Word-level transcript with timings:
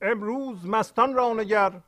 امروز 0.00 0.66
مستان 0.66 1.14
را 1.14 1.32
نگر. 1.32 1.80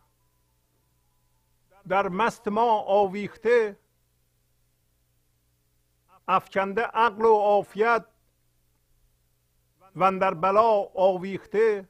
در 1.88 2.08
مست 2.08 2.48
ما 2.48 2.78
آویخته. 2.80 3.78
افکنده 6.28 6.82
عقل 6.82 7.24
و 7.24 7.34
عافیت. 7.34 8.06
و 9.96 10.18
در 10.18 10.34
بلا 10.34 10.70
آویخته. 10.94 11.88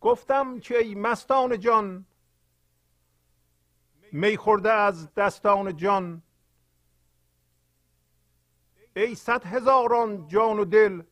گفتم 0.00 0.60
که 0.60 0.78
ای 0.78 0.94
مستان 0.94 1.60
جان 1.60 2.06
می 4.12 4.36
خورده 4.36 4.72
از 4.72 5.14
دستان 5.14 5.76
جان. 5.76 6.22
ای 8.96 9.14
صد 9.14 9.44
هزاران 9.44 10.28
جان 10.28 10.58
و 10.58 10.64
دل 10.64 11.02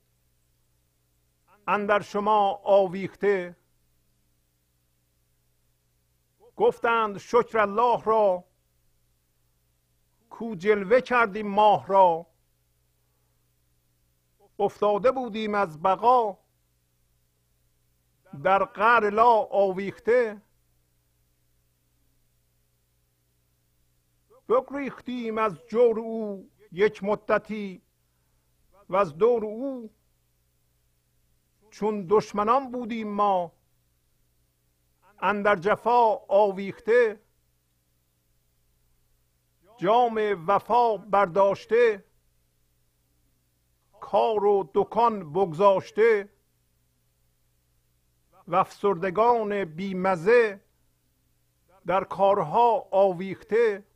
اندر 1.67 2.01
شما 2.01 2.61
آویخته. 2.65 3.57
گفتند 6.57 7.19
شکر 7.19 7.59
الله 7.59 8.03
را. 8.05 8.45
کو 10.31 10.55
جلوه 10.55 11.01
کردیم 11.01 11.47
ماه 11.49 11.87
را. 11.87 12.27
افتاده 14.59 15.11
بودیم 15.11 15.55
از 15.55 15.83
بقا. 15.83 16.39
در 18.43 18.65
قعر 18.65 19.11
لا 19.11 19.43
آویخته. 19.51 20.43
بگریختیم 24.49 25.39
از 25.39 25.59
جور 25.67 25.99
او 25.99 26.51
یک 26.73 27.05
مدتی 27.05 27.83
و 28.89 28.97
از 28.97 29.19
دور 29.19 29.45
او 29.45 29.91
چون 31.73 32.07
دشمنان 32.09 32.71
بودیم 32.71 33.09
ما 33.09 33.53
اندر 35.21 35.57
جفا 35.57 36.17
آویخته 36.29 37.21
جام 39.77 40.45
وفا 40.47 40.97
برداشته 40.97 42.05
کار 44.01 44.45
و 44.45 44.71
دکان 44.75 45.33
بگذاشته 45.33 46.29
و 48.49 48.57
افسردگان 48.57 49.65
بیمزه 49.65 50.61
در 51.87 52.05
کارها 52.05 52.89
آویخته. 52.91 53.87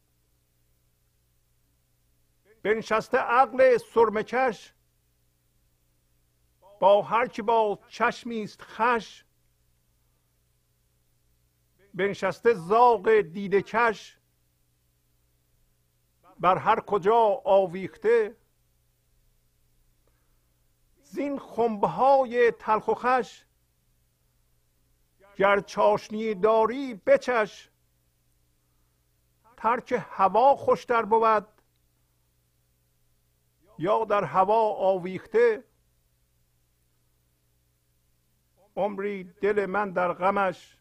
بنشسته 2.63 3.19
عقل 3.19 3.77
سرمکش 3.77 4.76
با 6.81 7.03
هر 7.03 7.27
که 7.27 7.43
با 7.43 7.79
چشمی 7.89 8.43
است 8.43 8.63
خش 8.63 9.25
بنشسته 11.95 12.55
زاغ 12.55 13.21
دیده 13.21 13.63
کش 13.63 14.19
بر 16.41 16.59
هر 16.59 16.81
کجا 16.81 17.43
آویخته. 17.45 18.37
زین 21.03 21.39
خنبه 21.39 22.51
تلخ 22.59 22.89
و 22.89 22.95
خش 22.95 23.45
گر 25.37 25.61
چاشنی 25.61 26.35
داری 26.35 26.95
بچش. 26.95 27.71
ترک 29.57 30.05
هوا 30.11 30.57
خوشتر 30.57 31.03
بود 31.03 31.49
یا 33.79 34.05
در 34.05 34.25
هوا 34.25 34.75
آویخته. 34.75 35.65
عمری 38.77 39.25
دل 39.25 39.67
من 39.67 39.91
در 39.91 40.13
غمش. 40.13 40.79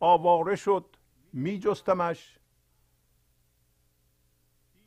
آواره 0.00 0.56
شد 0.56 0.96
می 1.32 1.58
جستمش 1.58 2.38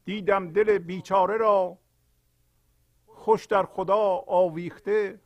دیدم 0.05 0.51
دل 0.51 0.77
بیچاره 0.77 1.37
را 1.37 1.77
خوش 3.07 3.45
در 3.45 3.63
خدا 3.63 4.23
آویخته. 4.27 5.21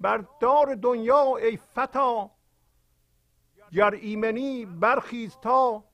بر 0.00 0.24
دار 0.40 0.74
دنیا 0.74 1.36
ای 1.36 1.56
فتا 1.56 2.30
گر 3.72 3.90
ایمنی 3.90 4.66
برخیز 4.66 5.36
تا. 5.36 5.84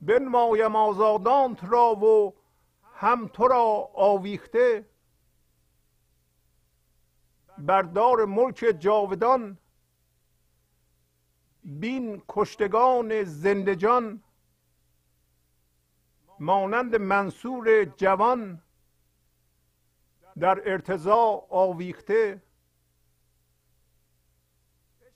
بنمایم 0.00 0.76
آزادانت 0.76 1.64
را 1.64 1.94
و 1.94 2.34
هم 2.82 3.28
تو 3.28 3.48
را 3.48 3.90
آویخته. 3.94 4.88
بر 7.58 7.82
دار 7.82 8.24
ملک 8.24 8.76
جاودان 8.78 9.58
بین 11.64 12.22
کشتگان 12.28 13.22
زنده 13.24 13.76
جان 13.76 14.22
مانند 16.40 16.96
منصور 16.96 17.84
جوان 17.84 18.62
در 20.38 20.72
ارتضا 20.72 21.46
آویخته. 21.50 22.42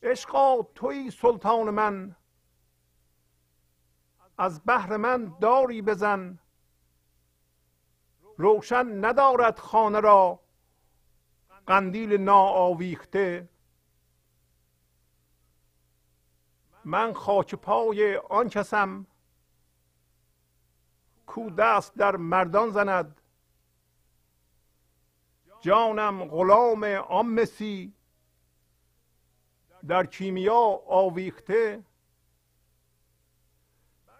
عشقا 0.02 0.62
توی 0.62 1.10
سلطان 1.10 1.70
من 1.70 2.16
از 4.38 4.64
بهر 4.64 4.96
من 4.96 5.36
داری 5.40 5.82
بزن. 5.82 6.38
روشن 8.36 9.04
ندارد 9.04 9.58
خانه 9.58 10.00
را 10.00 10.39
قندیل 11.70 12.12
ناآویخته. 12.12 13.48
من 16.84 17.12
خاک 17.12 17.54
پای 17.54 18.16
آن 18.16 18.48
کسم 18.48 19.06
کو 21.26 21.50
دست 21.50 21.94
در 21.94 22.16
مردان 22.16 22.70
زند. 22.70 23.20
جانم 25.60 26.24
غلام 26.24 26.84
آن 26.84 27.26
مسی 27.26 27.94
در 29.86 30.06
کیمیا 30.06 30.80
آویخته. 30.86 31.84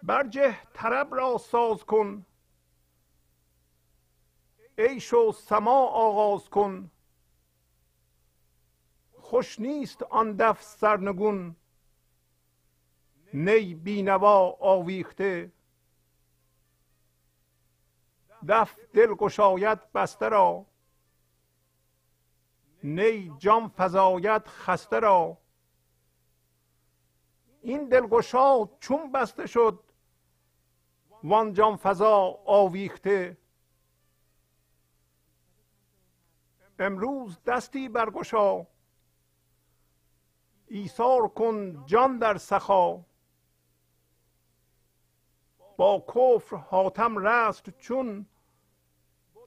برجه 0.03 0.57
طرب 0.73 1.15
را 1.15 1.37
ساز 1.37 1.83
کن. 1.83 2.25
عیش 4.77 5.13
و 5.13 5.31
سما 5.31 5.85
آغاز 5.85 6.49
کن. 6.49 6.91
خوش 9.31 9.59
نیست 9.59 10.03
آن 10.03 10.35
دف 10.35 10.61
سرنگون. 10.63 11.55
نی 13.33 13.75
بینوا 13.75 14.57
آویخته. 14.59 15.51
دف 18.47 18.79
دل 18.93 19.13
گشاید 19.13 19.91
بسته 19.91 20.29
را. 20.29 20.65
نی 22.83 23.33
جام 23.37 23.71
فزاید 23.77 24.47
خسته 24.47 24.99
را. 24.99 25.37
این 27.61 27.89
دلگشا 27.89 28.65
چون 28.79 29.11
بسته 29.11 29.47
شد 29.47 29.83
وان 31.23 31.53
جام 31.53 31.77
فضا 31.77 32.39
آویخته. 32.45 33.37
امروز 36.79 37.43
دستی 37.43 37.89
برگشا. 37.89 38.70
ایثار 40.73 41.27
کن 41.27 41.85
جان 41.85 42.17
در 42.17 42.37
سخا. 42.37 43.03
با 45.77 46.05
کفر 46.07 46.55
حاتم 46.55 47.27
رست 47.27 47.69
چون 47.69 48.25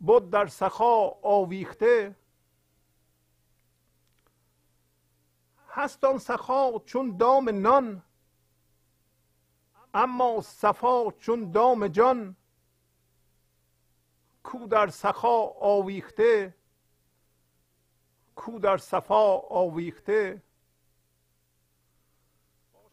بود 0.00 0.30
در 0.30 0.46
سخا 0.46 1.08
آویخته. 1.22 2.16
هست 5.68 6.04
آن 6.04 6.18
سخا 6.18 6.78
چون 6.78 7.16
دام 7.16 7.48
نان 7.48 8.02
اما 9.94 10.40
صفا 10.40 11.10
چون 11.10 11.50
دام 11.50 11.88
جان. 11.88 12.36
کو 14.42 14.66
در 14.66 14.88
سخا 14.88 15.46
آویخته 15.46 16.54
کو 18.34 18.58
در 18.58 18.76
صفا 18.76 19.38
آویخته. 19.38 20.42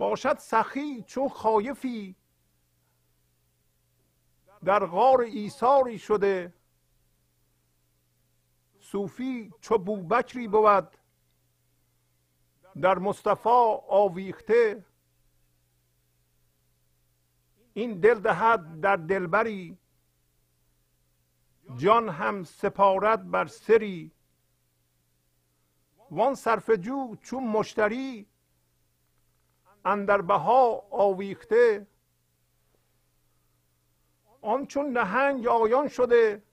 باشد 0.01 0.37
سخی 0.37 1.03
چون 1.03 1.29
خایفی. 1.29 2.15
در 4.63 4.85
غار 4.85 5.21
ایثاری 5.21 5.99
شده. 5.99 6.53
صوفی 8.79 9.53
چو 9.61 9.77
بوبکری 9.77 10.47
بود. 10.47 10.97
در 12.81 12.97
مصطفی 12.97 13.77
آویخته. 13.89 14.85
این 17.73 17.99
دل 17.99 18.19
دهد 18.19 18.81
در 18.81 18.95
دلبری. 18.95 19.77
جان 21.77 22.09
هم 22.09 22.43
سپارت 22.43 23.19
بر 23.19 23.45
سری. 23.45 24.11
وان 26.11 26.35
صرف 26.35 26.69
جو 26.69 27.15
چون 27.15 27.43
مشتری. 27.47 28.30
اندر 29.85 30.21
بها 30.21 30.87
آویخته. 30.91 31.87
آن 34.41 34.65
چون 34.65 34.97
نهنگ 34.97 35.47
آیان 35.47 35.87
شده 35.87 36.43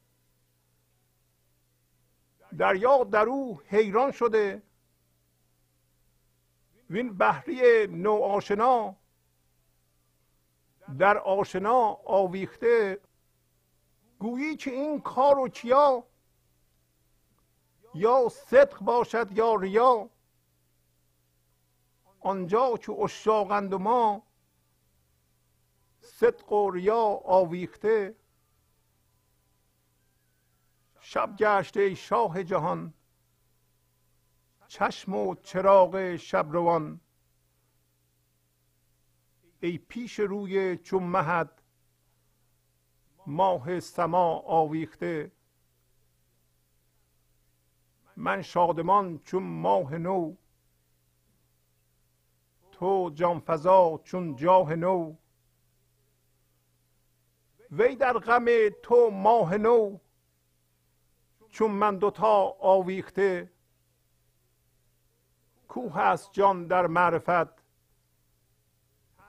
دریا 2.59 3.05
در 3.05 3.27
او 3.27 3.61
حیران 3.67 4.11
شده. 4.11 4.63
وین 6.91 7.17
بحری 7.19 7.87
نو 7.87 8.13
آشنا 8.13 8.97
در 10.99 11.19
آشنا 11.19 11.99
آویخته. 12.05 13.01
گویی 14.19 14.57
که 14.57 14.71
این 14.71 15.01
کار 15.01 15.39
و 15.39 15.49
کیا؟ 15.49 16.05
یا 17.95 18.29
صدق 18.29 18.79
باشد 18.79 19.33
یا 19.33 19.55
ریا؟ 19.55 20.11
آنجا 22.21 22.77
که 22.77 22.93
اشاقند 22.93 23.75
ما 23.75 24.23
صدق 26.01 26.53
و 26.53 26.71
ریا 26.71 27.21
آویخته. 27.25 28.17
شب 31.01 31.37
گشته 31.37 31.95
شاه 31.95 32.45
جهان 32.45 32.95
چشم 34.69 35.15
و 35.15 35.35
چراغ 35.35 36.17
شبروان 36.17 37.01
ای 39.61 39.79
پیش 39.79 40.21
روی 40.21 40.77
چون 40.77 41.03
مهد 41.03 41.63
ماه 43.27 43.81
سما 43.81 44.39
آویخته. 44.39 45.33
من 48.17 48.43
شادمان 48.43 49.19
چون 49.19 49.43
ماه 49.43 49.99
نو. 49.99 50.35
تو 52.79 53.11
جانفضا 53.15 54.01
چون 54.05 54.37
جاه 54.37 54.75
نو. 54.75 55.17
وی 57.71 57.97
در 57.97 58.13
غم 58.13 58.47
تو 58.83 59.11
ماه 59.11 59.57
نو. 59.57 59.99
چون 61.49 61.71
من 61.71 61.97
دوتا 61.97 62.57
آویخته. 62.61 63.53
کوه 65.69 65.99
است 65.99 66.33
جان 66.33 66.67
در 66.67 66.87
معرفت. 66.87 67.65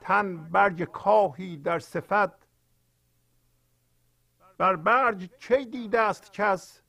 تن 0.02 0.50
برگ 0.50 0.84
کاهی 0.84 1.58
در 1.58 1.80
صفت. 1.80 2.48
بر 4.58 4.76
برج 4.76 5.30
کی 5.40 5.66
دیده 5.66 6.00
است 6.00 6.34
کس؟ 6.34 6.82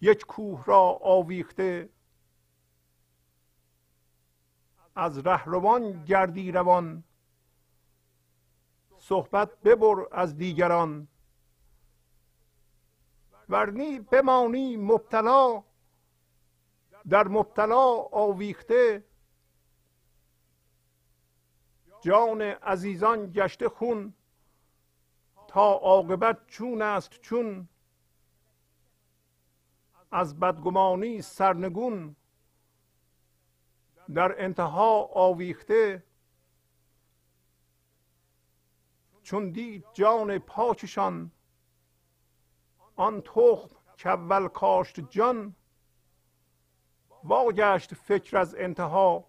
یک 0.00 0.26
کوه 0.26 0.64
را 0.64 0.98
آویخته. 1.02 1.95
از 4.96 5.18
رهروان 5.18 6.04
گردی 6.04 6.52
روان. 6.52 7.04
صحبت 8.98 9.60
ببر 9.60 10.08
از 10.12 10.36
دیگران. 10.36 11.08
ورنی 13.48 14.00
بمانی 14.00 14.76
مبتلا. 14.76 15.62
در 17.08 17.28
مبتلا 17.28 17.84
آویخته. 18.12 19.04
جان 22.00 22.42
عزیزان 22.42 23.30
گشته 23.32 23.68
خون. 23.68 24.14
تا 25.48 25.72
عاقبت 25.72 26.46
چون 26.46 26.82
است 26.82 27.10
چون. 27.20 27.68
از 30.10 30.40
بدگمانی 30.40 31.22
سرنگون. 31.22 32.16
در 34.14 34.44
انتها 34.44 35.02
آویخته 35.02 36.04
چون 39.22 39.50
دید 39.50 39.84
جان 39.92 40.38
پاکشان 40.38 41.30
آن 42.96 43.20
تخم 43.20 43.76
که 43.96 44.08
اول 44.08 44.48
کاشت 44.48 45.00
جان 45.00 45.56
واگشت 47.24 47.94
فکر 47.94 48.38
از 48.38 48.54
انتها. 48.54 49.28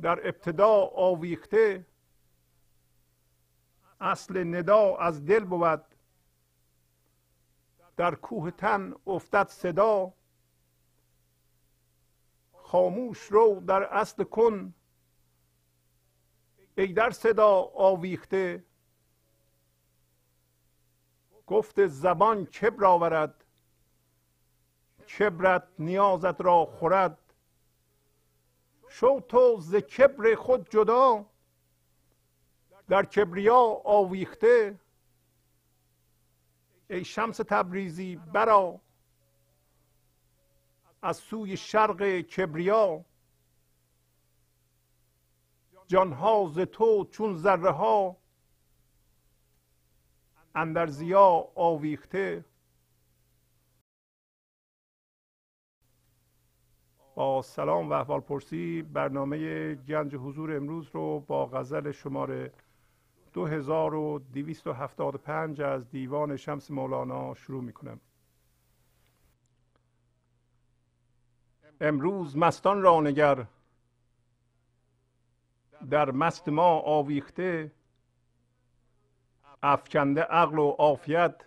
در 0.00 0.28
ابتدا 0.28 0.90
آویخته 0.96 1.86
اصل 4.00 4.54
ندا 4.54 4.96
از 4.96 5.24
دل 5.24 5.44
بود. 5.44 5.84
در 7.96 8.14
کوه 8.14 8.50
تن 8.50 8.94
افتد 9.06 9.48
صدا. 9.48 10.12
خاموش 12.74 13.18
رو 13.18 13.62
در 13.66 13.82
اصل 13.82 14.24
کن. 14.24 14.74
ای 16.78 16.86
در 16.92 17.10
صدا 17.10 17.50
آویخته. 17.74 18.64
گفت 21.46 21.86
زبان 21.86 22.46
کبر 22.46 22.84
آورد. 22.84 23.44
کبرت 25.18 25.68
نیازت 25.78 26.40
را 26.40 26.66
خورد. 26.66 27.18
شو 28.88 29.20
تو 29.20 29.60
ز 29.60 29.74
کبر 29.74 30.34
خود 30.34 30.70
جدا. 30.70 31.26
در 32.88 33.04
کبریا 33.04 33.80
آویخته. 33.84 34.80
ای 36.90 37.04
شمس 37.04 37.36
تبریزی 37.36 38.16
برا. 38.16 38.80
از 41.04 41.16
سوی 41.16 41.56
شرق 41.56 42.20
کبریا. 42.20 43.04
جانها 45.86 46.48
ز 46.48 46.58
تو 46.58 47.04
چون 47.04 47.34
ذره 47.34 47.70
ها 47.70 48.16
اندر 50.54 50.86
زیا 50.86 51.48
آویخته. 51.54 52.44
با 57.14 57.42
سلام 57.42 57.90
و 57.90 57.92
احوال 57.92 58.20
پرسی 58.20 58.82
برنامه 58.82 59.74
گنج 59.74 60.14
حضور 60.14 60.56
امروز 60.56 60.88
رو 60.92 61.20
با 61.20 61.46
غزل 61.46 61.90
شماره 61.90 62.52
2275 63.34 65.60
از 65.60 65.90
دیوان 65.90 66.36
شمس 66.36 66.70
مولانا 66.70 67.34
شروع 67.34 67.62
می 67.62 67.72
کنم 67.72 68.00
امروز 71.80 72.36
مستان 72.36 72.82
را 72.82 73.00
نگر. 73.00 73.46
در 75.90 76.10
مست 76.10 76.48
ما 76.48 76.78
آویخته. 76.80 77.72
افکنده 79.62 80.20
عقل 80.20 80.58
و 80.58 80.70
عافیت. 80.70 81.44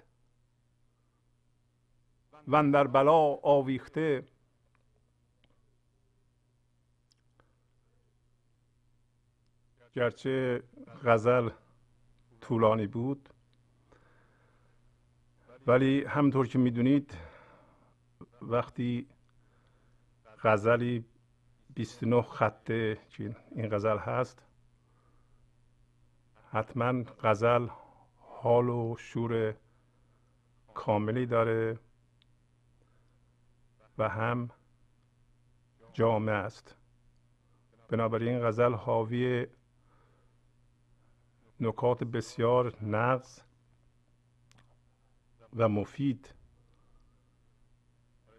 و 2.47 2.71
در 2.71 2.87
بلا 2.87 3.33
آویخته. 3.43 4.23
گرچه 9.93 10.63
غزل 11.03 11.49
طولانی 12.41 12.87
بود. 12.87 13.29
ولی 15.67 16.03
همطور 16.03 16.47
که 16.47 16.59
می‌دونید 16.59 17.17
وقتی 18.41 19.07
غزلی 20.47 21.05
29 21.75 22.21
خطه 22.21 22.97
این 23.51 23.69
غزل 23.69 23.97
هست. 23.97 24.45
حتما 26.51 27.03
غزل 27.23 27.67
حال 28.17 28.69
و 28.69 28.95
شور 28.97 29.55
کاملی 30.73 31.25
داره 31.25 31.79
و 33.97 34.09
هم 34.09 34.49
جامع 35.93 36.31
است. 36.31 36.75
بنابراین 37.89 38.39
غزل 38.47 38.73
حاوی 38.73 39.47
نکات 41.59 42.03
بسیار 42.03 42.83
نقض 42.83 43.39
و 45.55 45.69
مفید 45.69 46.33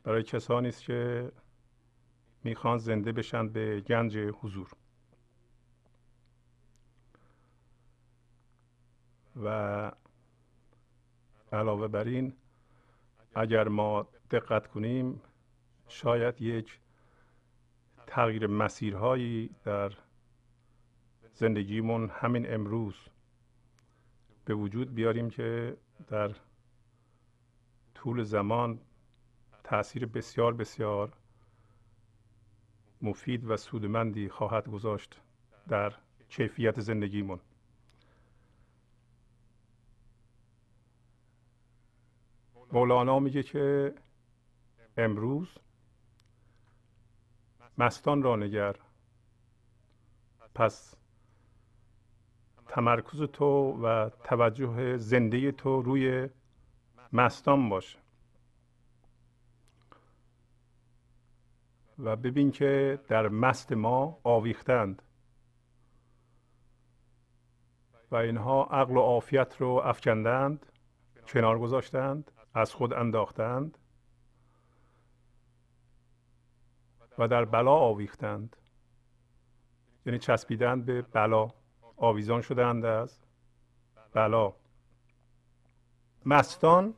برای 0.02 0.22
کسانی 0.22 0.68
است 0.68 0.82
که 0.82 1.32
می‌خوان 2.48 2.78
زنده 2.78 3.12
بشن 3.12 3.48
به 3.48 3.80
گنج 3.80 4.18
حضور. 4.18 4.70
و 9.42 9.92
علاوه 11.52 11.88
بر 11.88 12.04
این 12.04 12.32
اگر 13.34 13.68
ما 13.68 14.08
دقت 14.30 14.66
کنیم 14.66 15.20
شاید 15.88 16.42
یک 16.42 16.80
تغییر 18.06 18.46
مسیرهایی 18.46 19.50
در 19.64 19.92
زندگیمون 21.32 22.10
همین 22.10 22.54
امروز 22.54 22.94
به 24.44 24.54
وجود 24.54 24.94
بیاریم 24.94 25.30
که 25.30 25.76
در 26.08 26.34
طول 27.94 28.22
زمان 28.22 28.80
تاثیر 29.64 30.06
بسیار 30.06 30.54
بسیار 30.54 31.12
مفید 33.02 33.50
و 33.50 33.56
سودمندی 33.56 34.28
خواهد 34.28 34.68
گذاشت 34.68 35.20
در 35.68 35.92
کیفیت 36.28 36.80
زندگیمون 36.80 37.40
مولانا 42.72 43.18
میگه 43.18 43.42
که 43.42 43.94
امروز 44.96 45.48
مستان 47.78 48.22
را 48.22 48.36
نگر. 48.36 48.76
پس 50.54 50.94
تمرکز 52.68 53.22
تو 53.22 53.46
و 53.82 54.10
توجه 54.24 54.96
زنده 54.96 55.52
تو 55.52 55.82
روی 55.82 56.28
مستان 57.12 57.68
باشه 57.68 57.98
و 61.98 62.16
ببین 62.16 62.50
که 62.50 63.00
در 63.08 63.28
مست 63.28 63.72
ما 63.72 64.20
آویختند. 64.24 65.02
و 68.10 68.16
اینها 68.16 68.64
عقل 68.64 68.96
و 68.96 69.00
عافیت 69.00 69.56
رو 69.60 69.68
افکندند 69.68 70.66
کنار 71.26 71.58
گذاشتند 71.58 72.30
از 72.54 72.74
خود 72.74 72.92
انداختند 72.92 73.78
و 77.18 77.28
در 77.28 77.44
بلا 77.44 77.72
آویختند. 77.72 78.56
یعنی 80.06 80.18
چسبیدند 80.18 80.84
به 80.84 81.02
بلا 81.02 81.48
آویزان 81.96 82.40
شدند 82.40 82.84
از 82.84 83.18
بلا. 84.12 84.52
مستان 86.26 86.94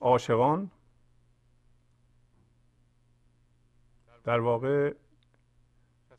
عاشقان 0.00 0.70
در 4.24 4.40
واقع 4.40 4.94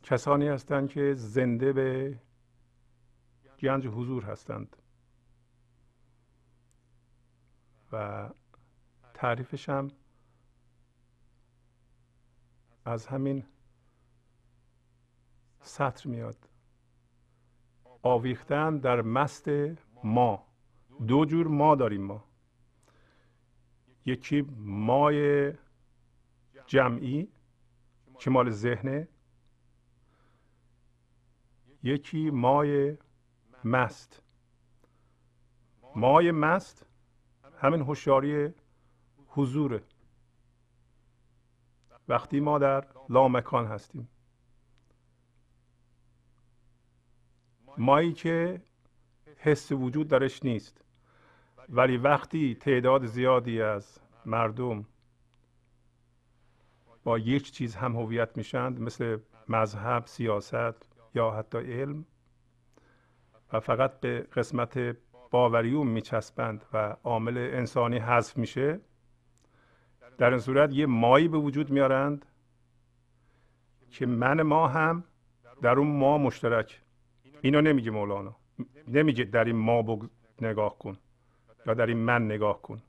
کسانی 0.03 0.47
هستند 0.47 0.89
که 0.89 1.13
زنده 1.13 1.73
به 1.73 2.19
گنج 3.59 3.87
حضور 3.87 4.23
هستند. 4.25 4.75
و 7.91 8.29
تعریفش 9.13 9.69
هم 9.69 9.91
از 12.85 13.07
همین 13.07 13.45
سطر 15.61 16.09
میاد. 16.09 16.49
آویختن 18.01 18.77
در 18.77 19.01
مست 19.01 19.47
ما. 20.03 20.47
دو 21.07 21.25
جور 21.25 21.47
ما 21.47 21.75
داریم 21.75 22.03
ما. 22.03 22.23
یکی 24.05 24.41
مای 24.57 25.53
جمعی 26.67 27.27
که 28.23 28.29
مال 28.29 28.49
ذهنه. 28.49 29.07
یکی 31.83 32.29
مای 32.29 32.97
مست. 33.63 34.21
مای 35.95 36.31
مست 36.31 36.85
همین 37.57 37.81
هوشیاری 37.81 38.53
حضوره. 39.27 39.83
وقتی 42.07 42.39
ما 42.39 42.59
در 42.59 42.87
لامکان 43.09 43.65
هستیم. 43.65 44.09
مایی 47.77 48.13
که 48.13 48.61
حس 49.37 49.71
وجود 49.71 50.07
درش 50.07 50.43
نیست. 50.43 50.85
ولی 51.69 51.97
وقتی 51.97 52.55
تعداد 52.55 53.05
زیادی 53.05 53.61
از 53.61 53.99
مردم 54.25 54.85
با 57.03 57.17
یک 57.17 57.51
چیز 57.51 57.75
هم 57.75 57.95
هویت 57.95 58.37
میشند 58.37 58.79
مثل 58.81 59.17
مذهب 59.49 60.05
سیاست 60.05 60.85
یا 61.15 61.31
حتی 61.31 61.57
علم. 61.57 62.05
و 63.53 63.59
فقط 63.59 63.99
به 63.99 64.21
قسمت 64.21 64.97
باوریون 65.31 65.87
میچسبند 65.87 66.65
و 66.73 66.95
عامل 67.03 67.37
انسانی 67.37 67.97
حذف 67.97 68.37
میشه. 68.37 68.79
در 70.17 70.29
این 70.29 70.39
صورت 70.39 70.73
یه 70.73 70.85
مایی 70.85 71.27
به 71.27 71.37
وجود 71.37 71.69
میارند 71.69 72.25
که 73.89 74.05
من 74.05 74.41
ما 74.41 74.67
هم 74.67 75.03
در 75.61 75.79
اون 75.79 75.87
ما 75.87 76.17
مشترک. 76.17 76.81
اینو 77.41 77.61
نمیگه 77.61 77.91
مولانا. 77.91 78.35
نمیگه 78.87 79.23
در 79.23 79.43
این 79.43 79.55
ما 79.55 79.81
بگ... 79.81 80.09
نگاه 80.41 80.79
کن 80.79 80.97
یا 81.65 81.73
در 81.73 81.85
این 81.85 81.97
من 81.97 82.25
نگاه 82.25 82.61
کن. 82.61 82.81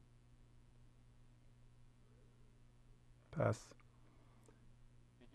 پس 3.33 3.74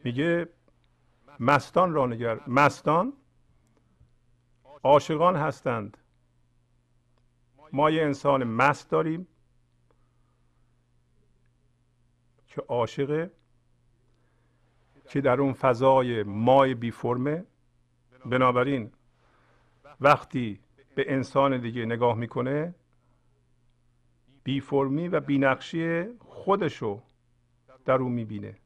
میگه 0.03 0.49
مستان 1.39 1.93
را 1.93 2.05
نگر 2.05 2.39
مستان 2.47 3.13
عاشقان 4.83 5.35
هستند. 5.35 5.97
ما 7.73 7.89
یه 7.89 8.03
انسان 8.03 8.43
مست 8.43 8.89
داریم 8.89 9.27
که 12.47 12.61
عاشقه 12.61 13.31
که 15.09 15.21
در 15.21 15.41
اون 15.41 15.53
فضای 15.53 16.23
مای 16.23 16.73
بی 16.73 16.91
فرمه. 16.91 17.45
بنابراین 18.25 18.91
وقتی 20.01 20.59
به 20.95 21.13
انسان 21.13 21.61
دیگه 21.61 21.85
نگاه 21.85 22.17
می‌کنه 22.17 22.75
بی 24.43 24.61
فرمی 24.61 25.07
و 25.07 25.19
بی 25.19 25.37
نقشی 25.37 26.05
خودشو 26.19 27.01
در 27.85 27.95
اون 27.95 28.11
می‌بینه. 28.11 28.57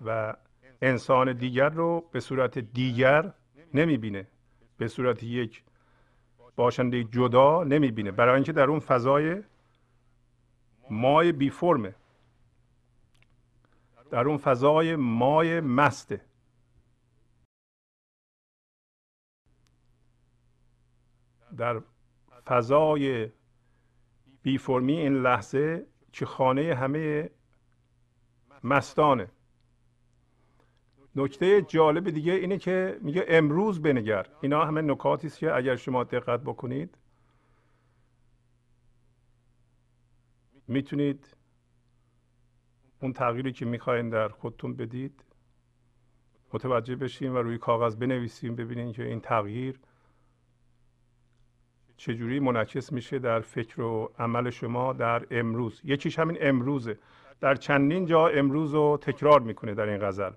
و 0.00 0.36
انسان 0.82 1.32
دیگر 1.32 1.68
رو 1.68 2.08
به 2.12 2.20
صورت 2.20 2.58
دیگر 2.58 3.32
نمی‌بینه. 3.74 4.26
به 4.76 4.88
صورت 4.88 5.22
یک 5.22 5.64
باشنده 6.56 7.04
جدا 7.04 7.64
نمی‌بینه. 7.64 8.10
برای 8.10 8.34
اینکه 8.34 8.52
در 8.52 8.70
اون 8.70 8.80
فضای 8.80 9.42
مای 10.90 11.32
بی 11.32 11.50
فرمه. 11.50 11.94
در 14.10 14.28
اون 14.28 14.36
فضای 14.36 14.96
مای 14.96 15.60
مسته. 15.60 16.20
در 21.56 21.82
فضای 22.46 23.30
بی 24.42 24.58
فرمی 24.58 24.96
این 24.96 25.14
لحظه 25.14 25.86
که 26.12 26.26
خانه 26.26 26.74
همه 26.74 27.30
مستانه. 28.64 29.30
نکته 31.16 31.62
جالب 31.62 32.10
دیگه 32.10 32.32
اینه 32.32 32.58
که 32.58 32.98
میگه 33.00 33.24
امروز 33.28 33.82
بنگر. 33.82 34.26
اینا 34.40 34.64
همه 34.64 34.82
نکاتی 34.82 35.26
است 35.26 35.38
که 35.38 35.54
اگر 35.56 35.76
شما 35.76 36.04
دقت 36.04 36.40
بکنید 36.40 36.98
می‌تونید 40.68 41.36
اون 43.02 43.12
تغییری 43.12 43.52
که 43.52 43.64
می‌خواین 43.64 44.08
در 44.08 44.28
خودتون 44.28 44.76
بدید 44.76 45.24
متوجه 46.52 46.96
بشین 46.96 47.32
و 47.32 47.36
روی 47.38 47.58
کاغذ 47.58 47.96
بنویسیم 47.96 48.56
ببینین 48.56 48.92
که 48.92 49.04
این 49.04 49.20
تغییر 49.20 49.80
چجوری 51.96 52.40
منعکس 52.40 52.92
میشه 52.92 53.18
در 53.18 53.40
فکر 53.40 53.80
و 53.80 54.12
عمل 54.18 54.50
شما 54.50 54.92
در 54.92 55.26
امروز. 55.30 55.80
یکیش 55.84 56.18
همین 56.18 56.38
امروزه. 56.40 56.98
در 57.40 57.54
چندین 57.54 58.06
جا 58.06 58.28
امروز 58.28 58.74
رو 58.74 58.98
تکرار 59.02 59.40
می‌کنه 59.40 59.74
در 59.74 59.88
این 59.88 60.00
غزل. 60.00 60.32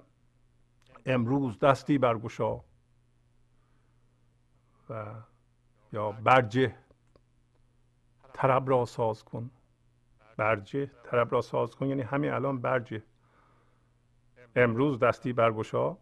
امروز 1.08 1.60
دستی 1.60 1.98
برگشا. 1.98 2.60
و 4.90 5.06
یا 5.94 6.12
برجه 6.12 6.76
طرب 8.34 8.70
را 8.70 8.86
ساز 8.86 9.24
کن. 9.24 9.52
برجه 10.38 10.92
طرب 11.04 11.32
را 11.32 11.42
ساز 11.42 11.76
کن. 11.76 11.88
یعنی 11.88 12.02
همین 12.02 12.32
الان 12.32 12.62
برجه. 12.62 13.04
امروز 14.56 15.00
دستی 15.00 15.34
برگشا. 15.34 15.98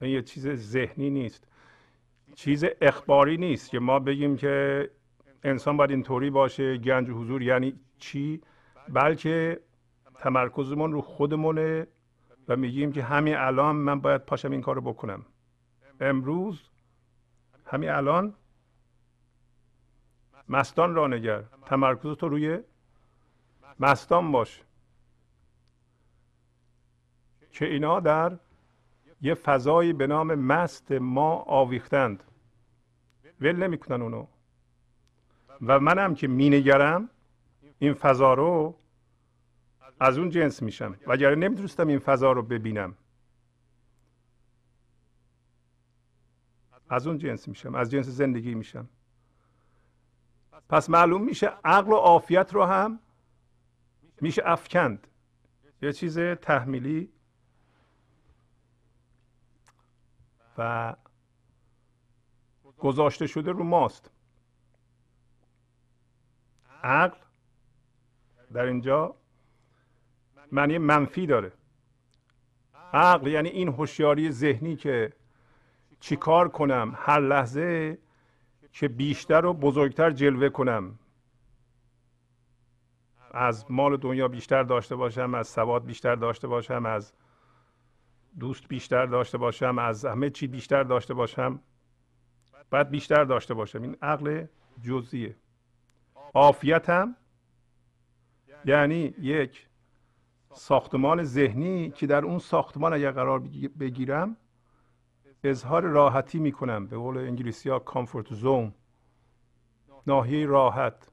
این 0.00 0.10
یه 0.10 0.22
چیز 0.22 0.48
ذهنی 0.48 1.10
نیست. 1.10 1.48
چیز 2.34 2.64
اخباری 2.80 3.36
نیست 3.36 3.70
که 3.70 3.78
ما 3.78 3.98
بگیم 3.98 4.36
که 4.36 4.90
انسان 5.42 5.76
باید 5.76 5.90
اینطوری 5.90 6.30
باشه 6.30 6.76
گنج 6.76 7.10
حضور 7.10 7.42
یعنی 7.42 7.80
چی؟ 7.98 8.40
بلکه 8.88 9.60
تمرکزمون 10.14 10.92
رو 10.92 11.00
خودمونه. 11.00 11.86
و 12.48 12.56
میگیم 12.56 12.92
که 12.92 13.02
همین 13.02 13.36
الان 13.36 13.76
من 13.76 14.00
باید 14.00 14.20
پاشم 14.20 14.50
این 14.50 14.60
کار 14.60 14.80
بکنم. 14.80 15.26
امروز 16.00 16.70
همین 17.66 17.90
الان 17.90 18.34
مستان 20.48 20.94
را 20.94 21.06
نگر. 21.06 21.42
تمرکز 21.66 22.16
تو 22.16 22.28
روی 22.28 22.58
مستان 23.80 24.32
باش. 24.32 24.62
که 27.50 27.64
اینا 27.64 28.00
در 28.00 28.38
یه 29.22 29.34
فضایی 29.34 29.92
به 29.92 30.06
نام 30.06 30.34
مست 30.34 30.92
ما 30.92 31.34
آویختند. 31.34 32.22
ول 33.40 33.56
نمی‌کنن 33.56 34.02
اونو. 34.02 34.26
و 35.62 35.80
منم 35.80 36.14
که 36.14 36.28
مینگرم 36.28 37.08
این 37.78 37.94
فضا 37.94 38.34
رو 38.34 38.74
از 40.00 40.18
اون 40.18 40.30
جنس 40.30 40.62
میشم. 40.62 40.96
وگرنه 41.06 41.34
نمی‌تونستم 41.34 41.88
این 41.88 41.98
فضا 41.98 42.32
رو 42.32 42.42
ببینم. 42.42 42.96
از 46.88 47.06
اون 47.06 47.18
جنس 47.18 47.48
میشم. 47.48 47.74
از 47.74 47.90
جنس 47.90 48.06
زندگی 48.06 48.54
میشم. 48.54 48.88
پس 50.68 50.90
معلوم 50.90 51.24
میشه 51.24 51.46
عقل 51.46 51.92
و 51.92 51.96
عافیت 51.96 52.54
رو 52.54 52.64
هم 52.64 52.98
میشه 54.20 54.42
افکند. 54.44 55.06
یه 55.82 55.92
چیز 55.92 56.18
تحمیلی 56.18 57.12
و 60.58 60.96
گذاشته 62.78 63.26
شده 63.26 63.52
رو 63.52 63.64
ماست. 63.64 64.10
عقل 66.82 67.18
در 68.52 68.64
اینجا 68.64 69.16
معنی 70.52 70.78
منفی 70.78 71.26
داره. 71.26 71.52
عقل 72.92 73.26
یعنی 73.26 73.48
این 73.48 73.68
هوشیاری 73.68 74.30
ذهنی 74.30 74.76
که 74.76 75.12
چیکار 76.00 76.48
کنم 76.48 76.94
هر 76.96 77.20
لحظه 77.20 77.98
که 78.72 78.88
بیشتر 78.88 79.46
و 79.46 79.52
بزرگتر 79.52 80.10
جلوه 80.10 80.48
کنم. 80.48 80.98
از 83.30 83.70
مال 83.70 83.96
دنیا 83.96 84.28
بیشتر 84.28 84.62
داشته 84.62 84.96
باشم 84.96 85.34
از 85.34 85.48
سواد 85.48 85.84
بیشتر 85.84 86.14
داشته 86.14 86.48
باشم 86.48 86.86
از 86.86 87.12
دوست 88.38 88.68
بیشتر 88.68 89.06
داشته 89.06 89.38
باشم 89.38 89.78
از 89.78 90.04
همه 90.04 90.30
چی 90.30 90.46
بیشتر 90.46 90.82
داشته 90.82 91.14
باشم 91.14 91.60
باید 92.70 92.90
بیشتر 92.90 93.24
داشته 93.24 93.54
باشم. 93.54 93.82
این 93.82 93.96
عقل 94.02 94.44
جزئیه. 94.82 95.36
عافیت 96.34 96.90
هم 96.90 97.16
یعنی 98.64 99.14
یک 99.18 99.65
ساختمان 100.52 101.24
ذهنی 101.24 101.90
که 101.90 102.06
در 102.06 102.24
اون 102.24 102.38
ساختمان 102.38 102.92
اگر 102.92 103.10
قرار 103.10 103.40
بگیرم 103.80 104.36
اظهار 105.44 105.82
راحتی 105.82 106.38
می‌کنم. 106.38 106.86
به 106.86 106.96
قول 106.96 107.18
انگلیسی 107.18 107.68
ها 107.70 107.78
کامفورت 107.78 108.34
زون 108.34 108.74
ناحیه 110.06 110.46
راحت 110.46 111.08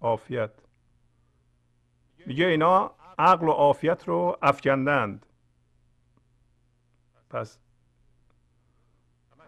عافیت. 0.00 0.50
میگه 2.26 2.46
اینا 2.46 2.94
عقل 3.18 3.48
و 3.48 3.50
عافیت 3.50 4.08
رو 4.08 4.38
افکندند. 4.42 5.26
پس 7.30 7.58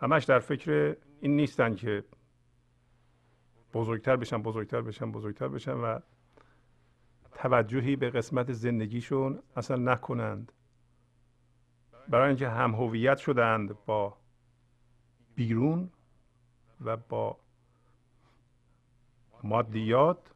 همش 0.01 0.25
در 0.25 0.39
فکر 0.39 0.97
این 1.21 1.37
نیستن 1.37 1.75
که 1.75 2.05
بزرگتر 3.75 4.17
بشن 4.17 4.43
بزرگتر 4.43 4.81
بشن 4.81 5.13
بزرگتر 5.13 5.49
بشن 5.49 5.73
و 5.73 5.99
توجهی 7.35 7.97
به 7.97 8.11
قسمت 8.11 8.53
زندگیشون 8.53 9.43
اصلا 9.57 9.77
نکنند. 9.77 10.53
برای 12.09 12.29
اینکه 12.29 12.49
هم 12.49 12.75
هویت 12.75 13.19
شدند 13.19 13.85
با 13.87 14.17
بیرون 15.35 15.91
و 16.85 16.97
با 16.97 17.39
مادیات 19.43 20.35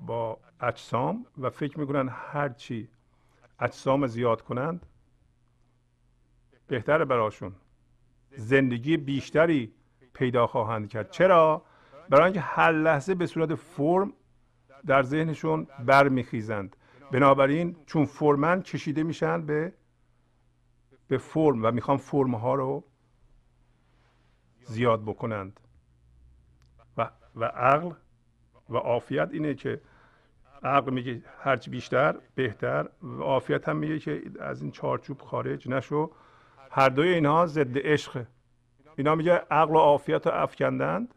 با 0.00 0.38
اجسام 0.60 1.26
و 1.38 1.50
فکر 1.50 1.80
می‌کنن 1.80 2.08
هرچی 2.12 2.88
اجسام 3.60 4.06
زیاد 4.06 4.42
کنند 4.42 4.86
بهتره 6.66 7.04
براشون. 7.04 7.54
زندگی 8.36 8.96
بیشتری 8.96 9.72
پیدا 10.12 10.46
خواهند 10.46 10.88
کرد. 10.88 11.10
چرا؟ 11.10 11.62
برای 12.08 12.24
اینکه 12.24 12.40
هر 12.40 12.72
لحظه 12.72 13.14
به 13.14 13.26
صورت 13.26 13.54
فرم 13.54 14.12
در 14.86 15.02
ذهنشون 15.02 15.66
برمیخیزند. 15.86 16.76
بنابراین 17.12 17.76
چون 17.86 18.04
فرمن 18.04 18.62
کشیده 18.62 19.02
میشن 19.02 19.46
به 19.46 19.72
به 21.08 21.18
فرم 21.18 21.64
و 21.64 21.70
می‌خوان 21.70 21.96
فرم 21.96 22.34
ها 22.34 22.54
رو 22.54 22.84
زیاد 24.62 25.02
بکنند. 25.02 25.60
و, 26.96 27.10
و 27.36 27.44
عقل 27.44 27.92
و 28.70 28.76
عافیت 28.76 29.28
اینه 29.32 29.54
که 29.54 29.80
عقل 30.62 30.92
میگه 30.92 31.22
هرچی 31.38 31.70
بیشتر 31.70 32.18
بهتر 32.34 32.88
و 33.02 33.22
عافیت 33.22 33.68
هم 33.68 33.76
میگه 33.76 33.98
که 33.98 34.22
از 34.40 34.62
این 34.62 34.70
چارچوب 34.70 35.20
خارج 35.20 35.68
نشو. 35.68 36.10
هر 36.70 36.88
دوی 36.88 37.08
اینها 37.08 37.46
ضد 37.46 37.78
عشقه 37.78 38.26
اینا 38.96 39.14
میگه 39.14 39.32
عقل 39.32 39.74
و 39.74 39.78
عافیت 39.78 40.26
رو 40.26 40.32
افکندند 40.32 41.14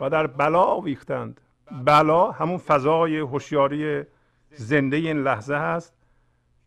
و 0.00 0.10
در 0.10 0.26
بلا 0.26 0.62
آویختند. 0.62 1.40
بلا 1.72 2.30
همون 2.30 2.58
فضای 2.58 3.18
هوشیاری 3.18 4.04
زنده 4.50 4.96
این 4.96 5.22
لحظه 5.22 5.54
هست 5.54 5.94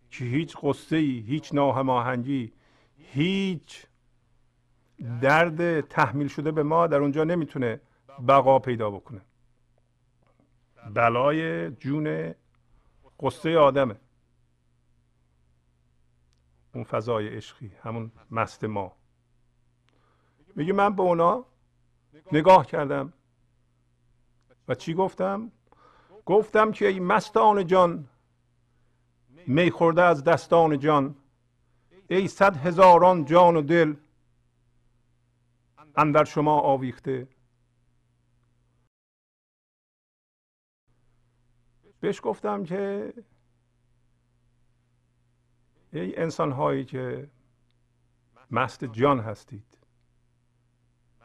که 0.10 0.26
هیچ 0.26 0.58
قصه 0.62 0.96
ای 0.96 1.20
هیچ 1.20 1.54
ناهماهنگی 1.54 2.54
هیچ 2.98 3.88
درد 5.22 5.82
تحمیل 5.82 6.28
شده 6.28 6.52
به 6.52 6.64
ما 6.64 6.88
در 6.88 6.98
اونجا 6.98 7.24
نمی‌تونه 7.24 7.82
بقا 8.28 8.60
پیدا 8.60 8.92
بکنه. 8.92 9.22
بلای 10.94 11.72
جون 11.72 12.34
قصه 13.20 13.58
آدمه. 13.58 13.96
اون 16.76 16.84
فضای 16.84 17.28
عشقی 17.28 17.72
همون 17.84 18.12
مست 18.32 18.64
ما. 18.64 18.96
میگه 20.56 20.74
من 20.74 20.96
به 20.96 21.02
اونا 21.02 21.46
نگاه 22.32 22.66
کردم. 22.66 23.14
و 24.68 24.76
چی 24.76 24.94
گفتم؟ 24.94 25.52
گفتم 26.26 26.72
که 26.72 26.88
ای 26.88 27.00
مستان 27.00 27.68
جان 27.68 28.10
می 29.48 29.72
خورده 29.72 30.02
از 30.02 30.24
دستان 30.24 30.80
جان 30.80 31.16
ای 32.10 32.28
صد 32.28 32.56
هزاران 32.56 33.26
جان 33.26 33.56
و 33.56 33.62
دل 33.62 33.96
اندر 35.96 36.24
شما 36.24 36.60
آویخته. 36.60 37.28
بهش 42.00 42.20
گفتم 42.24 42.64
که 42.64 43.14
ای 45.94 46.16
انسان 46.16 46.52
هایی 46.52 46.86
که 46.86 47.30
مست 48.52 48.84
جان 48.86 49.20
هستید 49.20 49.78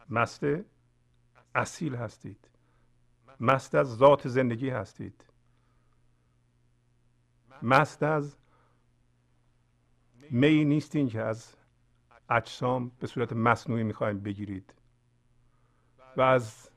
مست 0.09 0.40
اصیل 1.55 1.94
هستید. 1.94 2.48
مست 3.40 3.74
از 3.74 3.96
ذات 3.96 4.29
زندگی 4.29 4.70
هستید. 4.70 5.24
مست 7.62 8.03
از 8.03 8.37
می 10.31 10.64
نیستین 10.64 11.09
که 11.09 11.22
از 11.22 11.57
اجسام 12.31 12.92
به 13.01 13.07
صورت 13.07 13.33
مصنوعی 13.33 13.83
می‌خوایم 13.83 14.20
بگیرید. 14.20 14.74
و 16.16 16.22
از 16.22 16.70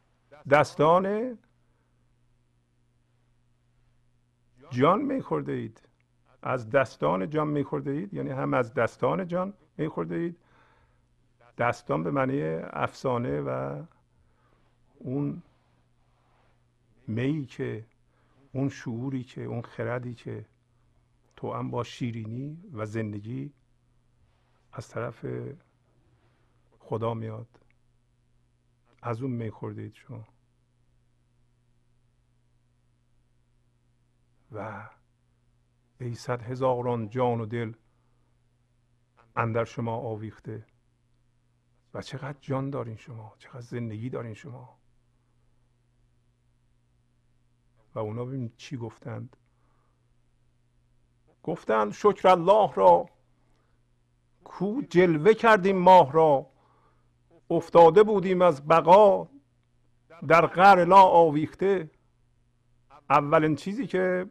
دستان 0.49 1.37
جان 4.69 5.01
میخورده 5.01 5.51
اید. 5.51 5.81
از 6.41 6.69
دستان 6.69 7.29
جان 7.29 7.47
میخورده 7.47 7.91
اید 7.91 8.13
یعنی 8.13 8.29
هم 8.29 8.53
از 8.53 8.73
دستان 8.73 9.27
جان 9.27 9.53
میخورده 9.77 10.15
اید. 10.15 10.37
دستان 11.57 12.03
به 12.03 12.11
معنی 12.11 12.41
افسانه 12.63 13.41
و 13.41 13.83
اون 14.95 15.43
می 17.11 17.45
که 17.45 17.85
اون 18.53 18.69
شعوری 18.69 19.23
که 19.23 19.43
اون 19.43 19.61
خردی 19.61 20.13
که 20.13 20.45
تو 21.35 21.53
هم 21.53 21.71
با 21.71 21.83
شیرینی 21.83 22.69
و 22.73 22.85
زندگی 22.85 23.53
از 24.73 24.87
طرف 24.87 25.25
خدا 26.79 27.13
میاد. 27.13 27.47
از 29.01 29.21
اون 29.21 29.31
می 29.31 29.51
خوردید 29.51 29.93
شما. 29.93 30.27
و 34.51 34.89
ای 35.99 36.15
صد 36.15 36.41
هزاران 36.41 37.09
جان 37.09 37.41
و 37.41 37.45
دل 37.45 37.73
اندر 39.35 39.65
شما 39.65 39.95
آویخته. 39.97 40.65
و 41.93 42.01
چقدر 42.01 42.37
جان 42.41 42.69
دارین 42.69 42.95
شما 42.95 43.35
چقدر 43.37 43.61
زندگی 43.61 44.09
دارین 44.09 44.33
شما. 44.33 44.80
و 47.95 47.99
اونا 47.99 48.25
ببینید 48.25 48.53
چی 48.57 48.77
گفتند. 48.77 49.37
گفتند 51.43 51.91
شکر 51.91 52.27
الله 52.27 52.73
را 52.73 53.09
کو 54.43 54.81
جلوه 54.89 55.33
کردیم 55.33 55.77
ماه 55.77 56.11
را. 56.11 56.45
افتاده 57.49 58.03
بودیم 58.03 58.41
از 58.41 58.67
بقا 58.67 59.27
در 60.27 60.45
غر 60.45 60.85
لا 60.85 61.01
آویخته. 61.01 61.91
اولین 63.09 63.55
چیزی 63.55 63.87
که 63.87 64.29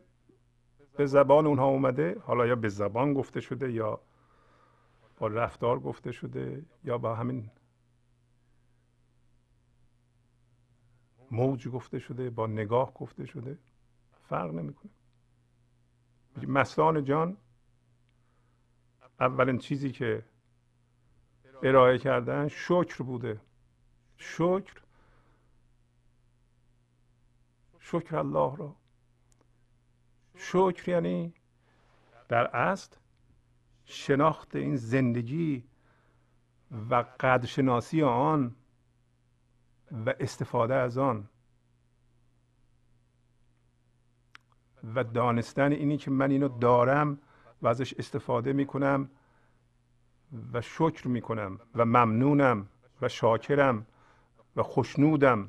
به 0.97 1.07
زبان 1.07 1.47
اونها 1.47 1.67
اومده 1.67 2.17
حالا 2.27 2.47
یا 2.47 2.57
به 2.57 2.69
زبان 2.69 3.15
گفته 3.15 3.41
شده 3.41 3.73
یا 3.73 4.01
با 5.19 5.27
رفتار 5.27 5.81
گفته 5.81 6.13
شده 6.13 6.65
یا 6.85 6.99
با 6.99 7.15
همین 7.15 7.51
موج 11.31 11.69
گفته 11.69 11.99
شده 11.99 12.31
با 12.31 12.47
نگاه 12.47 12.95
گفته 12.95 13.27
شده. 13.27 13.59
فرق 14.29 14.55
نمی‌کنه. 14.55 14.91
مستان 16.47 17.05
جان 17.05 17.37
اولین 19.21 19.59
چیزی 19.59 19.93
که 19.93 20.25
ارائه 21.63 21.99
کردن 21.99 22.49
شکر 22.49 23.03
بوده. 23.05 23.41
شکر 24.17 24.83
شکر 27.79 28.17
الله 28.17 28.57
را. 28.57 28.77
شکر 30.37 30.89
یعنی 30.89 31.35
در 32.29 32.57
اصل 32.57 32.97
شناخت 33.85 34.57
این 34.57 34.77
زندگی 34.77 35.65
و 36.91 36.95
قدرشناسی 37.21 38.03
آن 38.03 38.57
و 39.93 40.15
استفاده 40.21 40.75
از 40.75 40.99
آن 40.99 41.29
و 44.95 45.05
دانستن 45.05 45.73
اینی 45.73 45.97
که 45.97 46.11
من 46.11 46.31
اینو 46.31 46.49
دارم 46.49 47.19
و 47.63 47.69
ازش 47.69 47.95
استفاده 47.95 48.53
می‌کنم 48.53 49.11
و 50.53 50.61
شکر 50.61 51.09
می‌کنم 51.09 51.61
و 51.75 51.85
ممنونم 51.85 52.69
و 53.03 53.09
شاکرم 53.09 53.87
و 54.57 54.63
خوشنودم 54.63 55.49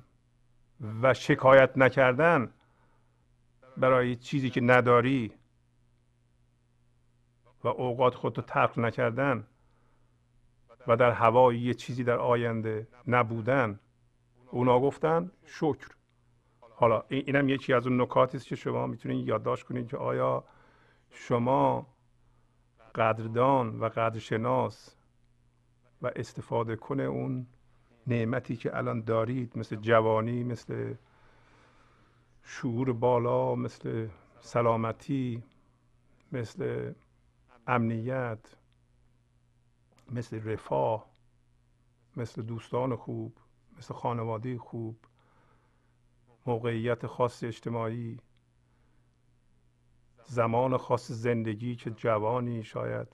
و 1.01 1.13
شکایت 1.13 1.77
نکردن 1.77 2.53
برای 3.77 4.15
چیزی 4.15 4.49
که 4.49 4.61
نداری 4.61 5.33
و 7.63 7.67
اوقات 7.67 8.15
خودتو 8.15 8.41
ترک 8.41 8.79
نکردن 8.79 9.47
و 10.87 10.95
در 10.95 11.11
هوای 11.11 11.59
یه 11.59 11.73
چیزی 11.73 12.03
در 12.03 12.17
آینده 12.17 12.87
نبودن. 13.07 13.79
اونا 14.51 14.79
گفتن 14.79 15.31
شکر. 15.45 15.87
حالا 16.61 17.03
اینم 17.09 17.49
یکی 17.49 17.73
از 17.73 17.87
اون 17.87 18.01
نکاتی 18.01 18.37
است 18.37 18.47
که 18.47 18.55
شما 18.55 18.87
می‌تونید 18.87 19.27
یادداشت 19.27 19.63
کنید 19.65 19.87
که 19.87 19.97
آیا 19.97 20.43
شما 21.09 21.87
قدردان 22.95 23.79
و 23.79 23.89
قدرشناس 23.89 24.95
و 26.01 26.11
استفاده 26.15 26.75
کنه 26.75 27.03
اون 27.03 27.47
نعمتی 28.07 28.55
که 28.55 28.77
الان 28.77 29.01
دارید 29.01 29.57
مثل 29.57 29.75
جوانی 29.75 30.43
مثل 30.43 30.93
شعور 32.43 32.93
بالا 32.93 33.55
مثل 33.55 34.07
سلامتی 34.39 35.43
مثل 36.31 36.93
امنیت 37.67 38.55
مثل 40.11 40.43
رفاه 40.43 41.05
مثل 42.17 42.41
دوستان 42.41 42.95
خوب. 42.95 43.37
مثل 43.81 43.93
خانواده 43.93 44.57
خوب 44.57 44.97
موقعیت 46.45 47.07
خاص 47.07 47.43
اجتماعی 47.43 48.19
زمان 50.25 50.77
خاص 50.77 51.11
زندگی 51.11 51.75
که 51.75 51.91
جوانی 51.91 52.63
شاید. 52.63 53.07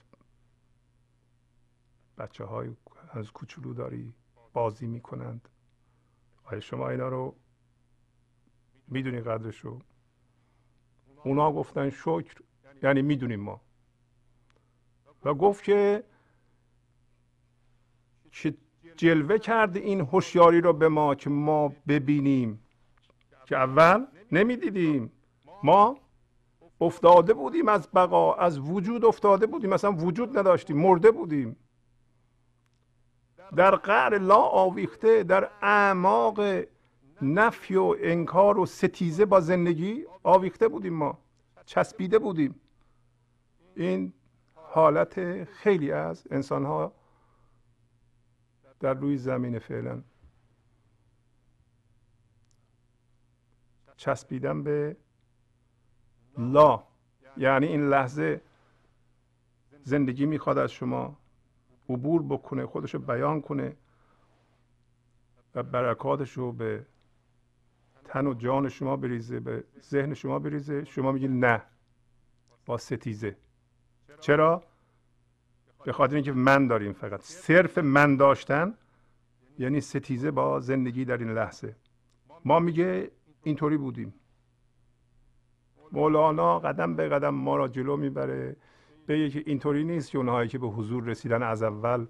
بچه 2.18 2.44
های 2.44 2.76
از 3.10 3.30
کوچولو 3.32 3.74
داری 3.74 4.14
بازی 4.52 4.86
می‌کنند. 4.86 5.48
آیا 6.44 6.60
شما 6.60 6.88
اینا 6.88 7.08
رو 7.08 7.36
می‌دونی 8.88 9.20
قدرش 9.20 9.58
رو 9.60 9.82
اونا 11.24 11.52
گفتن 11.52 11.90
شکر 11.90 12.42
یعنی 12.82 13.02
می‌دونیم 13.02 13.40
ما. 13.40 13.60
و 15.24 15.34
گفت 15.34 15.64
که 15.64 16.04
که 18.32 18.56
جلوه 18.98 19.38
کرده 19.38 19.80
این 19.80 20.00
هوشیاری 20.00 20.60
رو 20.60 20.72
به 20.72 20.88
ما 20.88 21.14
که 21.14 21.30
ما 21.30 21.72
ببینیم. 21.88 22.60
که 23.46 23.56
اول 23.56 24.06
نمی‌دیدیم. 24.32 25.12
ما 25.62 25.98
افتاده 26.80 27.34
بودیم 27.34 27.68
از 27.68 27.88
بقا 27.94 28.34
از 28.34 28.58
وجود 28.58 29.04
افتاده 29.04 29.46
بودیم. 29.46 29.70
مثلا 29.70 29.92
وجود 29.92 30.38
نداشتیم 30.38 30.76
مرده 30.76 31.10
بودیم. 31.10 31.56
در 33.56 33.76
قعر 33.76 34.18
لا 34.18 34.42
آویخته 34.42 35.22
در 35.22 35.50
اعماق 35.62 36.40
نفی 37.22 37.76
و 37.76 37.96
انکار 38.00 38.58
و 38.58 38.66
ستیزه 38.66 39.24
با 39.24 39.40
زندگی 39.40 40.04
آویخته 40.22 40.68
بودیم 40.68 40.94
ما. 40.94 41.18
چسبیده 41.66 42.18
بودیم. 42.18 42.60
این 43.76 44.12
حالت 44.54 45.44
خیلی 45.44 45.92
از 45.92 46.26
انسان 46.30 46.64
ها 46.64 46.92
در 48.80 48.94
روی 48.94 49.16
زمین 49.16 49.58
فعلا. 49.58 50.02
چسبیدن 53.96 54.62
به 54.62 54.96
لا. 56.38 56.84
یعنی 57.36 57.66
این 57.66 57.88
لحظه 57.88 58.40
زندگی 59.82 60.26
می‌خواد 60.26 60.58
از 60.58 60.70
شما 60.70 61.18
عبور 61.88 62.22
بکنه 62.22 62.66
خودش 62.66 62.94
رو 62.94 63.00
بیان 63.00 63.40
کنه 63.40 63.76
و 65.54 65.62
برکاتش 65.62 66.32
رو 66.32 66.52
به 66.52 66.86
تن 68.04 68.26
و 68.26 68.34
جان 68.34 68.68
شما 68.68 68.96
بریزه 68.96 69.40
به 69.40 69.64
ذهن 69.80 70.14
شما 70.14 70.38
بریزه. 70.38 70.84
شما 70.84 71.12
میگید 71.12 71.30
نه 71.30 71.62
با 72.66 72.78
ستیزه. 72.78 73.36
چرا؟ 74.20 74.62
به 75.84 75.92
خاطر 75.92 76.14
اینکه 76.14 76.32
من 76.32 76.66
داریم 76.66 76.92
فقط. 76.92 77.20
صرف 77.20 77.78
من 77.78 78.16
داشتن 78.16 78.74
یعنی 79.58 79.80
ستیزه 79.80 80.30
با 80.30 80.60
زندگی 80.60 81.04
در 81.04 81.16
این 81.16 81.30
لحظه. 81.30 81.76
ما 82.44 82.58
میگه 82.58 83.10
اینطوری 83.42 83.76
بودیم. 83.76 84.14
مولانا 85.92 86.58
قدم 86.58 86.96
به 86.96 87.08
قدم 87.08 87.34
ما 87.34 87.56
را 87.56 87.68
جلو 87.68 87.96
می‌بره. 87.96 88.56
به 89.06 89.30
که 89.30 89.42
اینطوری 89.46 89.84
نیست 89.84 90.10
که 90.10 90.18
اونهایی 90.18 90.48
که 90.48 90.58
به 90.58 90.66
حضور 90.66 91.04
رسیدن 91.04 91.42
از 91.42 91.62
اول 91.62 92.06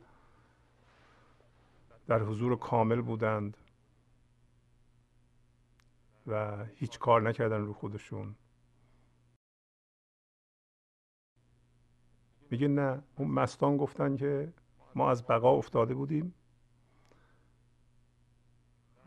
در 2.06 2.22
حضور 2.22 2.56
کامل 2.56 3.00
بودند 3.00 3.56
و 6.26 6.64
هیچ 6.74 6.98
کار 6.98 7.22
نکردن 7.22 7.60
رو 7.60 7.72
خودشون. 7.72 8.34
میگه 12.50 12.68
نه. 12.68 13.02
اون 13.16 13.30
مستان 13.30 13.76
گفتن 13.76 14.16
که 14.16 14.52
ما 14.94 15.10
از 15.10 15.26
بقا 15.26 15.56
افتاده 15.56 15.94
بودیم. 15.94 16.34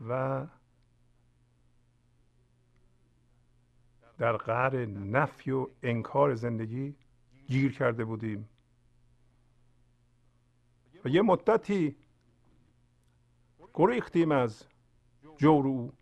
و 0.08 0.46
در 4.18 4.36
قعر 4.36 4.86
نفی 4.86 5.50
و 5.50 5.68
انکار 5.82 6.34
زندگی 6.34 6.94
گیر 7.46 7.72
کرده 7.72 8.04
بودیم. 8.04 8.48
و 11.04 11.08
یه 11.08 11.22
مدتی 11.22 11.96
گریختیم 13.74 14.32
از 14.32 14.64
جور 15.36 15.66
او. 15.66 15.92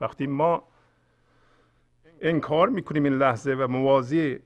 وقتی 0.00 0.26
ما 0.26 0.68
انکار 2.20 2.68
می‌کنیم 2.68 3.04
این 3.04 3.12
لحظه 3.12 3.54
و 3.54 3.68
موازی 3.68 4.38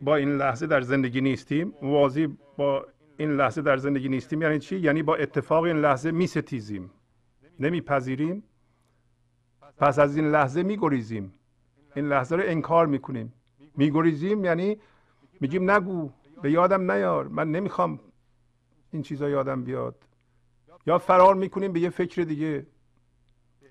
با 0.00 0.16
این 0.16 0.36
لحظه 0.36 0.66
در 0.66 0.80
زندگی 0.80 1.20
نیستیم. 1.20 1.74
موازی 1.82 2.38
با 2.56 2.86
این 3.16 3.36
لحظه 3.36 3.62
در 3.62 3.76
زندگی 3.76 4.08
نیستیم. 4.08 4.42
یعنی 4.42 4.58
چی؟ 4.58 4.78
یعنی 4.78 5.02
با 5.02 5.16
اتفاق 5.16 5.64
این 5.64 5.76
لحظه 5.76 6.10
میستیزیم. 6.10 6.90
نمیپذیریم. 7.60 8.42
پس 9.76 9.98
از 9.98 10.16
این 10.16 10.30
لحظه 10.30 10.62
میگریزیم. 10.62 11.32
این 11.96 12.08
لحظه 12.08 12.36
رو 12.36 12.42
انکار 12.46 12.86
می‌کنیم. 12.86 13.32
میگریزیم 13.76 14.44
یعنی 14.44 14.76
میگیم 15.40 15.70
نگو 15.70 16.10
به 16.42 16.50
یادم 16.50 16.90
نیار. 16.90 17.28
من 17.28 17.50
نمی‌خوام 17.50 18.00
این 18.92 19.02
چیزا 19.02 19.28
یادم 19.28 19.64
بیاد. 19.64 20.04
یا 20.86 20.98
فرار 20.98 21.34
می‌کنیم 21.34 21.72
به 21.72 21.80
یه 21.80 21.90
فکر 21.90 22.22
دیگه. 22.22 22.66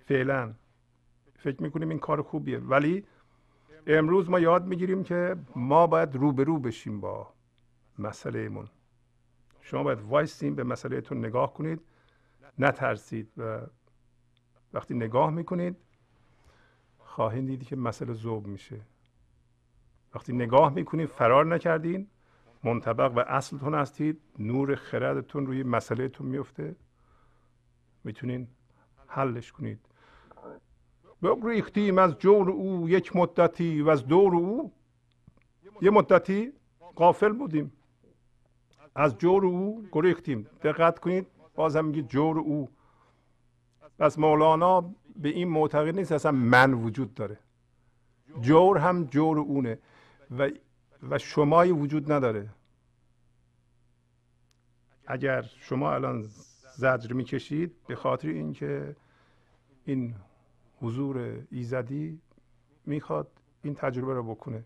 فعلا. 0.05 0.53
فکر 1.35 1.63
می‌کنیم 1.63 1.89
این 1.89 1.99
کار 1.99 2.21
خوبیه. 2.21 2.57
ولی 2.59 3.03
امروز 3.87 4.29
ما 4.29 4.39
یاد 4.39 4.65
می‌گیریم 4.65 5.03
که 5.03 5.35
ما 5.55 5.87
باید 5.87 6.15
روبرو 6.15 6.59
بشیم 6.59 7.01
با 7.01 7.33
مسئله 7.99 8.49
شما 9.61 9.83
باید 9.83 10.01
وایستیم 10.01 10.55
به 10.55 10.63
مسئلهتون 10.63 11.17
نگاه 11.17 11.53
کنید 11.53 11.81
نترسید 12.59 13.31
و 13.37 13.61
وقتی 14.73 14.93
نگاه 14.93 15.29
می‌کنید 15.29 15.77
خواهید 16.97 17.45
دید 17.47 17.63
که 17.63 17.75
مسئله 17.75 18.13
ذوب 18.13 18.47
میشه. 18.47 18.81
وقتی 20.15 20.33
نگاه 20.33 20.73
می‌کنید 20.73 21.09
فرار 21.09 21.45
نکردین 21.45 22.07
منطبق 22.63 23.17
و 23.17 23.19
اصلتون 23.19 23.73
هستید 23.73 24.21
نور 24.39 24.75
خردتون 24.75 25.45
روی 25.47 25.63
مسئلهتون 25.63 26.27
میفته 26.27 26.75
می‌تونین 28.03 28.47
حلش 29.07 29.51
کنید. 29.51 29.88
بگریختیم 31.23 31.97
از 31.97 32.19
جور 32.19 32.49
او 32.49 32.89
یک 32.89 33.15
مدتی 33.15 33.81
و 33.81 33.89
از 33.89 34.07
دور 34.07 34.35
او 34.35 34.71
یه 35.81 35.89
مدتی 35.89 36.53
قافل 36.95 37.33
بودیم. 37.33 37.71
از 38.95 39.17
جور 39.17 39.45
او 39.45 39.85
گریختیم. 39.91 40.47
دقت 40.63 40.99
کنید 40.99 41.27
بازم 41.55 41.85
میگه 41.85 42.01
جور 42.01 42.39
او. 42.39 42.69
پس 43.99 44.19
مولانا 44.19 44.81
به 45.15 45.29
این 45.29 45.49
معتقد 45.49 45.95
نیست 45.95 46.11
اصلا 46.11 46.31
من 46.31 46.73
وجود 46.73 47.13
داره. 47.13 47.39
جور 48.41 48.77
هم 48.77 49.03
جور 49.03 49.39
اونه 49.39 49.79
و 50.37 50.49
و 51.09 51.17
شمایی 51.17 51.71
وجود 51.71 52.11
نداره. 52.11 52.49
اگر 55.07 55.41
شما 55.41 55.93
الان 55.93 56.25
زجر 56.77 57.13
می‌کشید 57.13 57.75
به 57.87 57.95
خاطر 57.95 58.27
اینکه 58.27 58.95
این 59.85 60.15
حضور 60.81 61.43
ایزدی 61.51 62.21
می‌خواد 62.85 63.31
این 63.63 63.75
تجربه 63.75 64.13
رو 64.13 64.23
بکنه. 64.23 64.63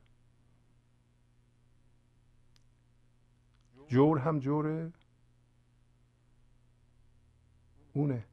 جور 3.88 4.18
هم 4.18 4.40
جور 4.40 4.92
اونه. 7.94 8.26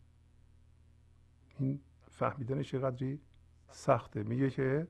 این 1.58 1.80
فهمیدن 2.10 2.62
چقدری 2.62 3.20
سخته. 3.70 4.22
میگه 4.22 4.50
که 4.50 4.88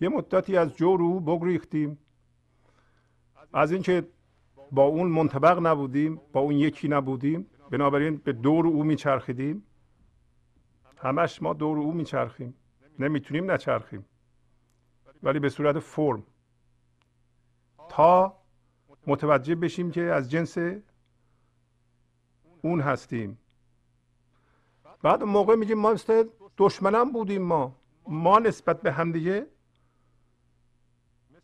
یه 0.00 0.08
مدتی 0.08 0.56
از 0.56 0.76
جور 0.76 1.02
او 1.02 1.20
بگریختیم. 1.20 1.98
از 3.52 3.72
اینکه 3.72 4.08
با 4.72 4.84
اون 4.84 5.08
منطبق 5.08 5.58
نبودیم 5.66 6.20
با 6.32 6.40
اون 6.40 6.54
یکی 6.54 6.88
نبودیم 6.88 7.46
بنابراین 7.70 8.16
به 8.16 8.32
دور 8.32 8.66
او 8.66 8.84
میچرخیدیم. 8.84 9.62
همش 11.00 11.42
ما 11.42 11.52
دور 11.52 11.78
او 11.78 11.92
میچرخیم. 11.92 12.54
نمی‌تونیم 12.98 13.50
نچرخیم. 13.50 14.04
ولی 15.22 15.38
به 15.38 15.48
صورت 15.48 15.78
فرم. 15.78 16.22
تا 17.88 18.38
متوجه 19.06 19.54
بشیم 19.54 19.90
که 19.90 20.02
از 20.02 20.30
جنس 20.30 20.58
اون 22.62 22.80
هستیم. 22.80 23.38
بعد 25.02 25.22
اون 25.22 25.32
موقع 25.32 25.54
میگیم 25.54 25.78
ما 25.78 25.92
مثل 25.92 26.28
دشمنان 26.56 27.12
بودیم 27.12 27.42
ما. 27.42 27.76
ما 28.08 28.38
نسبت 28.38 28.82
به 28.82 28.92
همدیگه 28.92 29.46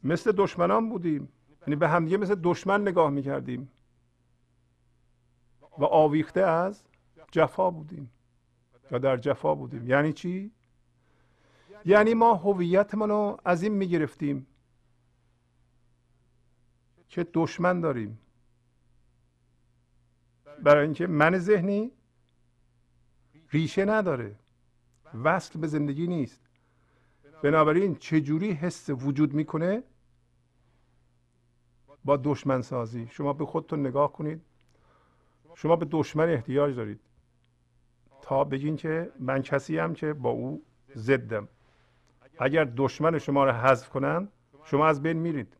مثل 0.02 0.32
دشمنان 0.32 0.88
بودیم. 0.88 1.28
یعنی 1.60 1.76
به 1.76 1.88
همدیگه 1.88 2.16
مثل 2.16 2.34
دشمن 2.42 2.80
نگاه 2.88 3.10
می‌کردیم. 3.10 3.70
و 5.78 5.84
آویخته 5.84 6.40
از 6.40 6.84
جفا 7.30 7.70
بودیم. 7.70 8.10
یا 8.90 8.98
در 8.98 9.16
جفا 9.16 9.54
بودیم. 9.54 9.88
یعنی 9.88 10.12
چی؟ 10.12 10.50
یعنی 11.84 12.14
ما 12.14 12.34
هویتمون 12.34 13.08
رو 13.08 13.40
از 13.44 13.62
این 13.62 13.72
می‌گرفتیم 13.72 14.46
که 17.08 17.26
دشمن 17.34 17.80
داریم. 17.80 18.18
برای 20.62 20.84
اینکه 20.84 21.06
من 21.06 21.38
ذهنی 21.38 21.92
ریشه 23.50 23.84
نداره. 23.84 24.36
وصل 25.24 25.60
به 25.60 25.66
زندگی 25.66 26.06
نیست. 26.06 26.40
بنابراین 27.42 27.94
چجوری 27.94 28.50
حس 28.50 28.90
وجود 28.90 29.34
می‌کنه؟ 29.34 29.82
با 32.04 32.16
دشمن 32.16 32.62
سازی. 32.62 33.08
شما 33.10 33.32
به 33.32 33.46
خودتون 33.46 33.86
نگاه 33.86 34.12
کنید. 34.12 34.40
شما 35.54 35.76
به 35.76 35.86
دشمن 35.90 36.28
احتیاج 36.28 36.76
دارید. 36.76 37.00
تا 38.24 38.44
بگین 38.44 38.76
که 38.76 39.12
من 39.20 39.42
کسی 39.42 39.78
هم 39.78 39.94
که 39.94 40.12
با 40.12 40.30
او 40.30 40.62
ضدم. 40.96 41.48
اگر 42.38 42.64
دشمن 42.76 43.18
شما 43.18 43.44
رو 43.44 43.52
حذف 43.52 43.88
کنن 43.88 44.28
شما 44.64 44.86
از 44.86 45.02
بین 45.02 45.16
میرید. 45.16 45.56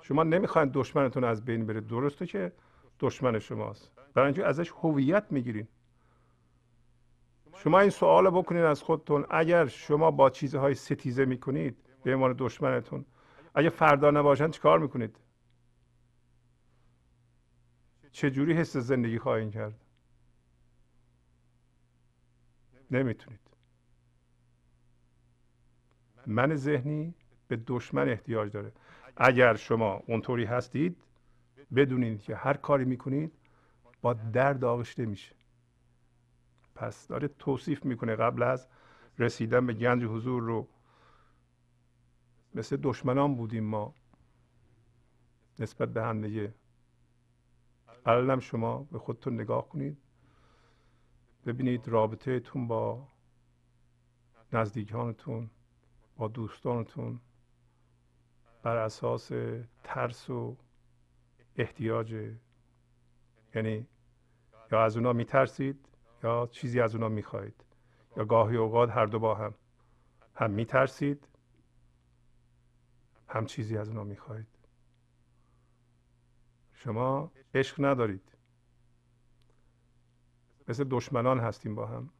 شما 0.00 0.22
نمی‌خواید 0.22 0.72
دشمنتون 0.72 1.24
از 1.24 1.44
بین 1.44 1.66
بره. 1.66 1.80
درسته 1.80 2.26
که 2.26 2.52
دشمن 3.00 3.38
شماست. 3.38 3.90
برای 4.14 4.26
اینکه 4.26 4.46
ازش 4.46 4.70
هویت 4.70 5.24
می‌گیرین. 5.30 5.68
شما 7.54 7.80
این 7.80 7.90
سوال 7.90 8.30
بکنید 8.30 8.64
از 8.64 8.82
خودتون. 8.82 9.26
اگر 9.30 9.66
شما 9.66 10.10
با 10.10 10.30
چیزهای 10.30 10.74
ستیزه 10.74 11.24
می‌کنید 11.24 11.76
به 12.02 12.14
عنوان 12.14 12.34
دشمنتون 12.38 13.04
اگه 13.54 13.68
فردا 13.68 14.10
نباشن 14.10 14.50
چیکار 14.50 14.78
می‌کنید؟ 14.78 15.16
چجوری 18.12 18.52
حس 18.52 18.76
زندگی 18.76 19.18
خواهید 19.18 19.52
کرد؟ 19.52 19.83
نمی‌تونید. 22.90 23.40
من 26.26 26.54
ذهنی 26.54 27.14
به 27.48 27.56
دشمن 27.56 28.08
احتیاج 28.08 28.52
داره. 28.52 28.72
اگر 29.16 29.54
شما 29.54 30.02
اونطوری 30.06 30.44
هستید 30.44 30.96
بدونید 31.76 32.22
که 32.22 32.36
هر 32.36 32.56
کاری 32.56 32.84
می‌کنید 32.84 33.32
با 34.02 34.12
درد 34.12 34.64
آغشته 34.64 35.06
میشه. 35.06 35.34
پس 36.74 37.06
داره 37.08 37.28
توصیف 37.28 37.84
می‌کنه 37.84 38.16
قبل 38.16 38.42
از 38.42 38.68
رسیدن 39.18 39.66
به 39.66 39.72
گنج 39.72 40.04
حضور 40.04 40.42
رو. 40.42 40.68
مثل 42.54 42.76
دشمنان 42.76 43.34
بودیم 43.34 43.64
ما. 43.64 43.94
نسبت 45.58 45.88
به 45.88 46.02
هم 46.02 46.20
دیگه 46.20 46.54
شما 48.40 48.82
به 48.82 48.98
خودتون 48.98 49.34
نگاه 49.34 49.68
کنید. 49.68 49.98
ببینید 51.46 51.88
رابطه 51.88 52.40
تون 52.40 52.68
با 52.68 53.08
نزدیکانتون 54.52 55.50
با 56.16 56.28
دوستانتون 56.28 57.20
بر 58.62 58.76
اساس 58.76 59.30
ترس 59.84 60.30
و 60.30 60.56
احتیاج 61.56 62.36
یعنی 63.54 63.86
یا 64.72 64.84
از 64.84 64.96
اونا 64.96 65.12
میترسید 65.12 65.88
یا 66.22 66.48
چیزی 66.52 66.80
از 66.80 66.94
اونا 66.94 67.08
می‌خواهید. 67.08 67.64
یا 68.16 68.24
گاهی 68.24 68.56
اوقات 68.56 68.90
هر 68.90 69.06
دو 69.06 69.18
با 69.18 69.34
هم 69.34 69.54
هم 70.34 70.50
میترسید 70.50 71.28
هم 73.28 73.46
چیزی 73.46 73.76
از 73.78 73.88
اونا 73.88 74.04
می‌خواهید. 74.04 74.46
شما 76.72 77.32
عشق 77.54 77.84
ندارید. 77.84 78.33
مثل 80.68 80.84
دشمنان 80.90 81.40
هستیم 81.40 81.74
با 81.74 81.86
هم. 81.86 82.10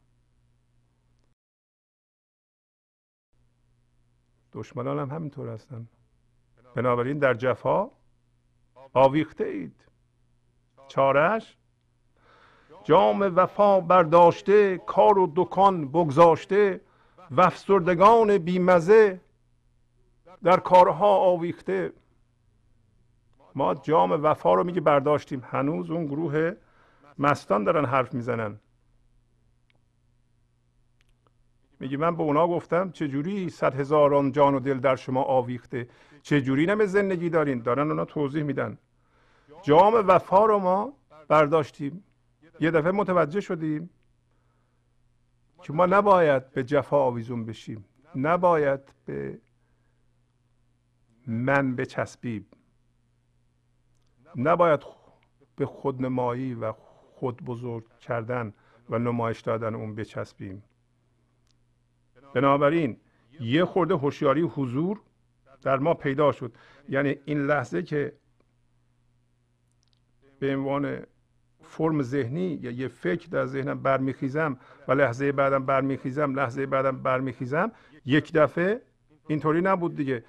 دشمنان 4.53 4.99
هم 4.99 5.15
همینطور 5.15 5.49
هستن. 5.49 5.87
بنابراین 6.75 7.19
در 7.19 7.33
جفا 7.33 7.89
آویخته 8.93 9.43
اید. 9.43 9.85
چارش 10.87 11.57
جام 12.83 13.35
وفا 13.35 13.79
برداشته 13.79 14.77
کار 14.77 15.19
و 15.19 15.31
دکان 15.35 15.87
بگذاشته 15.87 16.81
و 17.31 17.41
افسردگان 17.41 18.37
بیمزه 18.37 19.21
در 20.43 20.59
کارها 20.59 21.17
آویخته. 21.17 21.93
ما 23.55 23.75
جام 23.75 24.23
وفا 24.23 24.53
رو 24.53 24.63
میگه 24.63 24.81
برداشتیم. 24.81 25.43
هنوز 25.45 25.91
اون 25.91 26.05
گروه 26.05 26.55
مستان 27.17 27.63
دارن 27.63 27.85
حرف 27.85 28.13
می‌زنن. 28.13 28.59
میگه 31.79 31.97
من 31.97 32.15
به 32.15 32.23
اونا 32.23 32.47
گفتم 32.47 32.91
چجوری 32.91 33.49
صد 33.49 33.79
هزاران 33.79 34.31
جان 34.31 34.55
و 34.55 34.59
دل 34.59 34.79
در 34.79 34.95
شما 34.95 35.23
آویخته؟ 35.23 35.89
چجوری 36.21 36.65
نمه 36.65 36.85
زندگی 36.85 37.29
دارین؟ 37.29 37.61
دارن 37.61 37.87
اونا 37.89 38.05
توضیح 38.05 38.43
میدن. 38.43 38.77
جام 39.63 39.93
وفا 40.07 40.45
رو 40.45 40.59
ما 40.59 40.93
برداشتیم. 41.27 42.03
یه 42.59 42.71
دفعه 42.71 42.91
متوجه 42.91 43.41
شدیم 43.41 43.89
که 45.63 45.73
ما 45.73 45.85
نباید 45.85 46.51
به 46.51 46.63
جفا 46.63 46.97
آویزون 46.97 47.45
بشیم. 47.45 47.85
نباید 48.15 48.93
به 49.05 49.39
من 51.27 51.75
بچسبیم. 51.75 52.47
نباید 54.35 54.79
به 55.55 55.65
خودنمایی 55.65 56.53
و 56.53 56.73
خود 57.25 57.45
بزرگ 57.45 57.83
کردن 57.99 58.53
و 58.89 58.99
نمایش 58.99 59.41
دادن 59.41 59.75
اون 59.75 59.95
بچسبیم. 59.95 60.63
بنابراین 62.33 62.97
یه 63.39 63.65
خورده 63.65 63.95
هوشیاری 63.95 64.41
حضور 64.41 64.99
در 65.61 65.77
ما 65.77 65.93
پیدا 65.93 66.31
شد. 66.31 66.53
یعنی 66.89 67.15
این 67.25 67.45
لحظه 67.45 67.83
که 67.83 68.13
به 70.39 70.55
عنوان 70.55 70.99
فرم 71.61 72.01
ذهنی 72.01 72.59
یا 72.61 72.71
یه 72.71 72.87
فکر 72.87 73.27
در 73.27 73.45
ذهنم 73.45 73.81
برمیخیزم 73.81 74.57
و 74.87 74.91
لحظه 74.91 75.31
بعدم 75.31 75.65
برمیخیزم 75.65 76.39
لحظه 76.39 76.65
بعدم 76.65 77.03
برمیخیزم 77.03 77.71
یک 78.05 78.33
دفعه 78.33 78.81
اینطوری 79.27 79.61
نبود 79.61 79.95
دیگه. 79.95 80.23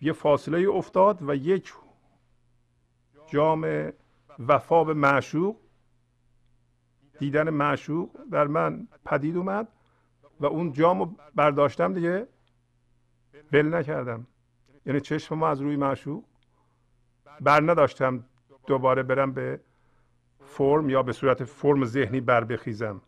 یه 0.00 0.12
فاصله 0.12 0.68
افتاد 0.68 1.28
و 1.28 1.34
یک 1.34 1.72
جام 3.26 3.92
وفا 4.38 4.84
به 4.84 4.94
معشوق 4.94 5.56
دیدن 7.18 7.50
معشوق 7.50 8.10
در 8.30 8.46
من 8.46 8.88
پدید 9.04 9.36
اومد 9.36 9.68
و 10.40 10.46
اون 10.46 10.72
جامو 10.72 11.14
برداشتم 11.34 11.94
دیگه. 11.94 12.28
بل 13.52 13.74
نکردم. 13.74 14.26
یعنی 14.86 15.00
چشم 15.00 15.34
ما 15.34 15.48
از 15.48 15.60
روی 15.60 15.76
معشوق 15.76 16.24
بر 17.40 17.60
نداشتم 17.60 18.24
دوباره 18.66 19.02
برم 19.02 19.32
به 19.32 19.60
فرم 20.40 20.90
یا 20.90 21.02
به 21.02 21.12
صورت 21.12 21.44
فرم 21.44 21.84
ذهنی 21.84 22.20
بر 22.20 22.44
بخیزم. 22.44 23.00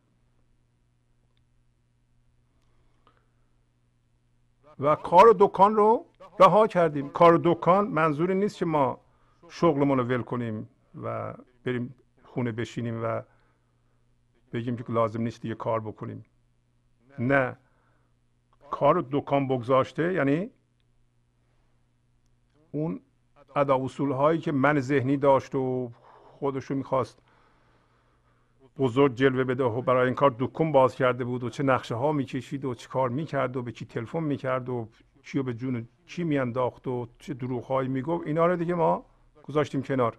و 4.81 4.95
کار 4.95 5.29
و 5.29 5.35
دکان 5.39 5.77
رو 5.77 6.07
رها 6.41 6.67
کردیم. 6.67 7.09
کار 7.09 7.35
و 7.35 7.39
دکان 7.45 7.89
منظوری 7.89 8.35
نیست 8.35 8.57
که 8.57 8.65
ما 8.65 9.01
شغلمون 9.49 9.99
رو 9.99 10.05
ول 10.05 10.23
کنیم 10.23 10.69
و 11.03 11.35
بریم 11.65 11.95
خونه 12.25 12.53
بشینیم 12.53 13.05
و 13.05 13.23
بگیم 14.53 14.77
که 14.77 14.85
لازم 14.89 15.23
نیست 15.23 15.43
دیگه 15.43 15.55
کار 15.55 15.81
بکنیم. 15.81 16.25
نه. 17.19 17.57
کار 18.71 18.99
و 18.99 19.03
دکان 19.11 19.49
بگذاشته 19.49 20.13
یعنی 20.13 20.51
اون 22.71 23.01
ادا 23.57 23.85
اصول 23.85 24.13
هایی 24.13 24.39
که 24.39 24.53
من 24.53 24.81
ذهنی 24.81 25.17
داشت 25.17 25.55
و 25.55 25.93
خودشو 26.39 26.75
می‌خواست 26.75 27.23
بزرگ 28.79 29.15
جلوه 29.15 29.45
بده 29.45 29.65
و 29.65 29.83
برای 29.83 30.07
این 30.07 30.15
کار 30.15 30.37
دکون 30.39 30.73
باز 30.73 30.95
کرده 30.95 31.25
بود 31.25 31.45
و 31.45 31.51
چه 31.51 31.63
نقشه 31.63 31.95
ها 31.95 32.13
می‌کشید 32.13 32.65
و 32.65 32.75
چه 32.75 32.89
کار 32.89 33.09
می‌کرد 33.09 33.57
و 33.57 33.63
به 33.63 33.73
کی 33.73 33.85
تلفن 33.85 34.23
می‌کرد 34.23 34.69
و 34.69 34.89
چی 35.23 35.43
به 35.43 35.55
جون 35.55 35.89
چی 36.07 36.25
میانداخت 36.25 36.89
و 36.89 37.09
چه 37.19 37.35
دروغ 37.35 37.65
هایی 37.65 37.89
می‌گفت. 37.89 38.27
اینا 38.27 38.47
رو 38.47 38.57
دیگه 38.57 38.75
ما 38.75 39.07
گذاشتیم 39.43 39.83
کنار. 39.83 40.19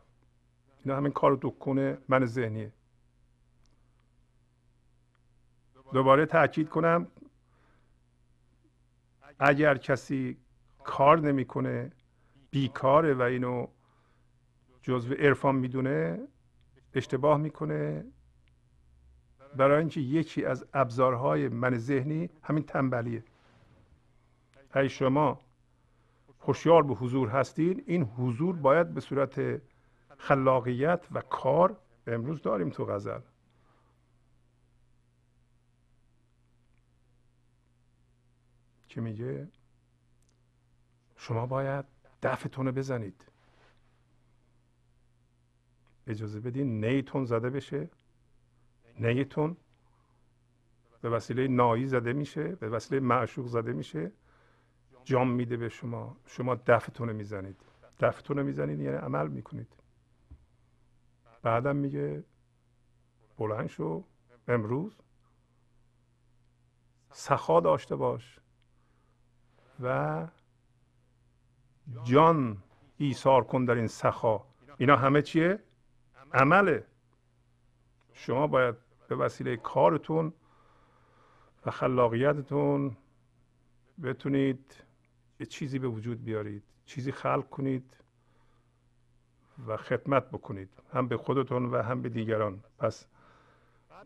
اینا 0.86 0.98
همین 0.98 1.12
کار 1.12 1.38
دکون 1.42 1.98
من 2.08 2.26
ذهنیه. 2.26 2.72
دوباره 5.94 6.26
تاکید 6.26 6.70
کنم 6.70 7.08
اگر 9.40 9.78
کسی 9.78 10.38
کار 10.84 11.20
نمی‌کنه 11.20 11.92
بیکاره 12.52 13.14
و 13.14 13.22
اینو 13.22 13.68
جزو 14.82 15.14
عرفان 15.14 15.56
می‌دونه 15.56 16.20
اشتباه 16.94 17.38
می‌کنه. 17.38 18.06
برای 19.56 19.80
اینکه 19.80 20.02
یکی 20.02 20.46
از 20.46 20.66
ابزارهای 20.74 21.50
من 21.50 21.78
ذهنی 21.78 22.30
همین 22.44 22.64
تنبلیه. 22.64 23.24
ای 24.76 24.90
شما 24.90 25.40
هوشیار 26.42 26.84
به 26.84 26.94
حضور 26.94 27.30
هستید. 27.30 27.84
این 27.88 28.04
حضور 28.04 28.56
باید 28.56 28.94
به 28.94 29.02
صورت 29.02 29.62
خلاقیت 30.18 31.08
و 31.12 31.22
کار 31.22 31.78
امروز 32.08 32.42
داریم 32.42 32.70
تو 32.70 32.86
غزل. 32.86 33.20
که 38.92 39.02
میگه 39.02 39.48
شما 41.16 41.46
باید 41.46 41.86
دفعتون 42.24 42.66
رو 42.66 42.72
بزنید. 42.72 43.26
اجازه 46.08 46.40
بدین 46.40 46.86
نیتون 46.86 47.26
زده 47.26 47.50
بشه 47.50 47.90
نیتون 49.00 49.58
به 51.02 51.10
وسیله 51.10 51.48
نایی 51.48 51.88
زده 51.88 52.14
میشه 52.14 52.56
به 52.56 52.70
وسیله 52.70 53.00
معشوق 53.00 53.48
زده 53.48 53.74
میشه. 53.74 54.12
جام 55.04 55.32
میده 55.32 55.58
به 55.58 55.70
شما. 55.70 56.18
شما 56.26 56.56
دفتون 56.56 57.10
رو 57.10 57.16
می‌زنید. 57.16 57.62
دفتون 58.00 58.38
رو 58.38 58.44
می‌زنید 58.44 58.80
یعنی 58.80 58.98
عمل 58.98 59.28
می‌کنید. 59.28 59.74
بعدم 61.42 61.76
میگه 61.76 62.24
بلند 63.38 63.68
شو 63.68 64.04
امروز 64.48 64.98
سخا 67.12 67.60
داشته 67.60 67.96
باش. 67.96 68.40
و 69.82 70.28
جان 72.04 72.58
ایثار 72.98 73.44
کن 73.44 73.66
در 73.66 73.76
این 73.76 73.88
سخا. 73.88 74.42
اینا 74.78 74.96
همه 74.96 75.22
چیه؟ 75.22 75.60
عمله. 76.34 76.86
شما 78.14 78.48
باید 78.48 78.76
به 79.08 79.16
وسیله 79.16 79.58
کارتون 79.58 80.34
و 81.66 81.72
خلاقیتتون 81.72 82.98
بتونید 84.04 84.76
یه 85.40 85.46
چیزی 85.46 85.80
به 85.80 85.88
وجود 85.88 86.24
بیارید 86.24 86.64
چیزی 86.86 87.12
خلق 87.12 87.50
کنید 87.50 87.98
و 89.68 89.78
خدمت 89.78 90.30
بکنید 90.30 90.70
هم 90.94 91.08
به 91.08 91.18
خودتون 91.18 91.66
و 91.66 91.82
هم 91.82 92.02
به 92.02 92.10
دیگران. 92.10 92.64
پس 92.78 93.06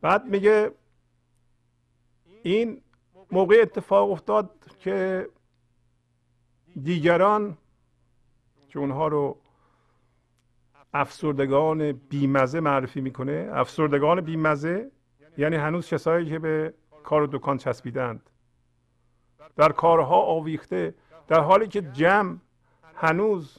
بعد 0.01 0.25
میگه 0.25 0.71
این 2.43 2.81
موقع 3.31 3.59
اتفاق 3.61 4.11
افتاد 4.11 4.51
که 4.79 5.29
دیگران 6.83 7.57
که 8.69 8.79
اونها 8.79 9.07
رو 9.07 9.37
افسردگان 10.93 11.91
بیمزه 11.91 12.59
معرفی 12.59 13.01
می‌کنه. 13.01 13.49
افسردگان 13.53 14.21
بیمزه 14.21 14.91
یعنی 15.37 15.55
هنوز 15.55 15.87
کسایی 15.87 16.29
که 16.29 16.39
به 16.39 16.73
کار 17.03 17.21
و 17.21 17.27
دکان 17.27 17.57
چسبیدند. 17.57 18.29
در 19.55 19.71
کارها 19.71 20.21
آویخته 20.21 20.95
در 21.27 21.39
حالی 21.39 21.67
که 21.67 21.81
جمع 21.81 22.37
هنوز 22.95 23.57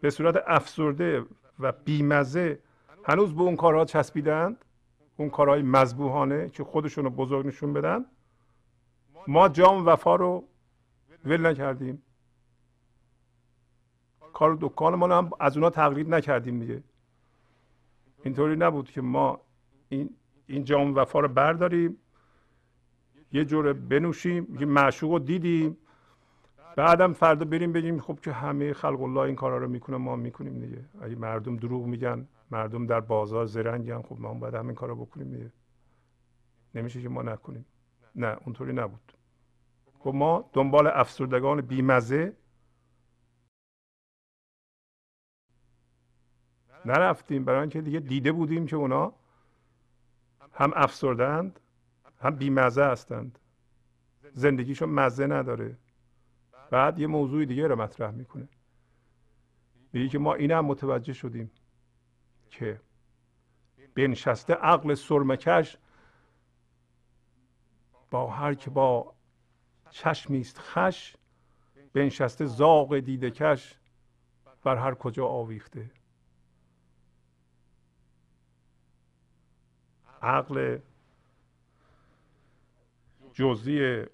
به 0.00 0.10
صورت 0.10 0.44
افسرده 0.46 1.24
و 1.60 1.72
بیمزه 1.72 2.58
هنوز 3.04 3.34
به 3.34 3.42
اون 3.42 3.56
کارها 3.56 3.84
چسبیدند 3.84 4.64
اون 5.16 5.30
کارهای 5.30 5.62
مذبوحانه 5.62 6.48
که 6.48 6.64
خودشون 6.64 7.04
رو 7.04 7.10
بزرگ 7.10 7.46
نشون 7.46 7.72
بدن 7.72 8.04
ما 9.28 9.48
جام 9.48 9.86
وفا 9.86 10.16
رو 10.16 10.44
ول 11.24 11.46
نکردیم. 11.46 12.02
کار 14.34 14.58
دکان 14.60 14.94
ما 14.94 15.18
هم 15.18 15.30
از 15.40 15.56
اونا 15.56 15.70
تقلید 15.70 16.14
نکردیم 16.14 16.58
دیگه. 16.58 16.82
اینطوری 18.22 18.56
نبود 18.56 18.90
که 18.90 19.00
ما 19.00 19.40
این 19.88 20.10
این 20.46 20.64
جام 20.64 20.94
وفا 20.94 21.20
رو 21.20 21.28
برداریم 21.28 21.96
یه 23.32 23.44
جوره 23.44 23.72
بنوشیم 23.72 24.56
یه 24.60 24.66
معشوق 24.66 25.12
رو 25.12 25.18
دیدیم 25.18 25.76
بعدم 26.76 27.12
فردا 27.12 27.44
بریم 27.44 27.72
بگیم 27.72 28.00
خب 28.00 28.20
که 28.20 28.32
همه 28.32 28.72
خلق 28.72 29.02
الله 29.02 29.20
این 29.20 29.34
کارا 29.34 29.58
رو 29.58 29.68
می‌کنه 29.68 29.96
ما 29.96 30.16
می‌کنیم 30.16 30.60
دیگه. 30.60 30.84
اگه 31.00 31.16
مردم 31.16 31.56
دروغ 31.56 31.84
میگن 31.86 32.28
مردم 32.50 32.86
در 32.86 33.00
بازار 33.00 33.46
زرنگن 33.46 34.02
خب 34.02 34.16
ما 34.20 34.30
هم 34.30 34.40
باید 34.40 34.54
همین 34.54 34.74
کارا 34.74 34.94
بکنیم 34.94 35.30
دیگه. 35.30 35.52
نمیشه 36.74 37.02
که 37.02 37.08
ما 37.08 37.22
نکنیم. 37.22 37.66
نه 38.14 38.36
اونطوری 38.44 38.72
نبود. 38.72 39.12
خب 39.98 40.14
ما 40.14 40.50
دنبال 40.52 40.86
افسردگان 40.86 41.60
بیمزه 41.60 42.32
نرفتیم. 46.86 47.44
برای 47.44 47.60
اینکه 47.60 47.80
دیگه 47.80 48.00
دیده 48.00 48.32
بودیم 48.32 48.66
که 48.66 48.76
اونا 48.76 49.12
هم 50.52 50.72
افسردند 50.76 51.60
هم 52.20 52.36
بیمزه 52.36 52.84
هستند. 52.84 53.38
زندگیشون 54.32 54.88
مزه 54.88 55.26
نداره. 55.26 55.76
بعد 56.70 56.98
یه 56.98 57.06
موضوع 57.06 57.44
دیگه 57.44 57.66
رو 57.66 57.76
مطرح 57.76 58.10
می‌کنه. 58.10 58.48
میگه 59.92 60.08
که 60.08 60.18
ما 60.18 60.34
این 60.34 60.50
هم 60.50 60.64
متوجه 60.64 61.12
شدیم 61.12 61.50
که 62.50 62.80
بنشسته 63.94 64.54
عقل 64.54 64.94
سرمکش 64.94 65.78
با 68.10 68.30
هر 68.30 68.54
که 68.54 68.70
با 68.70 69.14
چشمیست 69.90 70.58
خش 70.58 71.16
بنشسته 71.92 72.46
زاغ 72.46 72.98
دیده 72.98 73.30
کش 73.30 73.78
بر 74.64 74.76
هر 74.76 74.94
کجا 74.94 75.26
آویخته. 75.26 75.90
عقل 80.24 80.78
جزئی 83.32 84.04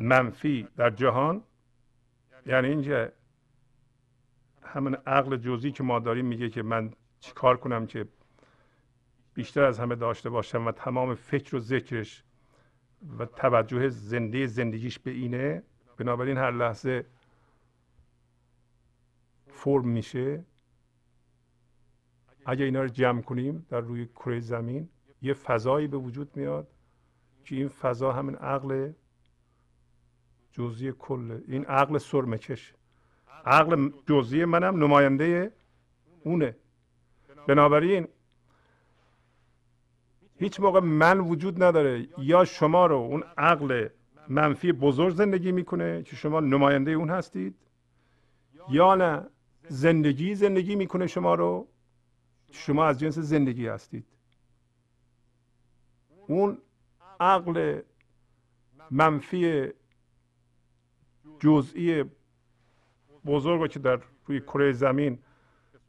منفی 0.00 0.68
در 0.76 0.90
جهان 0.90 1.42
یعنی 2.46 2.68
اینکه 2.68 3.12
همون 4.62 4.94
عقل 4.94 5.36
جزئی 5.36 5.72
که 5.72 5.82
ما 5.82 5.98
داریم 5.98 6.26
میگه 6.26 6.50
که 6.50 6.62
من 6.62 6.92
چیکار 7.20 7.56
کنم 7.56 7.86
که 7.86 8.08
بیشتر 9.34 9.64
از 9.64 9.78
همه 9.78 9.94
داشته 9.94 10.30
باشم 10.30 10.66
و 10.66 10.72
تمام 10.72 11.14
فکر 11.14 11.56
و 11.56 11.60
ذکرش 11.60 12.24
و 13.18 13.26
توجه 13.26 13.88
زنده 13.88 14.46
زندگیش 14.46 14.98
به 14.98 15.10
اینه 15.10 15.62
بنابراین 15.96 16.36
هر 16.36 16.50
لحظه 16.50 17.06
فرم 19.48 19.88
میشه. 19.88 20.44
اگه 22.48 22.64
اینا 22.64 22.82
رو 22.82 22.88
جمع 22.88 23.22
کنیم 23.22 23.66
در 23.68 23.80
روی 23.80 24.06
کره 24.06 24.40
زمین 24.40 24.88
یه 25.22 25.34
فضایی 25.34 25.86
به 25.86 25.96
وجود 25.96 26.36
میاد 26.36 26.68
که 27.44 27.56
این 27.56 27.68
فضا 27.68 28.12
همین 28.12 28.34
عقل 28.34 28.92
جزئی 30.52 30.92
کل 30.98 31.40
این 31.48 31.64
عقل 31.64 31.98
سرمکش 31.98 32.74
عقل 33.46 33.90
جزئی 34.06 34.44
منم 34.44 34.84
نماینده 34.84 35.52
اونه. 36.24 36.56
بنابراین 37.46 38.08
هیچ 40.38 40.60
موقع 40.60 40.80
من 40.80 41.20
وجود 41.20 41.62
نداره. 41.62 42.08
یا 42.18 42.44
شما 42.44 42.86
رو 42.86 42.96
اون 42.96 43.24
عقل 43.38 43.88
منفی 44.28 44.72
بزرگ 44.72 45.14
زندگی 45.14 45.52
می‌کنه 45.52 46.02
که 46.02 46.16
شما 46.16 46.40
نماینده 46.40 46.90
اون 46.90 47.10
هستید 47.10 47.54
یا 48.70 48.94
نه 48.94 49.26
زندگی 49.68 50.34
زندگی 50.34 50.76
می‌کنه 50.76 51.06
شما 51.06 51.34
رو. 51.34 51.68
شما 52.50 52.86
از 52.86 52.98
جنس 53.00 53.18
زندگی 53.18 53.66
هستید. 53.66 54.06
اون 56.26 56.58
عقل 57.20 57.80
منفی 58.90 59.68
جزئی 61.40 62.04
بزرگ 63.26 63.70
که 63.70 63.78
در 63.78 64.00
روی 64.26 64.40
کره 64.40 64.72
زمین 64.72 65.18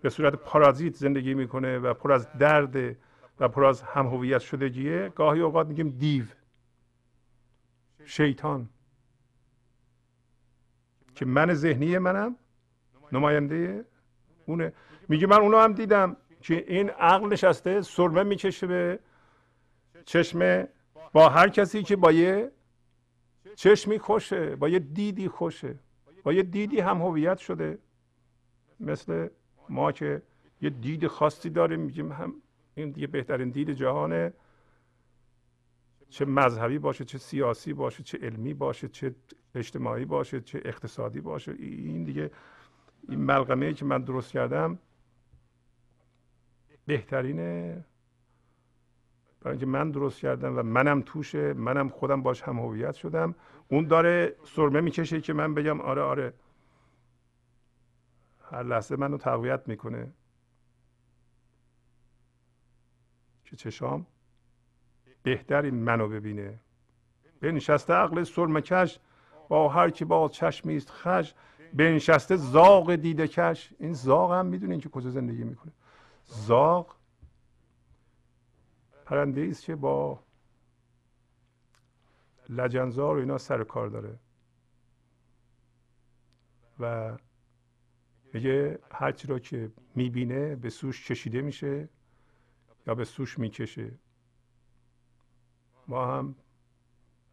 به 0.01 0.09
صورت 0.09 0.35
پارازیت 0.35 0.95
زندگی 0.95 1.33
می‌کنه 1.33 1.79
و 1.79 1.93
پر 1.93 2.11
از 2.11 2.31
درد 2.37 2.97
و 3.39 3.47
پر 3.47 3.65
از 3.65 3.81
هم 3.81 4.07
هویت 4.07 4.41
شدگیه 4.41 5.09
گاهی 5.09 5.41
اوقات 5.41 5.67
میگیم 5.67 5.89
دیو 5.89 6.25
شیطان 8.05 8.69
که 11.15 11.25
من 11.25 11.53
ذهنی 11.53 11.97
منم 11.97 12.35
نماینده 13.11 13.85
اونه. 14.45 14.73
میگه 15.09 15.27
من 15.27 15.37
اونو 15.37 15.57
هم 15.57 15.73
دیدم. 15.73 16.17
که 16.41 16.65
این 16.67 16.89
عقل 16.89 17.27
نشسته 17.27 17.81
سرمه 17.81 18.23
می‌کشه 18.23 18.67
به 18.67 18.99
چشم 20.05 20.67
با 21.13 21.29
هر 21.29 21.49
کسی 21.49 21.83
که 21.83 21.95
با 21.95 22.11
یه 22.11 22.51
چشمی 23.55 23.99
خوشه 23.99 24.55
با 24.55 24.69
یه 24.69 24.79
دیدی 24.79 25.27
خوشه 25.27 25.75
با 26.23 26.33
یه 26.33 26.43
دیدی 26.43 26.79
هم 26.79 27.01
هویت 27.01 27.37
شده. 27.37 27.77
مثل 28.79 29.27
ما 29.69 29.91
که 29.91 30.21
یه 30.61 30.69
دید 30.69 31.07
خاصی 31.07 31.49
داریم 31.49 31.79
میگیم 31.79 32.11
هم 32.11 32.33
این 32.75 32.91
دیگه 32.91 33.07
بهترین 33.07 33.49
دید 33.49 33.71
جهانه. 33.71 34.33
چه 36.09 36.25
مذهبی 36.25 36.79
باشه 36.79 37.05
چه 37.05 37.17
سیاسی 37.17 37.73
باشه 37.73 38.03
چه 38.03 38.17
علمی 38.17 38.53
باشه 38.53 38.87
چه 38.87 39.15
اجتماعی 39.55 40.05
باشه 40.05 40.41
چه 40.41 40.61
اقتصادی 40.65 41.21
باشه. 41.21 41.51
این 41.59 42.03
دیگه 42.03 42.31
این 43.09 43.19
ملغمه 43.19 43.73
که 43.73 43.85
من 43.85 44.01
درست 44.01 44.31
کردم 44.31 44.79
بهترینه. 46.87 47.85
برای 49.41 49.51
اینکه 49.51 49.65
من 49.65 49.91
درست 49.91 50.19
کردم 50.19 50.57
و 50.57 50.63
منم 50.63 51.01
توشه 51.01 51.53
منم 51.53 51.89
خودم 51.89 52.21
باش 52.21 52.41
هم 52.41 52.59
هویت 52.59 52.95
شدم. 52.95 53.35
اون 53.67 53.87
داره 53.87 54.35
سرمه 54.43 54.81
می‌کشه 54.81 55.21
که 55.21 55.33
من 55.33 55.53
بگم 55.53 55.81
آره 55.81 56.01
آره. 56.01 56.33
هر 58.51 58.63
لحظه 58.63 58.95
منو 58.95 59.17
تقویت 59.17 59.67
می‌کنه. 59.67 60.11
که 63.45 63.55
چشام؟ 63.55 64.05
بهترین 65.23 65.75
منو 65.75 66.07
ببینه. 66.07 66.59
بنشسته 67.41 67.93
عقل 67.93 68.23
سرمکش 68.23 68.99
با 69.49 69.69
هر 69.69 69.89
کی 69.89 70.05
با 70.05 70.29
چشمی 70.29 70.77
است 70.77 70.89
خش. 70.89 71.33
بنشسته 71.73 72.35
زاغ 72.35 72.95
دیده 72.95 73.27
کش. 73.27 73.73
این 73.79 73.93
زاغ 73.93 74.31
هم 74.31 74.45
می‌دونین 74.45 74.79
که 74.79 74.89
کجا 74.89 75.09
زندگی 75.09 75.43
می‌کنه. 75.43 75.71
زاغ. 76.27 76.95
پرنده 79.05 79.47
است 79.49 79.63
که 79.63 79.75
با 79.75 80.23
لجنزار 82.49 83.17
و 83.17 83.19
اینا 83.19 83.37
سر 83.37 83.63
کار 83.63 83.87
داره. 83.87 84.19
و 86.79 87.17
میگه 88.33 88.79
هرچی 88.91 89.27
رو 89.27 89.39
که 89.39 89.71
می‌بینه 89.95 90.55
به 90.55 90.69
سوش 90.69 91.11
کشیده 91.11 91.41
میشه 91.41 91.89
یا 92.87 92.95
به 92.95 93.05
سوش 93.05 93.39
می‌کشه. 93.39 93.91
ما 95.87 96.17
هم 96.17 96.35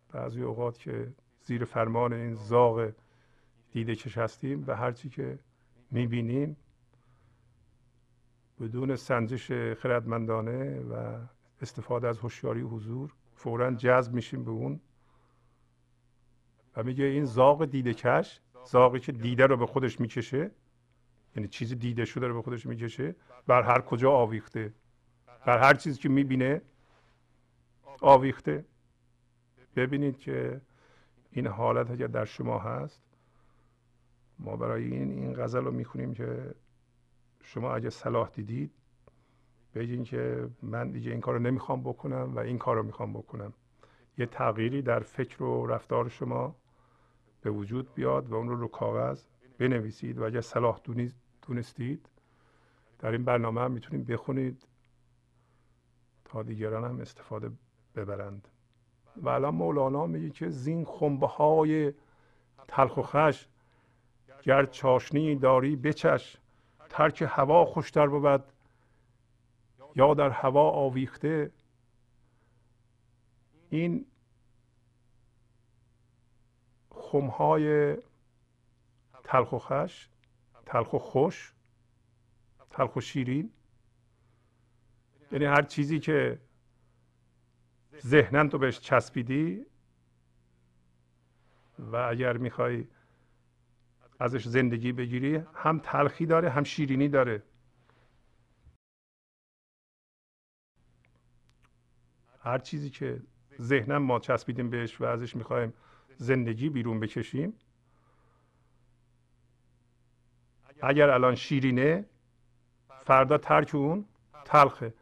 بعضی 0.08 0.42
اوقات 0.42 0.78
که 0.78 1.12
زیر 1.44 1.64
فرمان 1.64 2.12
این 2.12 2.34
زاغ 2.34 2.92
دیده 3.72 3.94
کش 3.94 4.18
هستیم 4.18 4.64
و 4.66 4.76
هرچی 4.76 5.08
که 5.08 5.38
می‌بینیم 5.90 6.56
بدون 8.60 8.96
سنجش 8.96 9.52
خردمندانه 9.52 10.80
و 10.80 11.18
استفاده 11.62 12.08
از 12.08 12.18
هوشیاری 12.18 12.60
حضور 12.60 13.12
فورا 13.34 13.70
جذب 13.70 14.14
میشیم 14.14 14.44
به 14.44 14.50
اون 14.50 14.80
و 16.76 16.82
میگه 16.82 17.04
این 17.04 17.24
زاغ 17.24 17.64
دیده 17.64 17.94
کش 17.94 18.40
زاغی 18.64 19.00
که 19.00 19.12
دیده 19.12 19.46
رو 19.46 19.56
به 19.56 19.66
خودش 19.66 20.00
می‌کشه 20.00 20.50
یعنی 21.36 21.48
چیزی 21.48 21.74
دیده 21.74 22.04
شده 22.04 22.26
رو 22.26 22.34
به 22.34 22.42
خودش 22.42 22.66
می‌کشه 22.66 23.14
بر 23.46 23.62
هر 23.62 23.80
کجا 23.80 24.10
آویخته 24.12 24.72
بر 25.46 25.58
هر 25.58 25.74
چیزی 25.74 26.00
که 26.00 26.08
می‌بینه 26.08 26.62
آویخته. 28.00 28.64
ببینید 29.76 30.18
که 30.18 30.60
این 31.30 31.46
حالت 31.46 31.90
اگر 31.90 32.06
در 32.06 32.24
شما 32.24 32.58
هست 32.58 33.02
ما 34.38 34.56
برای 34.56 34.84
این 34.84 35.10
این 35.10 35.34
غزل 35.34 35.64
رو 35.64 35.70
می‌خونیم 35.70 36.14
که 36.14 36.54
شما 37.44 37.74
اگه 37.74 37.90
صلاح 37.90 38.30
دیدید 38.30 38.70
بگین 39.74 40.04
که 40.04 40.48
من 40.62 40.90
دیگه 40.90 41.10
این 41.10 41.20
کار 41.20 41.34
رو 41.34 41.40
نمی‌خوام 41.40 41.82
بکنم 41.82 42.32
و 42.34 42.38
این 42.38 42.58
کار 42.58 42.76
رو 42.76 42.82
می‌خوام 42.82 43.12
بکنم. 43.12 43.52
یه 44.18 44.26
تغییری 44.26 44.82
در 44.82 45.00
فکر 45.00 45.42
و 45.42 45.66
رفتار 45.66 46.08
شما 46.08 46.56
به 47.40 47.50
وجود 47.50 47.94
بیاد 47.94 48.28
و 48.28 48.34
اون 48.34 48.48
رو 48.48 48.56
رو 48.56 48.68
کاغذ 48.68 49.24
بنویسید 49.58 50.18
و 50.18 50.24
اگر 50.24 50.40
صلاح 50.40 50.80
دونستید 51.46 52.08
در 52.98 53.10
این 53.10 53.24
برنامه 53.24 53.60
هم 53.60 53.72
می‌تونید 53.72 54.06
بخونید 54.06 54.66
تا 56.24 56.42
دیگران 56.42 56.84
هم 56.84 57.00
استفاده 57.00 57.50
ببرند. 57.96 58.48
و 59.16 59.28
الان 59.28 59.54
مولانا 59.54 60.06
میگه 60.06 60.30
که 60.30 60.48
زین 60.48 60.84
خنبه 60.84 61.26
های 61.26 61.92
تلخ 62.68 62.96
و 62.96 63.02
خش 63.02 63.48
گر 64.42 64.66
چاشنی 64.66 65.36
داری 65.36 65.76
بچش. 65.76 66.36
ترک 66.94 67.24
هوا 67.28 67.64
خوشتر 67.64 68.06
بود 68.06 68.44
یا 69.96 70.14
در 70.14 70.30
هوا 70.30 70.70
آویخته 70.70 71.50
این 73.70 74.06
خمهای 76.90 77.96
تلخ 79.24 79.52
و 79.52 79.58
خش 79.58 80.08
تلخ 80.66 80.92
و 80.92 80.98
خوش 80.98 81.52
تلخ 82.70 82.96
و 82.96 83.00
شیرین 83.00 83.50
یعنی 85.32 85.44
هر 85.44 85.62
چیزی 85.62 86.00
که 86.00 86.38
ذهنن 88.00 88.48
تو 88.48 88.58
بهش 88.58 88.80
چسبیدی 88.80 89.66
و 91.78 91.96
اگر 91.96 92.36
می‌خوای 92.36 92.86
ازش 94.18 94.48
زندگی 94.48 94.92
بگیری 94.92 95.42
هم 95.54 95.78
تلخی 95.78 96.26
داره 96.26 96.50
هم 96.50 96.64
شیرینی 96.64 97.08
داره. 97.08 97.42
هر 102.40 102.58
چیزی 102.58 102.90
که 102.90 103.22
ذهنم 103.60 104.02
ما 104.02 104.18
چسبیدیم 104.18 104.70
بهش 104.70 105.00
و 105.00 105.04
ازش 105.04 105.36
می‌خوایم 105.36 105.72
زندگی 106.16 106.68
بیرون 106.68 107.00
بکشیم 107.00 107.52
اگر 110.82 111.10
الان 111.10 111.34
شیرینه 111.34 112.04
فردا 113.04 113.38
ترک 113.38 113.74
اون 113.74 114.04
تلخه. 114.44 114.94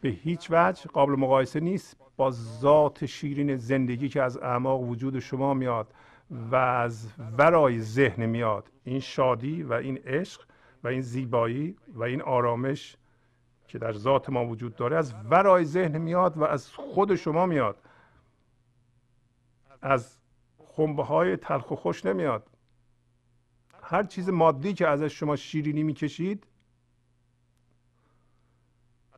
به 0.00 0.08
هیچ 0.08 0.48
وجه 0.50 0.84
قابل 0.84 1.12
مقایسه 1.12 1.60
نیست 1.60 1.96
با 2.16 2.30
ذات 2.30 3.06
شیرین 3.06 3.56
زندگی 3.56 4.08
که 4.08 4.22
از 4.22 4.36
اعماق 4.36 4.80
وجود 4.80 5.18
شما 5.18 5.54
میاد. 5.54 5.94
و 6.30 6.56
از 6.56 7.08
ورای 7.38 7.80
ذهن 7.80 8.26
میاد. 8.26 8.70
این 8.84 9.00
شادی 9.00 9.62
و 9.62 9.72
این 9.72 9.98
عشق 9.98 10.42
و 10.84 10.88
این 10.88 11.00
زیبایی 11.00 11.76
و 11.88 12.02
این 12.02 12.22
آرامش 12.22 12.96
که 13.68 13.78
در 13.78 13.92
ذات 13.92 14.30
ما 14.30 14.46
وجود 14.46 14.76
داره 14.76 14.96
از 14.96 15.14
ورای 15.30 15.64
ذهن 15.64 15.98
میاد 15.98 16.38
و 16.38 16.44
از 16.44 16.70
خود 16.70 17.14
شما 17.14 17.46
میاد. 17.46 17.76
از 19.82 20.18
خنبه 20.58 21.04
های 21.04 21.36
تلخ 21.36 21.70
و 21.70 21.74
خوش 21.74 22.06
نمیاد. 22.06 22.50
هر 23.82 24.02
چیز 24.02 24.28
مادی 24.28 24.74
که 24.74 24.88
ازش 24.88 25.18
شما 25.18 25.36
شیرینی 25.36 25.82
می‌کشید 25.82 26.46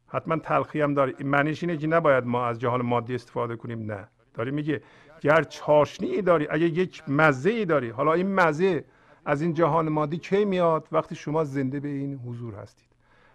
حتما 0.06 0.36
تلخی 0.36 0.80
هم 0.80 0.94
داره 0.94 1.24
معنیش 1.24 1.62
اینه 1.62 1.76
که 1.76 1.86
نباید 1.86 2.24
ما 2.24 2.46
از 2.46 2.58
جهان 2.58 2.82
مادی 2.82 3.14
استفاده 3.14 3.56
کنیم 3.56 3.92
نه. 3.92 4.08
داری 4.34 4.50
میگه 4.50 4.82
گر 5.20 5.42
چاشنی 5.42 6.22
داری 6.22 6.46
اگه 6.50 6.66
یک 6.66 7.02
مزه 7.08 7.50
ای 7.50 7.64
داری 7.64 7.88
حالا 7.90 8.12
این 8.12 8.34
مزه 8.34 8.84
از 9.24 9.42
این 9.42 9.54
جهان 9.54 9.88
مادی 9.88 10.18
کی 10.18 10.44
میاد؟ 10.44 10.88
وقتی 10.92 11.14
شما 11.14 11.44
زنده 11.44 11.80
به 11.80 11.88
این 11.88 12.14
حضور 12.14 12.54
هستید. 12.54 12.88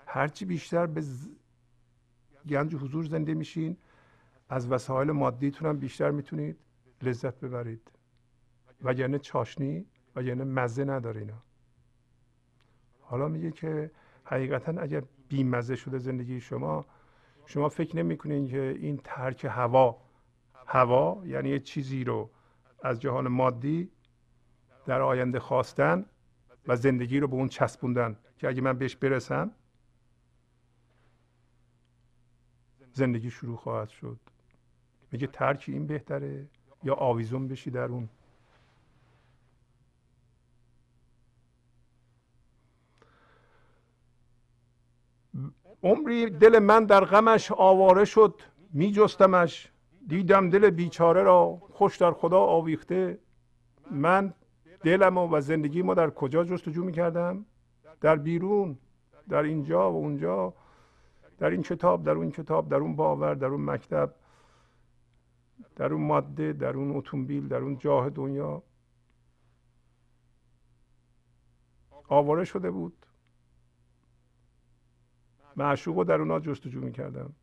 هرچی 0.05 0.45
بیشتر 0.45 0.85
به 0.85 1.03
گنج 2.49 2.75
حضور 2.75 3.05
زنده 3.05 3.33
میشین 3.33 3.77
از 4.49 4.71
وسایل 4.71 5.11
مادیتون 5.11 5.69
هم 5.69 5.77
بیشتر 5.77 6.11
می‌تونید 6.11 6.57
لذت 7.01 7.39
ببرید. 7.39 7.91
وگرنه 8.83 9.19
چاشنی 9.19 9.85
وگرنه 10.15 10.43
مزه 10.43 10.83
نداره 10.83 11.19
اینا. 11.19 11.43
حالا 13.01 13.27
میگه 13.27 13.51
که 13.51 13.91
حقیقتا 14.23 14.81
اگر 14.81 15.03
بیمزه 15.29 15.75
شده 15.75 15.97
زندگی 15.97 16.41
شما 16.41 16.85
شما 17.45 17.69
فکر 17.69 17.97
نمی‌کنین 17.97 18.47
که 18.47 18.75
این 18.79 18.99
ترک 19.03 19.45
هوا 19.45 20.02
هوا 20.67 21.23
یعنی 21.25 21.49
یه 21.49 21.59
چیزی 21.59 22.03
رو 22.03 22.29
از 22.83 22.99
جهان 22.99 23.27
مادی 23.27 23.91
در 24.85 25.01
آینده 25.01 25.39
خواستن 25.39 26.05
و 26.67 26.75
زندگی 26.75 27.19
رو 27.19 27.27
به 27.27 27.35
اون 27.35 27.47
چسبوندن 27.47 28.17
که 28.37 28.47
اگه 28.47 28.61
من 28.61 28.77
بهش 28.77 28.95
برسم 28.95 29.51
زندگی 32.93 33.31
شروع 33.31 33.57
خواهد 33.57 33.89
شد. 33.89 34.19
میگه 35.11 35.27
ترک 35.27 35.65
این 35.67 35.87
بهتره 35.87 36.47
یا 36.83 36.93
آویزون 36.93 37.47
بشی 37.47 37.71
در 37.71 37.85
اون. 37.85 38.09
عمری 45.83 46.29
دل 46.29 46.59
من 46.59 46.85
در 46.85 47.05
غمش 47.05 47.51
آواره 47.51 48.05
شد 48.05 48.41
می 48.73 48.91
جستمش 48.91 49.72
دیدم 50.07 50.49
دل 50.49 50.69
بیچاره 50.69 51.23
را 51.23 51.61
خوش 51.71 51.97
در 51.97 52.11
خدا 52.11 52.39
آویخته. 52.39 53.19
من 53.91 54.33
دلم 54.83 55.17
و 55.17 55.41
زندگی 55.41 55.81
ما 55.81 55.93
در 55.93 56.09
کجا 56.09 56.43
جستجو 56.43 56.83
می 56.83 56.91
کردم 56.91 57.45
در 58.01 58.15
بیرون 58.15 58.77
در 59.29 59.43
اینجا 59.43 59.91
و 59.91 59.95
اونجا 59.95 60.53
در 61.37 61.49
این 61.49 61.61
کتاب 61.61 62.03
در 62.03 62.11
اون 62.11 62.31
کتاب 62.31 62.69
در 62.69 62.75
اون 62.77 62.95
باور 62.95 63.35
در 63.35 63.47
اون 63.47 63.65
مکتب 63.65 64.13
در 65.75 65.93
اون 65.93 66.03
ماده 66.03 66.53
در 66.53 66.77
اون 66.77 66.95
اتومبیل 66.97 67.47
در 67.47 67.57
اون 67.57 67.77
جاه 67.77 68.09
دنیا. 68.09 68.63
آواره 72.07 72.43
شده 72.43 72.71
بود. 72.71 73.05
معشوق 75.55 75.97
رو 75.97 76.03
در 76.03 76.19
اونا 76.19 76.39
جستجو 76.39 76.81
می‌کردم. 76.81 77.33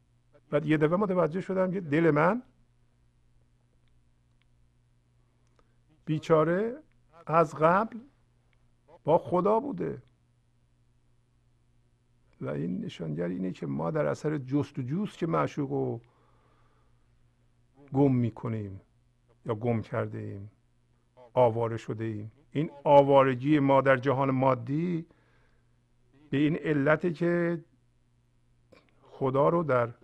بعد 0.50 0.66
یه 0.66 0.76
دفعه 0.76 0.96
متوجه 0.96 1.40
شدم 1.40 1.70
که 1.70 1.80
دل 1.80 2.10
من 2.10 2.42
بیچاره 6.10 6.76
از 7.26 7.54
قبل 7.54 7.98
با 9.04 9.18
خدا 9.18 9.60
بوده. 9.60 10.02
و 12.40 12.48
این 12.48 12.84
نشانگر 12.84 13.24
اینه 13.24 13.52
که 13.52 13.66
ما 13.66 13.90
در 13.90 14.06
اثر 14.06 14.38
جستجوست 14.38 15.18
که 15.18 15.26
معشوق 15.26 15.70
رو 15.70 16.00
گم 17.92 18.14
می‌کنیم 18.14 18.80
یا 19.46 19.54
گم 19.54 19.82
کرده 19.82 20.18
ایم 20.18 20.50
آواره 21.34 21.76
شده 21.76 22.04
ایم 22.04 22.32
این 22.52 22.70
آوارگی 22.84 23.58
ما 23.58 23.80
در 23.80 23.96
جهان 23.96 24.30
مادی 24.30 25.06
به 26.30 26.36
این 26.36 26.56
علته 26.56 27.12
که 27.12 27.64
خدا 29.02 29.48
رو 29.48 29.62
در 29.62 29.94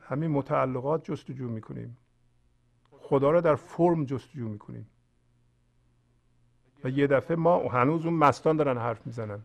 همین 0.00 0.30
متعلقات 0.30 1.04
جستجو 1.04 1.48
می‌کنیم. 1.48 1.96
خدا 3.08 3.30
رو 3.30 3.40
در 3.40 3.54
فرم 3.54 4.04
جستجو 4.04 4.48
می‌کنیم. 4.48 4.86
و 6.84 6.88
یه 6.88 7.06
دفعه 7.06 7.36
ما 7.36 7.68
هنوز 7.68 8.06
اون 8.06 8.14
مستان 8.14 8.56
دارن 8.56 8.78
حرف 8.78 9.06
می‌زنن. 9.06 9.42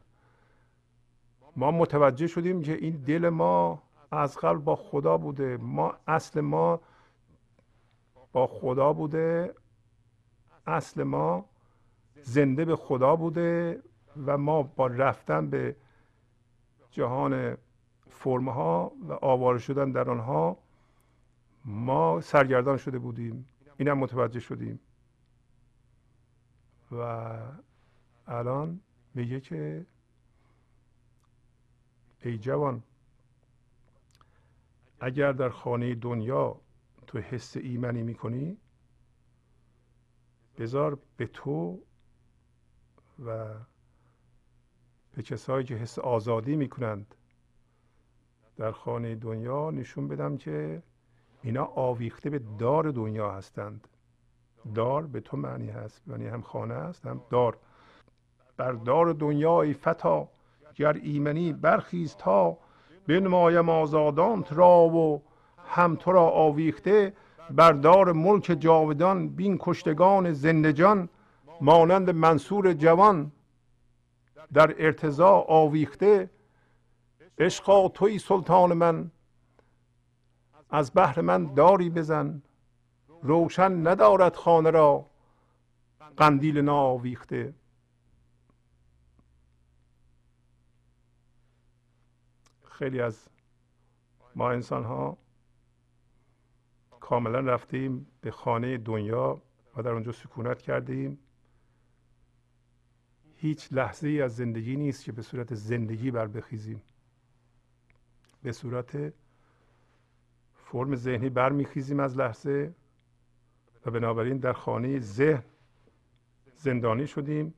ما 1.56 1.72
متوجه 1.72 2.28
شدیم 2.28 2.62
که 2.62 2.74
این 2.74 2.96
دل 2.96 3.30
ما 3.30 3.84
از 4.12 4.38
قبل 4.38 4.58
با 4.58 4.76
خدا 4.76 5.18
بوده. 5.18 5.58
ما 5.58 5.94
اصل 6.08 6.42
ما 6.42 6.82
با 8.32 8.48
خدا 8.48 8.94
بوده. 8.94 9.54
اصل 10.68 11.04
ما 11.04 11.46
زنده 12.22 12.66
به 12.66 12.76
خدا 12.76 13.16
بوده 13.16 13.82
و 14.26 14.38
ما 14.38 14.64
با 14.64 14.88
رفتن 14.88 15.50
به 15.50 15.76
جهان 16.92 17.58
فرم 18.10 18.50
ها 18.50 18.92
و 19.08 19.14
آواره 19.14 19.60
شدن 19.60 19.92
در 19.92 20.10
آنها 20.10 20.58
ما 21.66 22.22
سرگردان 22.22 22.78
شده 22.78 23.00
بودیم. 23.00 23.46
اینم 23.78 23.98
متوجه 23.98 24.40
شدیم. 24.40 24.80
و 26.92 27.02
الان 28.28 28.80
میگه 29.14 29.40
که 29.40 29.86
ای 32.22 32.38
جوان 32.38 32.84
اگر 35.00 35.32
در 35.32 35.50
خانه 35.50 35.96
دنیا 35.96 36.62
تو 37.08 37.20
حس 37.20 37.58
ایمنی 37.58 38.04
می‌کنی 38.04 38.58
بذار 40.58 41.00
به 41.18 41.28
تو 41.28 41.80
و 43.26 43.56
به 45.16 45.24
کسایی 45.24 45.66
که 45.66 45.76
حس 45.76 46.00
آزادی 46.00 46.56
می‌کنند 46.56 47.16
در 48.58 48.72
خانه 48.72 49.16
دنیا 49.16 49.72
نشون 49.72 50.08
بدم 50.08 50.38
که 50.38 50.84
اینا 51.44 51.66
آویخته 51.66 52.30
به 52.30 52.42
دار 52.60 52.92
دنیا 52.92 53.32
هستند. 53.32 53.88
دار 54.76 55.08
به 55.08 55.20
تو 55.20 55.38
معنی 55.38 55.70
هست 55.70 56.02
یعنی 56.08 56.28
هم 56.28 56.42
خانه 56.42 56.74
است 56.74 57.08
هم 57.08 57.22
دار. 57.30 57.58
بر 58.58 58.72
دار 58.72 59.14
دنیا 59.14 59.62
ای 59.62 59.74
فتا 59.74 60.28
گر 60.76 60.94
ایمنی 60.94 61.54
برخیز 61.54 62.16
تا. 62.16 62.58
بنمایم 63.08 63.70
آزادانت 63.70 64.54
را 64.54 64.80
و 64.80 65.22
هم 65.66 65.96
تو 65.96 66.12
را 66.12 66.30
آویخته. 66.30 67.14
بر 67.52 67.72
دار 67.72 68.12
ملک 68.12 68.58
جاودان 68.60 69.30
بین 69.30 69.58
کشتگان 69.60 70.34
زندجان 70.34 71.10
مانند 71.62 72.10
منصور 72.10 72.74
جوان. 72.74 73.32
در 74.54 74.76
ارتضا 74.86 75.46
آویخته 75.48 76.30
عشقا 77.40 77.90
توی 77.90 78.20
سلطان 78.20 78.74
من. 78.74 79.12
از 80.70 80.92
بحر 80.96 81.22
من 81.22 81.54
داری 81.54 81.90
بزن. 81.90 82.42
روشن 83.22 83.88
ندارد 83.88 84.36
خانه 84.36 84.70
را. 84.70 85.06
قندیل 86.18 86.58
ناآویخته 86.58 87.54
خیلی 92.80 93.02
از 93.02 93.30
ما 94.36 94.52
انسان 94.52 94.84
ها 94.84 95.18
کاملا 97.00 97.40
رفتیم 97.40 98.08
به 98.22 98.32
خانه 98.32 98.78
دنیا 98.78 99.42
و 99.78 99.82
در 99.84 99.92
اونجا 99.92 100.12
سکونت 100.12 100.62
کردیم. 100.62 101.20
هیچ 103.36 103.74
لحظه 103.74 104.10
از 104.10 104.36
زندگی 104.36 104.76
نیست 104.76 105.04
که 105.04 105.12
به 105.12 105.22
صورت 105.22 105.54
زندگی 105.56 106.12
بر 106.12 106.28
بخیزیم 106.28 106.82
به 108.44 108.52
صورت 108.52 109.14
فرم 110.72 110.96
ذهنی 110.96 111.30
برمیخیزیم 111.30 112.00
از 112.00 112.18
لحظه 112.18 112.74
و 113.86 113.92
بنابراین 113.92 114.38
در 114.38 114.54
خانه 114.54 115.00
ذهن 115.00 115.44
زندانی 116.56 117.08
شدیم 117.08 117.54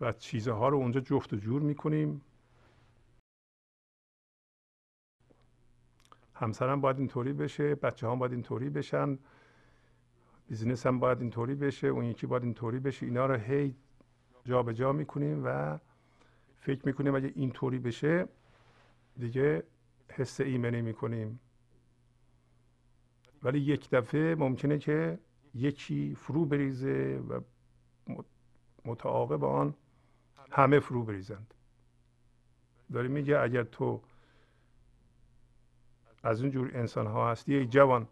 و 0.00 0.12
چیزها 0.12 0.68
رو 0.68 0.76
اونجا 0.76 1.00
جفت 1.00 1.32
و 1.32 1.36
جور 1.36 1.62
می‌کنیم. 1.62 2.20
همسرم 6.34 6.80
باید 6.80 6.98
اینطوری 6.98 7.32
بشه 7.32 7.74
بچه 7.74 8.08
هم 8.08 8.18
باید 8.18 8.32
اینطوری 8.32 8.70
بشن 8.70 9.18
بیزینس 10.48 10.86
هم 10.86 11.00
باید 11.00 11.20
اینطوری 11.20 11.54
بشه 11.54 11.86
اون 11.86 12.04
یکی 12.04 12.26
باید 12.26 12.42
اینطوری 12.44 12.78
بشه 12.78 13.06
اینا 13.06 13.26
رو 13.26 13.34
هی 13.34 13.74
جابجا 14.44 14.72
جا 14.72 14.92
می‌کنیم 14.92 15.42
و 15.44 15.78
فکر 16.56 16.86
می‌کنیم 16.86 17.14
اگه 17.14 17.32
اینطوری 17.34 17.78
بشه 17.78 18.28
دیگه 19.18 19.62
حس 20.12 20.40
ایمنی 20.40 20.82
می‌کنیم. 20.82 21.40
ولی 23.42 23.60
یک 23.60 23.90
دفعه 23.90 24.34
ممکنه 24.34 24.78
که 24.78 25.18
یکی 25.54 26.14
فرو 26.14 26.44
بریزه 26.44 27.22
و 27.28 27.40
متعاقب 28.84 29.44
آن 29.44 29.74
همه 30.50 30.80
فرو 30.80 31.04
بریزند. 31.04 31.54
داری 32.92 33.08
میگه 33.08 33.38
اگر 33.38 33.62
تو 33.62 34.02
از 36.22 36.42
اون 36.42 36.50
جور 36.50 36.70
انسان 36.74 37.06
ها 37.06 37.30
هستی 37.30 37.54
ای 37.54 37.66
جوان 37.66 38.08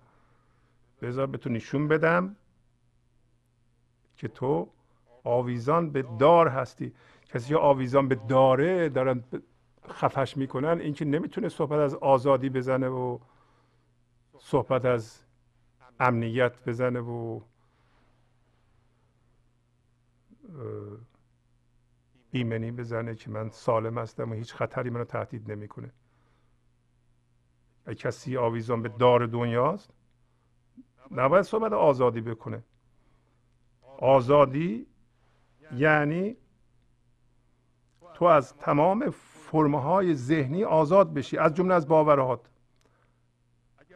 بذار 1.03 1.27
به 1.27 1.39
تو 1.39 1.51
نشون 1.51 1.89
بدم 1.89 2.37
که 4.17 4.29
تو 4.29 4.69
آویزان 5.25 5.91
به 5.91 6.03
دار 6.03 6.49
هستی. 6.49 6.93
کسی 7.25 7.49
که 7.49 7.57
آویزان 7.57 8.09
به 8.09 8.15
داره 8.15 8.89
دارن 8.89 9.25
خفش 9.89 10.37
می‌کنن 10.37 10.81
اینکه 10.81 11.05
نمی‌تونه 11.05 11.49
صحبت 11.49 11.79
از 11.79 11.95
آزادی 11.95 12.49
بزنه 12.49 12.89
و 12.89 13.19
صحبت 14.39 14.85
از 14.85 15.23
امنیت 16.01 16.65
بزنه 16.65 17.01
و 17.01 17.41
ایمنی 22.31 22.71
بزنه 22.71 23.15
که 23.15 23.31
من 23.31 23.51
سالم 23.51 23.99
هستم 23.99 24.31
و 24.31 24.35
هیچ 24.35 24.55
خطری 24.55 24.91
منو 24.91 25.05
تهدید 25.05 25.53
نمی‌کنه. 25.53 25.93
کسی 27.97 28.37
آویزان 28.37 28.83
به 28.83 28.89
دار 28.89 29.27
دنیاست 29.27 29.91
نباید 31.11 31.45
صحبت 31.45 31.73
آزادی 31.73 32.21
بکنه. 32.21 32.65
آزادی 33.99 34.87
یعنی 35.73 36.37
تو 38.15 38.25
از 38.25 38.57
تمام 38.57 39.11
فرمه 39.51 39.81
های 39.81 40.15
ذهنی 40.15 40.65
آزاد 40.65 41.15
بشی 41.15 41.39
از 41.39 41.55
جمله 41.55 41.75
از 41.75 41.89
باورهات 41.89 42.41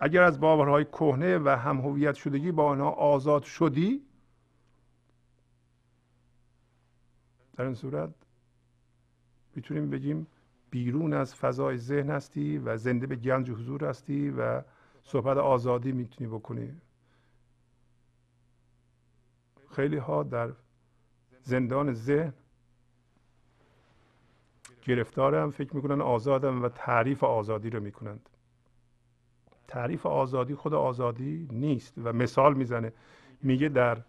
اگر 0.01 0.23
از 0.23 0.41
باورهای 0.41 0.85
کهنه 0.85 1.39
و 1.39 1.49
هم 1.49 1.81
هویت 1.81 2.15
شدگی 2.15 2.53
با 2.53 2.65
آنها 2.65 2.91
آزاد 2.91 3.43
شدی 3.43 4.03
در 7.57 7.65
این 7.65 7.75
صورت 7.75 8.11
می‌تونیم 9.55 9.91
بگیم 9.91 10.27
بیرون 10.71 11.13
از 11.13 11.35
فضای 11.35 11.77
ذهن 11.77 12.11
هستی 12.11 12.59
و 12.59 12.77
زنده 12.77 13.07
به 13.07 13.17
گنج 13.17 13.51
حضور 13.51 13.85
هستی 13.85 14.31
و 14.31 14.63
صحبت 15.03 15.37
آزادی 15.37 15.93
می‌تونی 15.93 16.31
بکنی. 16.31 16.81
خیلی 19.71 19.97
ها 19.97 20.23
در 20.23 20.53
زندان 21.43 21.93
ذهن 21.93 22.33
گرفتارم 24.91 25.51
فکر 25.51 25.76
می‌کنن 25.76 26.01
آزادم 26.01 26.62
و 26.62 26.68
تعریف 26.68 27.24
آزادی 27.24 27.70
رو 27.70 27.80
می‌کنند. 27.80 28.28
تعریف 29.68 30.07
آزادی 30.07 30.55
خود 30.55 30.74
آزادی 30.74 31.49
نیست 31.53 31.95
و 31.97 32.12
مثال 32.12 32.55
می‌زنه. 32.55 32.93
میگه 33.43 33.68
در 33.68 34.03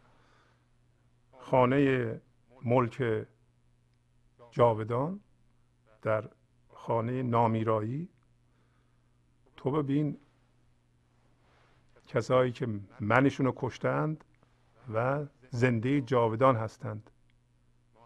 خانه 1.39 2.21
ملک 2.65 3.25
جاودان 4.51 5.19
در 6.01 6.29
خانه 6.73 7.23
نامیرایی 7.23 8.09
تو 9.57 9.71
ببین 9.71 10.17
کسایی 12.07 12.51
که 12.51 12.67
منشون 12.99 13.45
رو 13.45 13.53
کشتند 13.55 14.23
و 14.93 15.25
زنده 15.49 16.01
جاودان 16.01 16.55
هستند. 16.55 17.11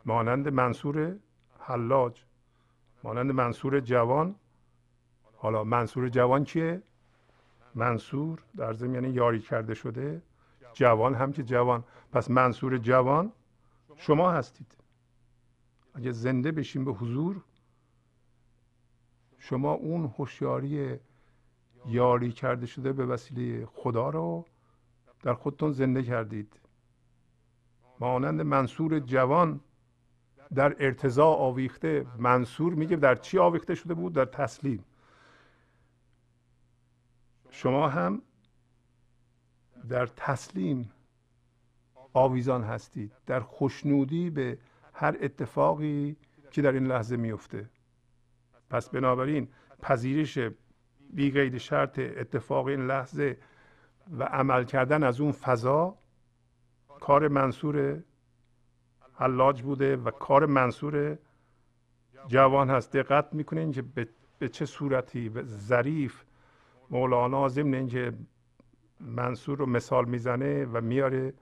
مانند 0.05 0.47
منصور 0.47 1.15
حلاج. 1.59 2.23
مانند 3.05 3.31
منصور 3.31 3.79
جوان. 3.79 4.35
حالا 5.35 5.63
منصور 5.63 6.09
جوان 6.09 6.43
کیه 6.43 6.81
منصور 7.75 8.43
در 8.57 8.73
ضمن 8.73 8.93
یعنی 8.93 9.09
یاری 9.09 9.39
کرده 9.39 9.73
شده. 9.73 10.21
جوان 10.73 11.15
هم 11.15 11.31
که 11.31 11.43
جوان. 11.43 11.83
پس 12.11 12.29
منصور 12.29 12.77
جوان 12.77 13.31
شما 13.97 14.31
هستید. 14.31 14.75
اگه 15.93 16.11
زنده 16.11 16.51
بشیم 16.51 16.85
به 16.85 16.91
حضور 16.91 17.41
شما 19.39 19.71
اون 19.71 20.13
هوشیاری 20.17 20.99
یاری 21.85 22.31
کرده 22.31 22.65
شده 22.65 22.93
به 22.93 23.05
وسیله 23.05 23.65
خدا 23.65 24.09
رو 24.09 24.45
در 25.23 25.33
خودتون 25.33 25.71
زنده 25.71 26.03
کردید. 26.03 26.59
مانند 27.99 28.41
منصور 28.41 28.99
جوان 28.99 29.59
در 30.55 30.75
ارتضا 30.79 31.25
آویخته 31.25 32.05
منصور 32.17 32.73
میگه 32.73 32.95
در 32.95 33.15
چی 33.15 33.37
آویخته 33.37 33.75
شده 33.75 33.93
بود؟ 33.93 34.13
در 34.13 34.25
تسلیم. 34.25 34.85
شما 37.49 37.89
هم 37.89 38.21
در 39.89 40.05
تسلیم 40.05 40.91
آویزان 42.13 42.63
هستید. 42.63 43.11
در 43.25 43.39
خوشنودی 43.39 44.29
به 44.29 44.57
هر 44.93 45.17
اتفاقی 45.21 46.15
که 46.51 46.61
در 46.61 46.71
این 46.71 46.87
لحظه 46.87 47.17
میفته. 47.17 47.69
پس 48.69 48.89
بنابراین 48.89 49.47
پذیرش 49.81 50.39
بی 51.13 51.59
شرط 51.59 51.99
اتفاق 51.99 52.65
این 52.65 52.87
لحظه 52.87 53.37
و 54.11 54.23
عمل 54.23 54.63
کردن 54.63 55.03
از 55.03 55.21
اون 55.21 55.31
فضا 55.31 55.97
کار 56.99 57.27
منصور 57.27 58.03
حلاج 59.17 59.61
بوده 59.61 59.95
و 59.95 60.11
کار 60.11 60.45
منصور 60.45 61.17
جوان 62.27 62.69
هست. 62.69 62.91
دقت 62.91 63.33
می‌کنین 63.33 63.71
که 63.71 63.83
به 64.39 64.49
چه 64.49 64.65
صورتی 64.65 65.29
به 65.29 65.43
ظریف 65.43 66.23
مولانا 66.89 67.47
ضمن 67.47 67.73
اینکه 67.73 68.13
منصور 68.99 69.57
رو 69.57 69.65
مثال 69.65 70.05
می‌زنه 70.05 70.65
و 70.65 70.81
میاره 70.81 71.33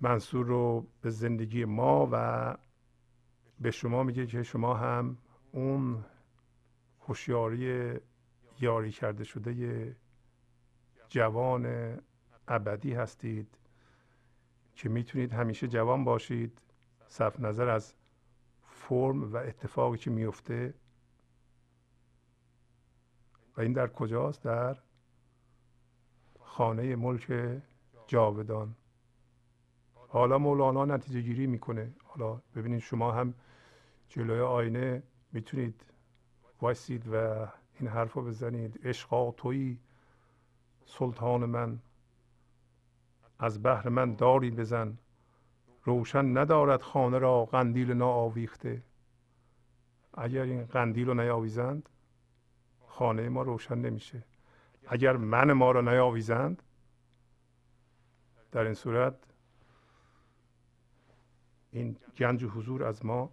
منصور 0.00 0.46
رو 0.46 0.86
به 1.02 1.10
زندگی 1.10 1.64
ما 1.64 2.08
و 2.12 2.56
به 3.60 3.70
شما 3.70 4.02
میگه 4.02 4.26
که 4.26 4.42
شما 4.42 4.74
هم 4.74 5.16
اون 5.52 6.04
هوشیاری 7.00 7.94
یاری 8.60 8.90
کرده 8.90 9.24
شده 9.24 9.96
جوان 11.08 11.94
ابدی 12.48 12.94
هستید. 12.94 13.59
که 14.80 14.88
می‌تونید 14.88 15.32
همیشه 15.32 15.68
جوان 15.68 16.04
باشید 16.04 16.58
صرف 17.08 17.40
نظر 17.40 17.68
از 17.68 17.94
فرم 18.62 19.32
و 19.32 19.36
اتفاقی 19.36 19.98
که 19.98 20.10
میفته 20.10 20.74
و 23.56 23.60
این 23.60 23.72
در 23.72 23.88
کجاست؟ 23.88 24.42
در 24.42 24.76
خانه 26.40 26.96
ملک 26.96 27.32
جاودان. 28.06 28.74
حالا 30.08 30.38
مولانا 30.38 30.84
نتیجه 30.84 31.20
گیری 31.20 31.46
می‌کنه. 31.46 31.94
حالا 32.04 32.40
ببینید 32.54 32.80
شما 32.80 33.12
هم 33.12 33.34
جلوی 34.08 34.40
آینه 34.40 35.02
می‌تونید 35.32 35.84
وایسید 36.62 37.08
و 37.12 37.46
این 37.80 37.88
حرف 37.88 38.12
رو 38.12 38.22
بزنید. 38.22 38.86
عشقا 38.86 39.30
توی 39.30 39.78
سلطان 40.84 41.44
من. 41.44 41.78
از 43.40 43.62
بحر 43.62 43.88
من 43.88 44.14
داری 44.14 44.50
بزن. 44.50 44.98
روشن 45.84 46.38
ندارد 46.38 46.82
خانه 46.82 47.18
را 47.18 47.44
قندیل 47.44 47.92
ناآویخته. 47.92 48.82
اگر 50.14 50.42
این 50.42 50.64
قندیل 50.64 51.06
رو 51.06 51.14
نیاویزند 51.14 51.88
خانه 52.86 53.28
ما 53.28 53.42
روشن 53.42 53.78
نمیشه. 53.78 54.24
اگر 54.86 55.16
من 55.16 55.52
ما 55.52 55.70
را 55.70 55.80
نیاویزند 55.80 56.62
در 58.52 58.64
این 58.64 58.74
صورت 58.74 59.14
این 61.70 61.96
گنج 62.16 62.44
حضور 62.44 62.84
از 62.84 63.04
ما 63.04 63.32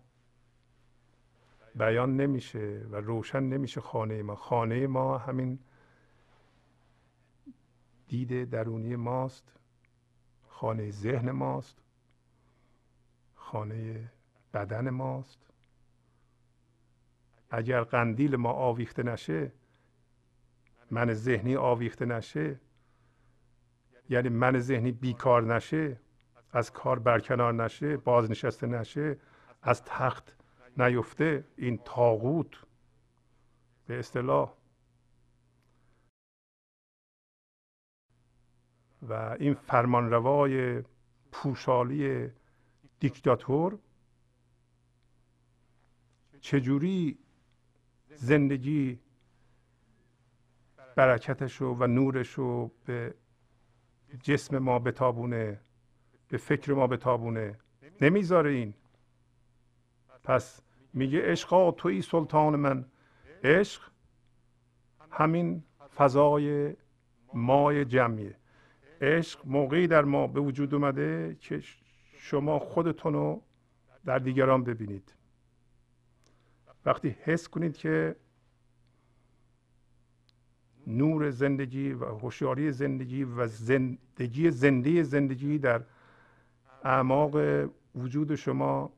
بیان 1.75 2.17
نمیشه 2.17 2.85
و 2.91 2.95
روشن 2.95 3.43
نمیشه 3.43 3.81
خانه 3.81 4.23
ما. 4.23 4.35
خانه 4.35 4.87
ما 4.87 5.17
همین 5.17 5.59
دید 8.07 8.49
درونی 8.49 8.95
ماست. 8.95 9.53
خانه 10.57 10.91
ذهن 10.91 11.31
ماست. 11.31 11.77
خانه 13.35 14.11
بدن 14.53 14.89
ماست. 14.89 15.39
اگر 17.49 17.83
قندیل 17.83 18.35
ما 18.35 18.49
آویخته 18.49 19.03
نشه 19.03 19.51
من 20.91 21.13
ذهنی 21.13 21.55
آویخته 21.55 22.05
نشه 22.05 22.59
یعنی 24.09 24.29
من 24.29 24.59
ذهنی 24.59 24.91
بیکار 24.91 25.55
نشه 25.55 25.99
از 26.51 26.71
کار 26.71 26.99
برکنار 26.99 27.53
نشه 27.53 27.97
بازنشسته 27.97 28.67
نشه 28.67 29.17
از 29.61 29.83
تخت 29.83 30.35
نیفته 30.77 31.45
این 31.57 31.79
تاغوت 31.85 32.65
به 33.87 33.99
اصطلاح 33.99 34.53
و 39.01 39.13
این 39.39 39.53
فرمانروای 39.53 40.83
پوشالی 41.31 42.29
دیکتاتور 42.99 43.79
چجوری 46.41 47.17
زندگی 48.15 48.99
برکتش 50.95 51.61
و 51.61 51.87
نورش 51.87 52.29
رو 52.29 52.71
به 52.85 53.13
جسم 54.21 54.57
ما 54.57 54.79
بتابونه 54.79 55.59
به 56.27 56.37
فکر 56.37 56.73
ما 56.73 56.87
بتابونه؟ 56.87 57.59
نمی‌ذاره 58.01 58.51
این. 58.51 58.73
پس 60.23 60.61
میگه 60.93 61.31
عشقا 61.31 61.71
توی 61.71 62.01
سلطان 62.01 62.55
من. 62.55 62.85
عشق 63.43 63.81
همین 65.11 65.63
فضای 65.95 66.75
مای 67.33 67.85
جمعیه. 67.85 68.35
عشق 69.01 69.39
موقعی 69.45 69.87
در 69.87 70.03
ما 70.03 70.27
به 70.27 70.39
وجود 70.39 70.73
اومده 70.73 71.37
که 71.39 71.63
شما 72.17 72.59
خودتون 72.59 73.13
رو 73.13 73.41
در 74.05 74.19
دیگران 74.19 74.63
ببینید. 74.63 75.13
وقتی 76.85 77.15
حس 77.23 77.47
کنید 77.47 77.77
که 77.77 78.15
نور 80.87 81.29
زندگی 81.29 81.93
و 81.93 82.05
هوشیاری 82.05 82.71
زندگی 82.71 83.23
و 83.23 83.47
زندگی 83.47 84.51
زنده 84.51 85.03
زندگی 85.03 85.57
در 85.57 85.81
اعماق 86.83 87.35
وجود 87.95 88.35
شما 88.35 88.93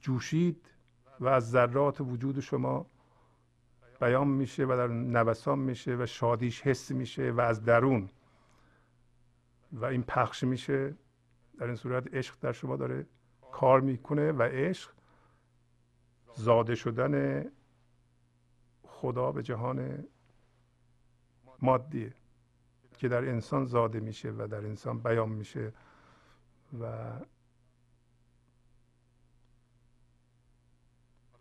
جوشید 0.00 0.70
و 1.20 1.28
از 1.28 1.50
ذرات 1.50 2.00
وجود 2.00 2.40
شما 2.40 2.86
بیان 4.00 4.28
میشه 4.28 4.64
و 4.64 4.68
در 4.68 4.86
نوسان 4.86 5.58
میشه 5.58 5.96
و 5.96 6.06
شادیش 6.06 6.62
حس 6.62 6.90
میشه 6.90 7.30
و 7.30 7.40
از 7.40 7.64
درون 7.64 8.08
و 9.76 9.84
این 9.84 10.02
پخش 10.02 10.44
میشه. 10.44 10.94
در 11.58 11.66
این 11.66 11.76
صورت 11.76 12.14
عشق 12.14 12.36
در 12.40 12.52
شما 12.52 12.76
داره 12.76 13.06
کار 13.52 13.80
می‌کنه 13.80 14.32
و 14.32 14.42
عشق 14.42 14.90
زاده 16.34 16.74
شدن 16.74 17.44
خدا 18.82 19.32
به 19.32 19.42
جهان 19.42 20.04
مادیه 21.62 22.14
که 22.98 23.08
در 23.08 23.28
انسان 23.28 23.64
زاده 23.64 24.00
میشه 24.00 24.30
و 24.30 24.48
در 24.50 24.58
انسان 24.58 24.98
بیان 24.98 25.28
میشه 25.28 25.72
و 26.80 27.12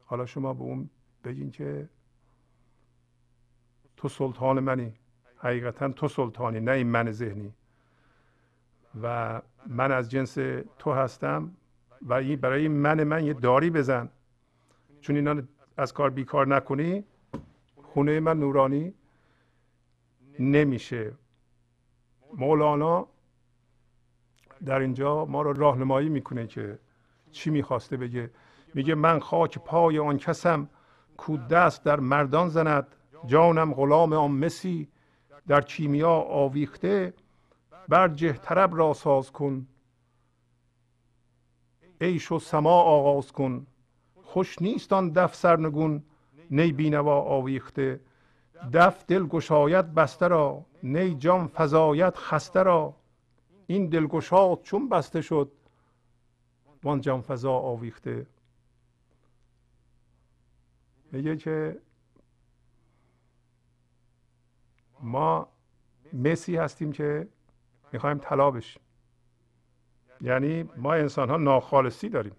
حالا 0.06 0.26
شما 0.26 0.54
به 0.54 0.62
اون 0.62 0.90
بگین 1.24 1.52
که 1.52 1.90
تو 3.98 4.10
سلطان 4.10 4.60
منی. 4.60 4.94
حقیقتا 5.38 5.90
تو 5.90 6.08
سلطانی 6.08 6.60
نه 6.60 6.72
این 6.72 6.88
من 6.88 7.12
ذهنی. 7.12 7.54
و 9.02 9.42
من 9.68 9.92
از 9.92 10.12
جنس 10.12 10.34
تو 10.80 10.92
هستم 10.92 11.52
و 12.08 12.36
برای 12.36 12.62
این 12.62 12.72
من 12.72 13.04
من 13.04 13.26
یه 13.26 13.34
داری 13.34 13.70
بزن. 13.70 14.10
چون 15.02 15.16
اینا 15.16 15.42
از 15.78 15.94
کار 15.94 16.10
بیکار 16.10 16.48
نکنی 16.48 17.04
خونه 17.76 18.20
من 18.20 18.40
نورانی 18.40 18.94
نمیشه. 20.40 21.12
مولانا 22.38 23.08
در 24.66 24.80
اینجا 24.80 25.26
ما 25.26 25.42
رو 25.42 25.54
راهنمایی 25.54 26.10
می‌کنه 26.10 26.48
که 26.48 26.80
چی 27.32 27.50
می‌خواسته 27.50 27.98
بگه. 27.98 28.32
میگه 28.74 28.96
من 28.96 29.20
خاک 29.20 29.60
پای 29.60 30.00
آن 30.00 30.18
کسم 30.18 30.70
کو 31.18 31.38
دست 31.38 31.84
در 31.84 32.00
مردان 32.00 32.50
زند. 32.50 32.88
جانم 33.26 33.74
غلام 33.74 34.14
آن 34.14 34.32
مسی 34.32 34.88
در 35.48 35.62
کیمیا 35.62 36.12
آویخته. 36.12 37.14
برجه 37.88 38.34
طرب 38.34 38.76
را 38.76 38.94
ساز 38.94 39.32
کن. 39.32 39.68
عیش 42.02 42.32
و 42.32 42.40
سما 42.40 42.82
آغاز 42.82 43.32
کن. 43.32 43.68
خوش 44.24 44.62
نیست 44.62 44.94
آن 44.94 45.10
دف 45.10 45.36
سرنگون 45.36 46.04
نی 46.52 46.72
بینوا 46.72 47.22
آویخته. 47.22 48.00
دف 48.74 49.06
دل 49.06 49.28
گشاید 49.28 49.94
بسته 49.94 50.28
را 50.28 50.66
نی 50.84 51.16
جان 51.16 51.48
فزاید 51.54 52.16
خسته 52.16 52.64
را. 52.64 52.94
این 53.68 53.86
دلگشاد 53.90 54.62
چون 54.62 54.90
بسته 54.90 55.22
شد 55.22 55.52
وان 56.84 57.02
جان 57.02 57.22
فضا 57.22 57.54
آویخته. 57.54 58.26
میگه 61.12 61.38
که 61.38 61.82
ما 65.02 65.48
مسی 66.14 66.56
هستیم 66.56 66.92
که 66.92 67.28
می‌خوایم 67.96 68.18
طلا 68.18 68.52
بشیم. 68.52 68.82
یعنی 70.22 70.64
ما 70.64 70.94
انسان 70.94 71.30
ها 71.30 71.38
ناخالصی 71.38 72.10
داریم. 72.10 72.36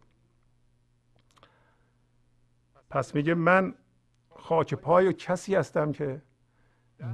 پس 2.90 3.14
میگه 3.14 3.34
من 3.34 3.74
خاک 4.30 4.74
پای 4.74 5.08
و 5.08 5.12
کسی 5.12 5.54
هستم 5.54 5.92
که 5.92 6.22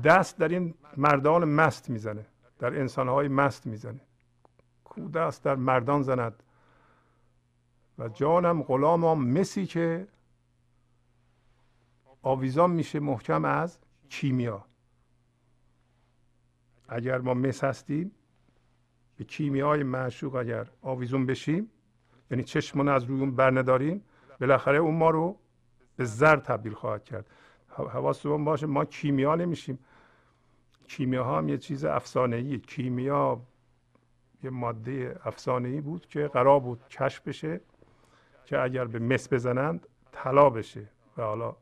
دست 0.05 0.39
در 0.39 0.49
این 0.49 0.75
مردان 0.97 1.45
مست 1.45 1.91
می‌زنه. 1.91 2.27
در 2.59 2.81
انسان 2.81 3.09
های 3.09 3.29
مست 3.29 3.67
می‌زنه. 3.67 4.01
کو 4.85 5.09
دست 5.09 5.45
در 5.45 5.55
مردان 5.55 6.03
زند. 6.03 6.43
و 7.99 8.09
جانم 8.09 8.63
غلام 8.63 9.19
مسی 9.25 9.67
که 9.67 10.09
آویزان 12.23 12.71
میشه 12.71 13.01
محکم 13.01 13.45
از 13.45 13.79
کیمیا. 14.09 14.65
اگر 16.89 17.19
ما 17.19 17.35
مس 17.35 17.65
هستیم 17.65 18.13
به 19.23 19.27
کیمیای 19.27 19.83
معشوق 19.83 20.35
اگر 20.35 20.67
آویزون 20.83 21.27
بشیم 21.27 21.71
یعنی 22.31 22.45
چشمون 22.45 22.89
از 22.89 23.05
روی 23.05 23.21
اون 23.21 23.37
بر 23.37 23.51
نداریم 23.51 24.05
بالاخره 24.41 24.79
اون 24.79 24.95
ما 24.95 25.11
رو 25.11 25.39
به 25.97 26.05
زر 26.05 26.37
تبدیل 26.37 26.73
خواهد 26.73 27.05
کرد. 27.05 27.27
حواستون 27.69 28.45
باشه 28.45 28.67
ما 28.67 28.85
کیمیا 28.85 29.35
نمیشیم. 29.35 29.79
کیمیا 30.89 31.25
هم 31.25 31.49
یه 31.49 31.59
چیز 31.59 31.85
افسانه 31.85 32.37
ای 32.37 32.59
کیمیا 32.59 33.41
یه 34.43 34.51
ماده 34.51 35.21
افسانه 35.25 35.69
ای 35.69 35.81
بود 35.81 36.07
که 36.07 36.29
قرار 36.29 36.61
بود 36.61 36.89
کشف 36.89 37.29
بشه 37.29 37.61
که 38.45 38.61
اگر 38.61 38.85
به 38.85 38.99
مس 38.99 39.33
بزنند 39.33 39.87
طلا 40.13 40.51
بشه. 40.51 40.89
و 41.17 41.23
حالا 41.23 41.57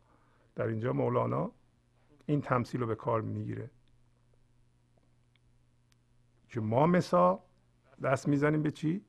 در 0.55 0.67
اینجا 0.67 0.93
مولانا 0.93 1.51
این 2.27 2.41
تمثیل 2.41 2.81
رو 2.81 2.87
به 2.87 2.95
کار 2.95 3.21
می‌گیره. 3.21 3.71
که 6.49 6.61
ما 6.61 6.87
مسا 6.87 7.50
دست 8.03 8.29
می‌زنیم 8.29 8.63
به 8.63 8.71
چی؟ 8.71 9.05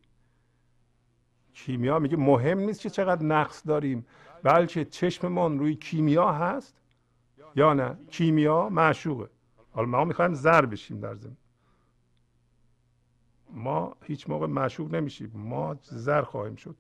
کیمیا 1.54 2.00
میگه 2.00 2.18
مهم 2.18 2.60
نیست 2.60 2.82
که 2.82 2.90
چقدر 2.90 3.26
نقص 3.26 3.68
داریم 3.68 4.06
بلکه 4.44 4.86
چشممون 4.86 5.60
روی 5.60 5.76
کیمیا 5.76 6.32
هست 6.32 6.82
یا 7.56 7.74
نه. 7.74 7.98
کیمیا 8.10 8.70
معشوقه. 8.70 9.30
حالا 9.72 9.88
ما 9.88 10.06
می‌خوایم 10.06 10.34
زر 10.34 10.66
بشیم 10.66 11.00
در 11.00 11.16
زمین. 11.16 11.38
ما 13.50 13.96
هیچ 14.04 14.30
موقع 14.30 14.48
معشوق 14.48 14.96
نمیشیم. 14.96 15.32
ما 15.36 15.76
زر 15.82 16.22
خواهیم 16.22 16.56
شد 16.56 16.76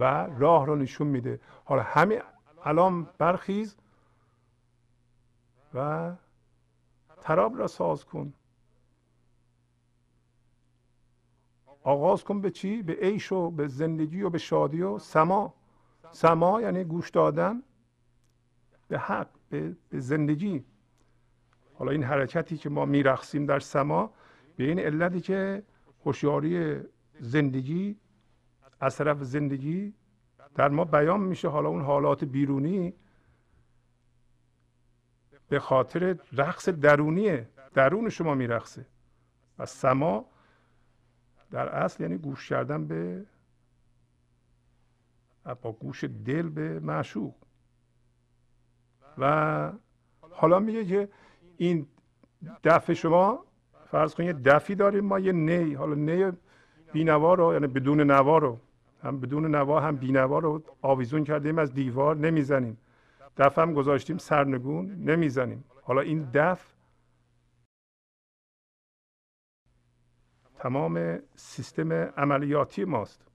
و 0.00 0.04
راه 0.26 0.66
رو 0.66 0.76
نشون 0.76 1.06
میده. 1.06 1.40
حالا 1.64 1.82
همین 1.82 2.20
الان 2.64 3.08
برخیز 3.18 3.76
و 5.74 6.12
تراب 7.20 7.58
را 7.58 7.66
ساز 7.66 8.04
کن. 8.04 8.32
آغاز 11.82 12.24
کن 12.24 12.40
به 12.40 12.50
چی؟ 12.50 12.82
به 12.82 12.92
عیش 12.92 13.32
و 13.32 13.50
به 13.50 13.68
زندگی 13.68 14.22
و 14.22 14.30
به 14.30 14.38
شادی 14.38 14.82
و 14.82 14.98
سما. 14.98 15.54
سما 16.12 16.60
یعنی 16.60 16.84
گوش 16.84 17.10
دادن 17.10 17.62
به 18.88 18.98
حق 18.98 19.28
به, 19.50 19.76
به 19.88 20.00
زندگی. 20.00 20.64
حالا 21.74 21.90
این 21.90 22.02
حرکتی 22.02 22.56
که 22.56 22.68
ما 22.68 22.84
میرقصیم 22.84 23.46
در 23.46 23.58
سما 23.58 24.12
به 24.56 24.64
این 24.64 24.78
علتی 24.78 25.20
که 25.20 25.62
هوشیاری 26.04 26.80
زندگی 27.20 27.96
از 28.80 28.96
طرف 28.96 29.22
زندگی 29.22 29.94
در 30.54 30.68
ما 30.68 30.84
بیان 30.84 31.20
میشه. 31.20 31.48
حالا 31.48 31.68
اون 31.68 31.82
حالات 31.82 32.24
بیرونی 32.24 32.94
به 35.48 35.58
خاطر 35.58 36.18
رقص 36.32 36.68
درونیه. 36.68 37.48
درون 37.74 38.08
شما 38.08 38.34
میرقصه. 38.34 38.86
و 39.58 39.66
سما 39.66 40.26
در 41.50 41.68
اصل 41.68 42.02
یعنی 42.02 42.16
گوش 42.18 42.48
کردن 42.48 42.86
به 42.86 43.26
با 45.62 45.72
گوش 45.72 46.04
دل 46.04 46.48
به 46.48 46.80
معشوق. 46.80 47.34
و 49.18 49.72
حالا 50.20 50.58
میگه 50.58 50.84
که 50.84 51.08
این 51.56 51.86
دف 52.64 52.92
شما 52.92 53.44
فرض 53.86 54.14
کنید 54.14 54.26
یه 54.28 54.42
دفی 54.42 54.74
داریم 54.74 55.04
ما 55.04 55.18
یه 55.18 55.32
نی 55.32 55.74
حالا 55.74 55.94
نی 55.94 56.32
بینوا 56.92 57.34
رو 57.34 57.52
یعنی 57.52 57.66
بدون 57.66 58.00
نوا 58.00 58.38
رو 58.38 58.58
هم 59.02 59.20
بدون 59.20 59.54
نوا 59.54 59.80
هم 59.80 59.96
بینوا 59.96 60.38
رو 60.38 60.62
آویزون 60.82 61.24
کردیم 61.24 61.58
از 61.58 61.74
دیوار 61.74 62.16
نمی‌زنیم. 62.16 62.78
دف 63.36 63.58
هم 63.58 63.74
گذاشتیم 63.74 64.18
سرنگون 64.18 64.90
نمی‌زنیم. 65.04 65.64
حالا 65.82 66.00
این 66.00 66.30
دف 66.34 66.74
تمام 70.60 71.18
سیستم 71.36 71.92
عملیاتی 71.92 72.84
ماست. 72.84 73.26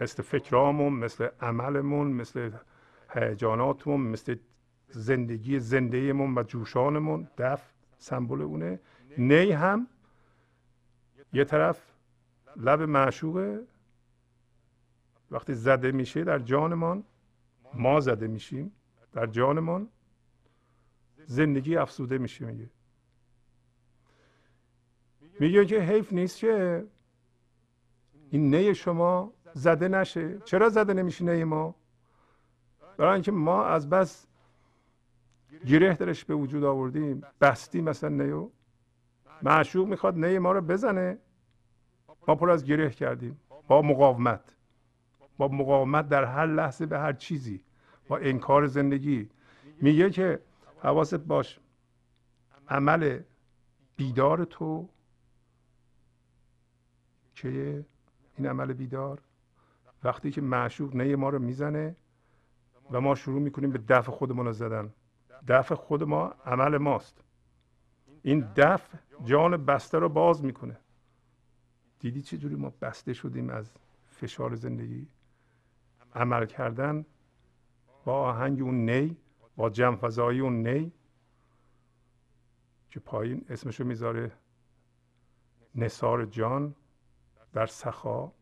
مثل 0.00 0.22
فکرامون 0.22 0.92
مثل 0.92 1.28
عملمون 1.40 2.06
مثل 2.06 2.50
هیجاناتمون 3.10 4.00
مثل 4.00 4.36
زندگی 4.88 5.58
زندهیمون 5.58 6.38
و 6.38 6.42
جوشانمون. 6.42 7.28
دف 7.38 7.72
سمبل 7.98 8.42
اونه. 8.42 8.80
نی 9.18 9.52
هم 9.52 9.86
یه 11.32 11.44
طرف 11.44 11.92
لب 12.56 12.82
معشوقه. 12.82 13.66
وقتی 15.30 15.54
زده 15.54 15.92
میشه 15.92 16.24
در 16.24 16.38
جانمان 16.38 17.04
ما 17.74 18.00
زده 18.00 18.26
میشیم 18.26 18.72
در 19.12 19.26
جانمان. 19.26 19.88
زندگی 21.26 21.76
افسوده 21.76 22.18
میشه 22.18 22.44
میگه. 22.44 22.70
میگه 25.40 25.66
که 25.66 25.80
حیف 25.80 26.12
نیست 26.12 26.38
که 26.38 26.86
این 28.30 28.54
نی 28.54 28.74
شما 28.74 29.32
زده 29.54 29.88
نشه. 29.88 30.38
چرا 30.38 30.68
زده 30.68 30.92
نمیشه 30.92 31.24
نی 31.24 31.44
ما؟ 31.44 31.74
برای 32.96 33.12
اینکه 33.12 33.32
ما 33.32 33.64
از 33.64 33.90
بس 33.90 34.26
گره 35.66 35.94
درش 35.94 36.24
به 36.24 36.34
وجود 36.34 36.64
آوردیم 36.64 37.22
بستی 37.40 37.80
مثلا 37.80 38.10
نیو. 38.10 38.50
معشوق 39.42 39.88
می‌خواد 39.88 40.24
نی 40.24 40.38
ما 40.38 40.52
رو 40.52 40.60
بزنه. 40.60 41.18
ما 42.28 42.34
پر 42.34 42.50
از 42.50 42.64
گره 42.64 42.90
کردیم. 42.90 43.40
با 43.68 43.82
مقاومت. 43.82 44.56
با 45.38 45.48
مقاومت 45.48 46.08
در 46.08 46.24
هر 46.24 46.46
لحظه 46.46 46.86
به 46.86 46.98
هر 46.98 47.12
چیزی. 47.12 47.64
با 48.08 48.18
انکار 48.18 48.66
زندگی. 48.66 49.28
میگه 49.80 50.10
که 50.10 50.40
حواست 50.82 51.14
باش 51.14 51.60
عمل 52.68 53.20
بیدار 53.96 54.44
تو 54.44 54.88
که 57.40 57.84
این 58.36 58.46
عمل 58.46 58.72
بیدار؟ 58.72 59.20
وقتی 60.04 60.30
که 60.30 60.40
معشوق 60.40 60.96
نی 60.96 61.14
ما 61.14 61.28
رو 61.28 61.38
می‌زنه 61.38 61.96
و 62.90 63.00
ما 63.00 63.14
شروع 63.14 63.40
می‌کنیم 63.40 63.70
به 63.70 63.78
دفع 63.78 64.12
خودمون 64.12 64.46
رو 64.46 64.52
زدن. 64.52 64.92
دفع 65.48 65.74
خود 65.74 66.02
ما 66.02 66.34
عمل 66.46 66.78
ماست. 66.78 67.24
این 68.22 68.48
دفع 68.56 68.98
جان 69.24 69.64
بسته 69.64 69.98
رو 69.98 70.08
باز 70.08 70.44
می‌کنه. 70.44 70.76
دیدی 72.00 72.22
چه 72.22 72.38
جوری 72.38 72.54
ما 72.54 72.72
بسته 72.80 73.12
شدیم 73.12 73.50
از 73.50 73.72
فشار 74.10 74.54
زندگی؟ 74.54 75.06
عمل 76.14 76.46
کردن 76.46 77.04
با 78.04 78.28
آهنگ 78.28 78.60
اون 78.60 78.90
نی 78.90 79.16
با 79.56 79.70
جمع 79.70 79.96
فضایی 79.96 80.40
اون 80.40 80.68
نی 80.68 80.92
که 82.90 83.00
پایین 83.00 83.44
اسمشو 83.48 83.84
می‌ذاره 83.84 84.32
نصار 85.74 86.24
جان. 86.24 86.74
در 87.52 87.66
سخا. 87.66 88.32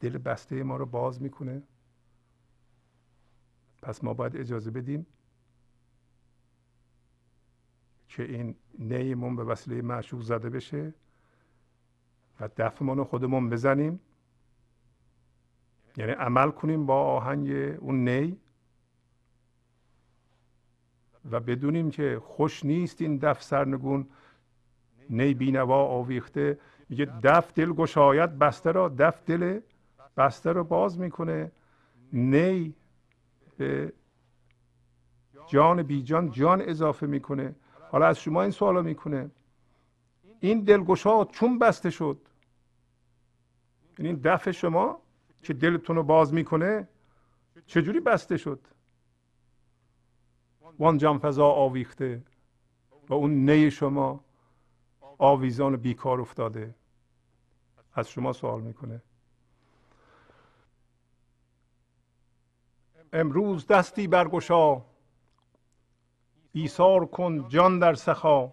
دل 0.00 0.18
بسته 0.18 0.62
ما 0.62 0.76
رو 0.76 0.86
باز 0.86 1.22
می‌کنه. 1.22 1.62
پس 3.82 4.04
ما 4.04 4.14
باید 4.14 4.36
اجازه 4.36 4.70
بدیم 4.70 5.06
که 8.08 8.22
این 8.22 8.56
نیمون 8.78 9.36
به 9.36 9.44
وسیله 9.44 9.82
معشوق 9.82 10.20
زده 10.20 10.50
بشه 10.50 10.94
و 12.40 12.48
دفمون 12.56 12.98
رو 12.98 13.04
خودمون 13.04 13.50
بزنیم. 13.50 14.00
یعنی 15.96 16.12
عمل 16.12 16.50
کنیم 16.50 16.86
با 16.86 16.94
آهنگ 16.94 17.50
اون 17.80 18.08
نی 18.08 18.40
و 21.30 21.40
بدونیم 21.40 21.90
که 21.90 22.20
خوش 22.24 22.64
نیست 22.64 23.02
این 23.02 23.16
دف 23.16 23.42
سرنگون 23.42 24.08
نی 25.10 25.34
بینوا 25.34 25.84
آویخته 25.84 26.58
میگه 26.88 27.04
دف 27.04 27.52
دل 27.54 27.72
گشاید 27.72 28.38
بسته 28.38 28.72
را 28.72 28.88
دف 28.88 29.22
دل 29.26 29.60
بسته 30.16 30.52
رو 30.52 30.64
باز 30.64 30.98
می‌کنه. 30.98 31.52
نی 32.12 32.74
به 33.56 33.92
جان 35.46 35.82
بی 35.82 36.02
جان 36.02 36.30
جان 36.30 36.62
اضافه 36.62 37.06
می‌کنه. 37.06 37.54
حالا 37.90 38.06
از 38.06 38.20
شما 38.20 38.42
این 38.42 38.50
سوالا 38.50 38.82
می‌کنه. 38.82 39.30
این 40.40 40.60
دلگشا 40.60 41.24
چون 41.24 41.58
بسته 41.58 41.90
شد؟ 41.90 42.18
یعنی 43.98 44.08
این 44.08 44.20
دفع 44.24 44.50
شما 44.50 45.00
که 45.42 45.54
دلتون 45.54 45.96
رو 45.96 46.02
باز 46.02 46.34
می‌کنه 46.34 46.88
چجوری 47.66 48.00
بسته 48.00 48.36
شد؟ 48.36 48.60
وان 50.78 50.98
جان 50.98 51.18
فضا 51.18 51.46
آویخته 51.46 52.22
و 53.08 53.14
اون 53.14 53.50
نی 53.50 53.70
شما 53.70 54.24
آویزان 55.22 55.76
بیکار 55.76 56.20
افتاده. 56.20 56.74
از 57.94 58.10
شما 58.10 58.32
سوال 58.32 58.60
می‌کنه. 58.60 59.02
امروز 63.12 63.66
دستی 63.66 64.06
برگشا. 64.06 64.82
ایثار 66.52 67.06
کن 67.06 67.48
جان 67.48 67.78
در 67.78 67.94
سخا. 67.94 68.52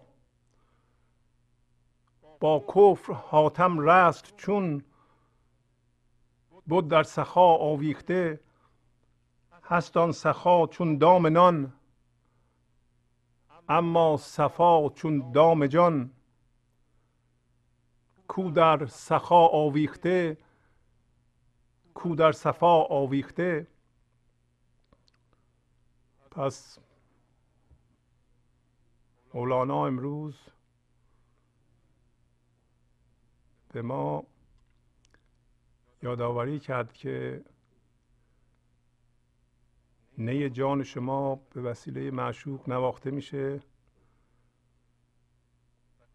با 2.40 2.64
کفر 2.74 3.12
حاتم 3.12 3.78
رست 3.78 4.36
چون 4.36 4.84
بود 6.66 6.88
در 6.88 7.02
سخا 7.02 7.54
آویخته. 7.56 8.40
هستان 9.62 10.12
سخا 10.12 10.66
چون 10.66 10.98
دام 10.98 11.26
نان. 11.26 11.72
اما 13.68 14.16
صفا 14.16 14.88
چون 14.88 15.32
دام 15.32 15.66
جان. 15.66 16.10
کو 18.28 18.50
در 18.50 18.86
سخا 18.86 19.46
آویخته 19.46 20.36
کو 21.94 22.14
در 22.14 22.32
صفا 22.32 22.82
آویخته. 22.84 23.66
پس 26.30 26.78
مولانا 29.34 29.86
امروز 29.86 30.38
به 33.72 33.82
ما 33.82 34.24
یادآوری 36.02 36.58
کرد 36.58 36.92
که 36.92 37.44
نی 40.18 40.50
جان 40.50 40.82
شما 40.82 41.34
به 41.34 41.60
وسیله 41.60 42.10
معشوق 42.10 42.68
نواخته 42.68 43.10
میشه 43.10 43.60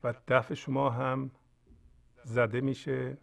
و 0.03 0.13
دفع 0.27 0.53
شما 0.53 0.89
هم 0.89 1.31
زده 2.23 2.61
میشه. 2.61 3.17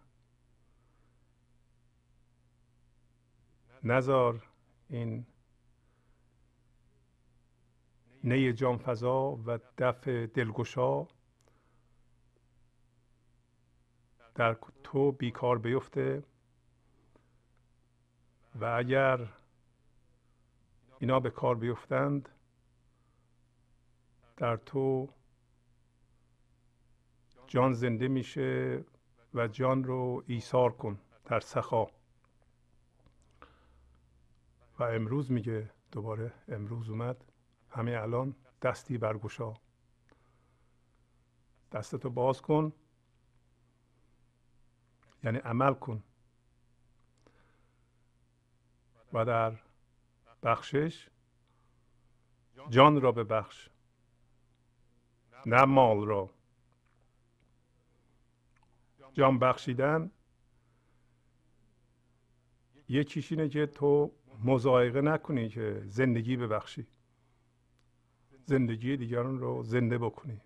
نزار 3.83 4.49
این 4.89 5.27
نی 8.25 8.53
جان 8.53 8.79
فضا 8.79 9.39
و 9.47 9.59
دفع 9.79 10.27
دلگشا. 10.27 11.07
در 14.35 14.57
تو 14.83 15.13
بیکار 15.13 15.59
بیفته. 15.59 16.23
و 18.55 18.65
اگر 18.65 19.29
اینا 20.99 21.21
به 21.21 21.31
کار 21.31 21.55
بیفتند 21.55 22.29
در 24.37 24.57
تو 24.57 25.09
جان 27.47 27.73
زنده 27.73 28.09
میشه. 28.09 28.85
و 29.35 29.49
جان 29.49 29.85
رو 29.85 30.23
ایثار 30.27 30.73
کن 30.73 31.01
در 31.25 31.41
سخا. 31.41 31.87
و 34.79 34.83
امروز 34.83 35.33
میگه 35.33 35.71
دوباره 35.93 36.33
امروز 36.49 36.91
اومد 36.91 37.25
همه 37.71 37.93
الان 37.93 38.37
دستی 38.63 38.99
برگشا. 38.99 39.55
دستتو 41.73 42.11
باز 42.11 42.43
کن. 42.43 42.73
یعنی 45.25 45.39
عمل 45.39 45.75
کن. 45.75 46.03
و 49.13 49.25
در 49.25 49.61
بخشش 50.43 51.09
جان 52.69 53.01
را 53.01 53.13
ببخش. 53.13 53.71
نه 55.47 55.65
مال 55.65 56.07
را. 56.07 56.31
جان 59.13 59.39
بخشیدن. 59.39 60.11
یکیش 62.89 63.33
اینه 63.33 63.49
که 63.49 63.67
تو 63.67 64.13
مزایقه 64.45 65.01
نکنی 65.01 65.49
که 65.49 65.83
زندگی 65.87 66.37
ببخشی. 66.37 66.87
زندگی 68.45 68.97
دیگران 68.97 69.39
رو 69.39 69.63
زنده 69.63 69.99
بکنی. 69.99 70.41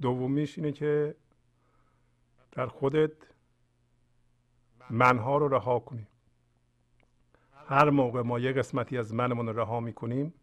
دومیش 0.00 0.58
اینه 0.58 0.72
که 0.72 1.14
در 2.52 2.66
خودت 2.66 3.12
منها 4.90 5.38
رو 5.38 5.48
رها 5.48 5.78
کنی. 5.78 6.06
هر 7.66 7.90
موقع 7.90 8.22
ما 8.22 8.38
یه 8.38 8.52
قسمتی 8.52 8.98
از 8.98 9.14
منمون 9.14 9.46
رو 9.46 9.60
رها 9.60 9.80
می‌کنیم 9.80 10.34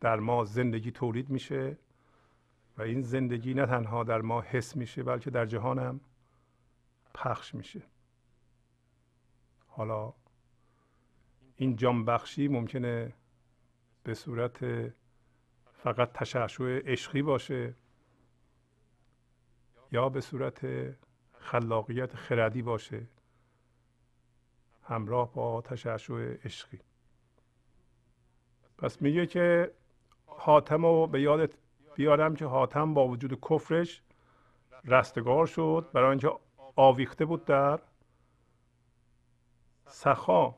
در 0.00 0.16
ما 0.16 0.44
زندگی 0.44 0.90
تولید 0.90 1.30
میشه. 1.30 1.78
این 2.82 3.02
زندگی 3.02 3.54
نه 3.54 3.66
تنها 3.66 4.04
در 4.04 4.20
ما 4.20 4.40
حس 4.40 4.76
میشه 4.76 5.02
بلکه 5.02 5.30
در 5.30 5.46
جهان 5.46 5.78
هم 5.78 6.00
پخش 7.14 7.54
میشه. 7.54 7.82
حالا 9.66 10.12
این 11.56 11.76
جان 11.76 12.04
بخشی 12.04 12.48
ممکنه 12.48 13.12
به 14.02 14.14
صورت 14.14 14.58
فقط 15.72 16.12
تشعشع 16.12 16.80
عشقی 16.86 17.22
باشه 17.22 17.74
یا 19.92 20.08
به 20.08 20.20
صورت 20.20 20.66
خلاقیت 21.32 22.14
خردی 22.14 22.62
باشه. 22.62 23.06
همراه 24.82 25.34
با 25.34 25.60
تشعشع 25.60 26.36
عشقی. 26.44 26.78
پس 28.78 29.02
میگه 29.02 29.26
که 29.26 29.72
حاتم 30.26 30.86
رو 30.86 31.06
به 31.06 31.20
یادت 31.20 31.54
بیارم 31.94 32.36
که 32.36 32.46
حاتم 32.46 32.94
با 32.94 33.08
وجود 33.08 33.40
کفرش 33.50 34.02
رستگار 34.84 35.46
شد 35.46 35.90
برای 35.92 36.10
اینکه 36.10 36.32
آویخته 36.76 37.24
بود 37.24 37.44
در 37.44 37.80
سخا. 39.86 40.54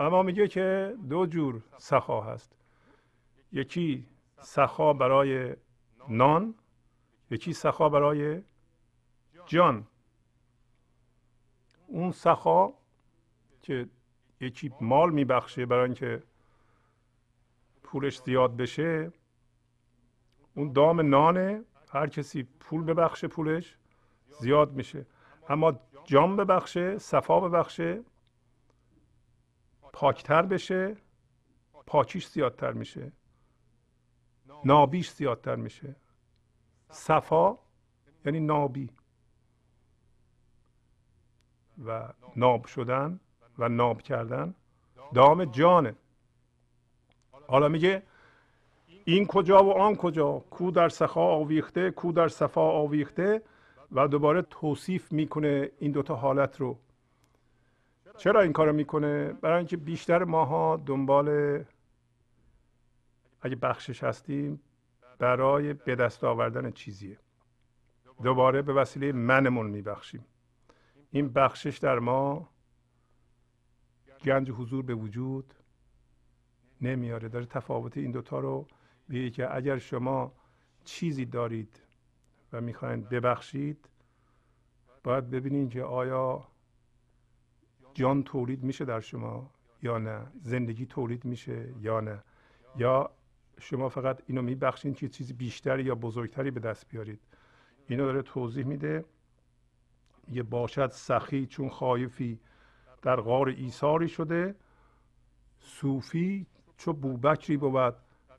اما 0.00 0.22
میگه 0.22 0.48
که 0.48 0.96
دو 1.08 1.26
جور 1.26 1.62
سخا 1.78 2.20
هست. 2.20 2.56
یکی 3.52 4.06
سخا 4.40 4.92
برای 4.92 5.56
نان 6.08 6.54
یکی 7.30 7.52
سخا 7.52 7.88
برای 7.88 8.42
جان. 9.46 9.86
اون 11.86 12.12
سخا 12.12 12.72
که 13.62 13.88
یکی 14.40 14.72
مال 14.80 15.10
میبخشه 15.10 15.66
برای 15.66 15.84
اینکه 15.84 16.22
پولش 17.82 18.20
زیاد 18.20 18.56
بشه 18.56 19.12
اون 20.56 20.72
دام 20.72 21.00
نانه 21.00 21.64
هر 21.90 22.06
کسی 22.06 22.42
پول 22.60 22.84
ببخشه 22.84 23.28
پولش 23.28 23.76
زیاد 24.40 24.72
میشه. 24.72 25.06
اما 25.48 25.80
جان 26.04 26.36
ببخشه 26.36 26.98
صفا 26.98 27.40
ببخشه 27.40 28.02
پاکتر 29.92 30.42
بشه 30.42 30.96
پاکیش 31.86 32.26
زیادتر 32.26 32.72
میشه. 32.72 33.12
نابیش 34.64 35.10
زیادتر 35.10 35.56
میشه. 35.56 35.96
صفا 36.90 37.58
یعنی 38.24 38.40
نابی. 38.40 38.90
و 41.84 42.08
ناب 42.36 42.66
شدن 42.66 43.20
و 43.58 43.68
ناب 43.68 44.02
کردن 44.02 44.54
دام 45.14 45.44
جانه. 45.44 45.94
حالا 47.48 47.68
میگه 47.68 48.02
این 49.08 49.26
کجا 49.26 49.64
و 49.64 49.70
آن 49.72 49.96
کجا؟ 49.96 50.38
کو 50.38 50.70
در 50.70 50.88
سخا 50.88 51.20
آویخته 51.20 51.90
کو 51.90 52.12
در 52.12 52.28
صفا 52.28 52.60
آویخته؟ 52.70 53.42
و 53.92 54.08
دوباره 54.08 54.42
توصیف 54.42 55.12
می‌کنه 55.12 55.70
این 55.78 55.92
دوتا 55.92 56.14
حالت 56.16 56.60
رو. 56.60 56.78
چرا 58.16 58.40
این 58.40 58.52
کارو 58.52 58.72
می‌کنه؟ 58.72 59.32
برای 59.32 59.58
اینکه 59.58 59.76
بیشتر 59.76 60.24
ماها 60.24 60.76
دنبال 60.86 61.64
اگه 63.40 63.56
بخشش 63.56 64.04
هستیم 64.04 64.60
برای 65.18 65.72
به 65.72 65.94
دست 65.94 66.24
آوردن 66.24 66.70
چیزیه. 66.70 67.18
دوباره 68.22 68.62
به 68.62 68.72
وسیله 68.72 69.12
منمون 69.12 69.66
میبخشیم. 69.66 70.24
این 71.10 71.28
بخشش 71.28 71.78
در 71.78 71.98
ما 71.98 72.48
گنج 74.24 74.50
حضور 74.50 74.82
به 74.82 74.94
وجود 74.94 75.54
نمیاره. 76.80 77.28
داره 77.28 77.46
تفاوت 77.46 77.96
این 77.96 78.10
دوتا 78.10 78.40
رو 78.40 78.66
میگه 79.08 79.30
که 79.30 79.56
اگر 79.56 79.78
شما 79.78 80.32
چیزی 80.84 81.24
دارید 81.24 81.82
و 82.52 82.60
می‌خواین 82.60 83.02
ببخشید 83.02 83.88
باید 85.04 85.30
ببینید 85.30 85.70
که 85.70 85.82
آیا 85.82 86.48
جان 87.94 88.22
تولید 88.22 88.62
میشه 88.62 88.84
در 88.84 89.00
شما 89.00 89.50
یا 89.82 89.98
نه 89.98 90.26
زندگی 90.42 90.86
تولید 90.86 91.24
میشه 91.24 91.74
یا 91.80 92.00
نه. 92.00 92.22
یا 92.76 93.10
شما 93.60 93.88
فقط 93.88 94.22
اینو 94.26 94.42
میبخشید 94.42 94.96
که 94.96 95.08
چیزی 95.08 95.32
بیشتری 95.32 95.82
یا 95.82 95.94
بزرگتری 95.94 96.50
به 96.50 96.60
دست 96.60 96.88
بیارید. 96.88 97.20
اینو 97.88 98.04
داره 98.04 98.22
توضیح 98.22 98.66
میده. 98.66 99.04
یه 100.28 100.42
باشد 100.42 100.90
سخی 100.90 101.46
چون 101.46 101.68
خایفی 101.68 102.40
در 103.02 103.20
غار 103.20 103.48
ایثاری 103.48 104.08
شده 104.08 104.54
صوفی 105.58 106.46
چو 106.76 106.92
بوبکری 106.92 107.56
بود. 107.56 107.94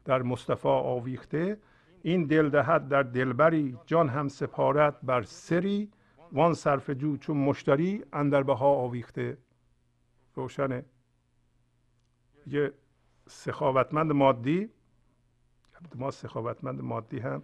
در 0.07 0.21
مصطفی 0.21 0.67
آویخته 0.67 1.57
این 2.03 2.25
دل 2.25 2.49
دهد 2.49 2.87
در 2.87 3.03
دلبری 3.03 3.77
جان 3.85 4.09
هم 4.09 4.27
سپارت 4.27 4.95
بر 5.03 5.21
سری 5.21 5.91
وان 6.31 6.53
صرف 6.53 6.89
جو 6.89 7.17
چون 7.17 7.37
مشتری 7.37 8.03
اندر 8.13 8.43
بها 8.43 8.67
آویخته. 8.67 9.37
روشنه. 10.35 10.85
یه 12.47 12.73
سخاوتمند 13.27 14.11
مادی 14.11 14.69
ما 15.95 16.11
سخاوتمند 16.11 16.81
مادی 16.81 17.19
هم 17.19 17.43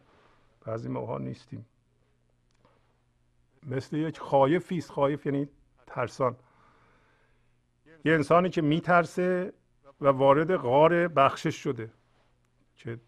بعضی 0.66 0.89
موقع 0.89 1.18
نیستیم. 1.18 1.66
مثل 3.64 3.97
یک 3.97 4.20
خایفی 4.20 4.78
است. 4.78 4.91
خایف 4.91 5.26
یعنی 5.26 5.49
ترسان. 5.88 6.36
یه 8.05 8.14
انسانی 8.14 8.49
که 8.49 8.61
میترسه 8.61 9.53
و 10.01 10.07
وارد 10.07 10.55
غار 10.55 11.07
بخشش 11.07 11.64
شده. 11.64 11.91
که 12.76 13.00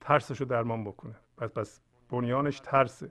ترسش 0.00 0.40
رو 0.40 0.46
درمان 0.46 0.84
بکنه. 0.84 1.14
پس 1.36 1.50
پس 1.50 1.80
بنیانش 2.08 2.60
ترسه. 2.60 3.10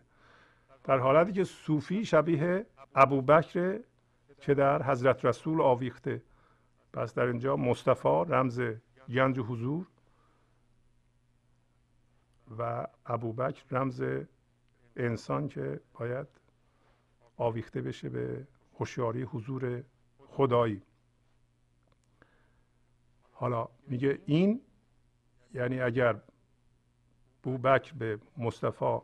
در 0.83 0.97
حالتی 0.97 1.31
که 1.31 1.43
صوفی 1.43 2.05
شبیه 2.05 2.65
ابوبکر 2.95 3.79
که 4.39 4.53
در 4.53 4.83
حضرت 4.83 5.25
رسول 5.25 5.61
آویخته. 5.61 6.21
پس 6.93 7.13
در 7.13 7.25
اینجا 7.25 7.55
مصطفی 7.55 8.23
رمز 8.27 8.61
گنج 9.09 9.39
حضور 9.39 9.87
و 12.57 12.87
ابوبکر 13.05 13.63
رمز 13.71 14.03
انسان 14.95 15.47
که 15.47 15.81
باید 15.93 16.27
آویخته 17.37 17.81
بشه 17.81 18.09
به 18.09 18.47
هوشیاری 18.79 19.23
حضور 19.23 19.83
خدایی. 20.27 20.81
حالا 23.31 23.69
میگه 23.87 24.19
این 24.25 24.61
یعنی 25.53 25.81
اگر 25.81 26.21
بوبکر 27.43 27.93
به 27.93 28.19
مصطفی 28.37 28.99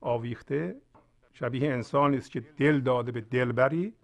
آویخته 0.00 0.80
شبیه 1.32 1.72
انسانی 1.72 2.16
است 2.16 2.30
که 2.30 2.40
دل 2.40 2.80
داده 2.80 3.12
به 3.12 3.20
دلبری 3.20 3.94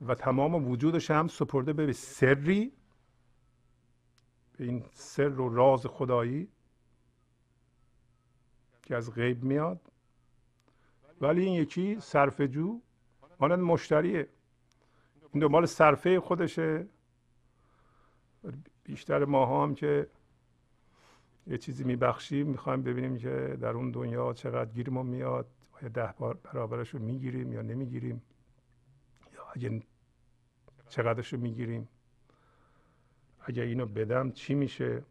و 0.00 0.14
تمام 0.14 0.68
وجودش 0.68 1.10
هم 1.10 1.28
سپرده 1.28 1.72
به 1.72 1.92
سری 1.92 2.72
به 4.58 4.64
این 4.64 4.84
سر 4.92 5.40
و 5.40 5.54
راز 5.54 5.86
خدایی 5.86 6.48
که 8.82 8.96
از 8.96 9.14
غیب 9.14 9.44
میاد. 9.44 9.80
ولی 11.20 11.44
این 11.44 11.54
یکی 11.54 12.00
صرف 12.00 12.40
جو 12.40 12.80
مشتریه. 13.40 14.28
این 15.32 15.42
دنبال 15.42 15.66
صرفه 15.66 16.20
خودشه. 16.20 16.88
بیشتر 18.84 19.24
ماها 19.24 19.62
هم 19.62 19.74
که 19.74 20.06
یه 21.46 21.58
چیزی 21.58 21.84
میبخشیم 21.84 22.46
می‌خوایم 22.46 22.82
ببینیم 22.82 23.18
که 23.18 23.58
در 23.60 23.70
اون 23.70 23.90
دنیا 23.90 24.32
چقدر 24.32 24.70
گیرمون 24.70 25.06
میاد 25.06 25.46
آیا 25.72 25.88
ده 25.88 26.14
بار 26.18 26.34
برابرش 26.34 26.88
رو 26.88 27.00
می‌گیریم 27.00 27.52
یا 27.52 27.62
نمی‌گیریم 27.62 28.22
یا 29.34 29.42
اگه 29.54 29.82
چقدرش 30.88 31.32
رو 31.32 31.40
می‌گیریم. 31.40 31.88
اگه 33.40 33.62
اینو 33.62 33.86
بدم 33.86 34.30
چی 34.30 34.54
میشه؟ 34.54 35.02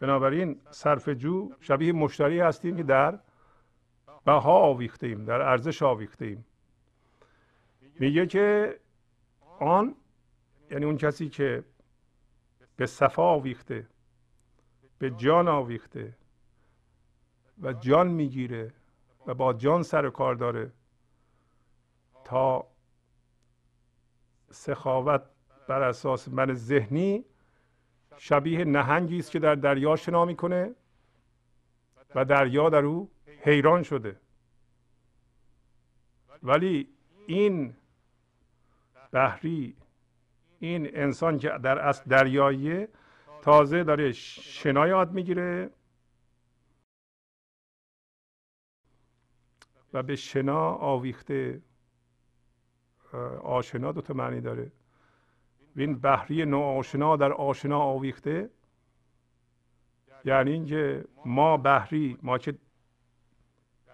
بنابراین 0.00 0.60
صرف 0.70 1.08
جو 1.08 1.52
شبیه 1.60 1.92
مشتری 1.92 2.40
هستیم 2.40 2.76
که 2.76 2.82
در 2.82 3.18
بها 4.24 4.58
آویخته 4.58 5.06
ایم 5.06 5.24
در 5.24 5.40
ارزش 5.40 5.82
آویخته 5.82 6.24
ایم 6.24 6.44
میگه 8.00 8.26
که 8.26 8.78
آن 9.58 9.94
یعنی 10.70 10.84
اون 10.84 10.96
کسی 10.96 11.28
که 11.28 11.64
به 12.76 12.86
صفا 12.86 13.22
آویخته 13.22 13.86
به 14.98 15.10
جان 15.10 15.48
آویخته 15.48 16.16
و 17.62 17.72
جان 17.72 18.08
می‌گیره 18.08 18.72
و 19.26 19.34
با 19.34 19.52
جان 19.52 19.82
سر 19.82 20.10
کار 20.10 20.34
داره 20.34 20.72
تا 22.24 22.66
سخاوت 24.50 25.22
بر 25.68 25.82
اساس 25.82 26.28
من 26.28 26.54
ذهنی 26.54 27.24
شبیه 28.16 28.64
نهنگی 28.64 29.18
است 29.18 29.30
که 29.30 29.38
در 29.38 29.54
دریا 29.54 29.96
شنا 29.96 30.24
می‌کنه 30.24 30.74
و 32.14 32.24
دریا 32.24 32.70
در 32.70 32.84
او 32.84 33.10
حیران 33.40 33.82
شده. 33.82 34.20
ولی 36.42 36.88
این 37.26 37.74
بحری 39.12 39.76
این 40.58 40.96
انسان 40.96 41.38
که 41.38 41.48
در 41.48 41.78
اصل 41.78 42.04
دریاییه 42.10 42.88
تازه 43.42 43.84
داره 43.84 44.12
شنا 44.12 44.88
یاد 44.88 45.12
می‌گیره 45.12 45.70
و 49.92 50.02
به 50.02 50.16
شنا 50.16 50.70
آویخته 50.74 51.62
آشنا 53.42 53.92
دو 53.92 54.00
تا 54.00 54.14
معنی 54.14 54.40
داره. 54.40 54.72
این 55.76 55.98
بحری 55.98 56.44
ناآشنا 56.44 57.16
در 57.16 57.32
آشنا 57.32 57.78
آویخته 57.78 58.50
یعنی 60.24 60.52
اینکه 60.52 61.04
ما 61.24 61.56
بحری 61.56 62.18
ما 62.22 62.38
که 62.38 62.58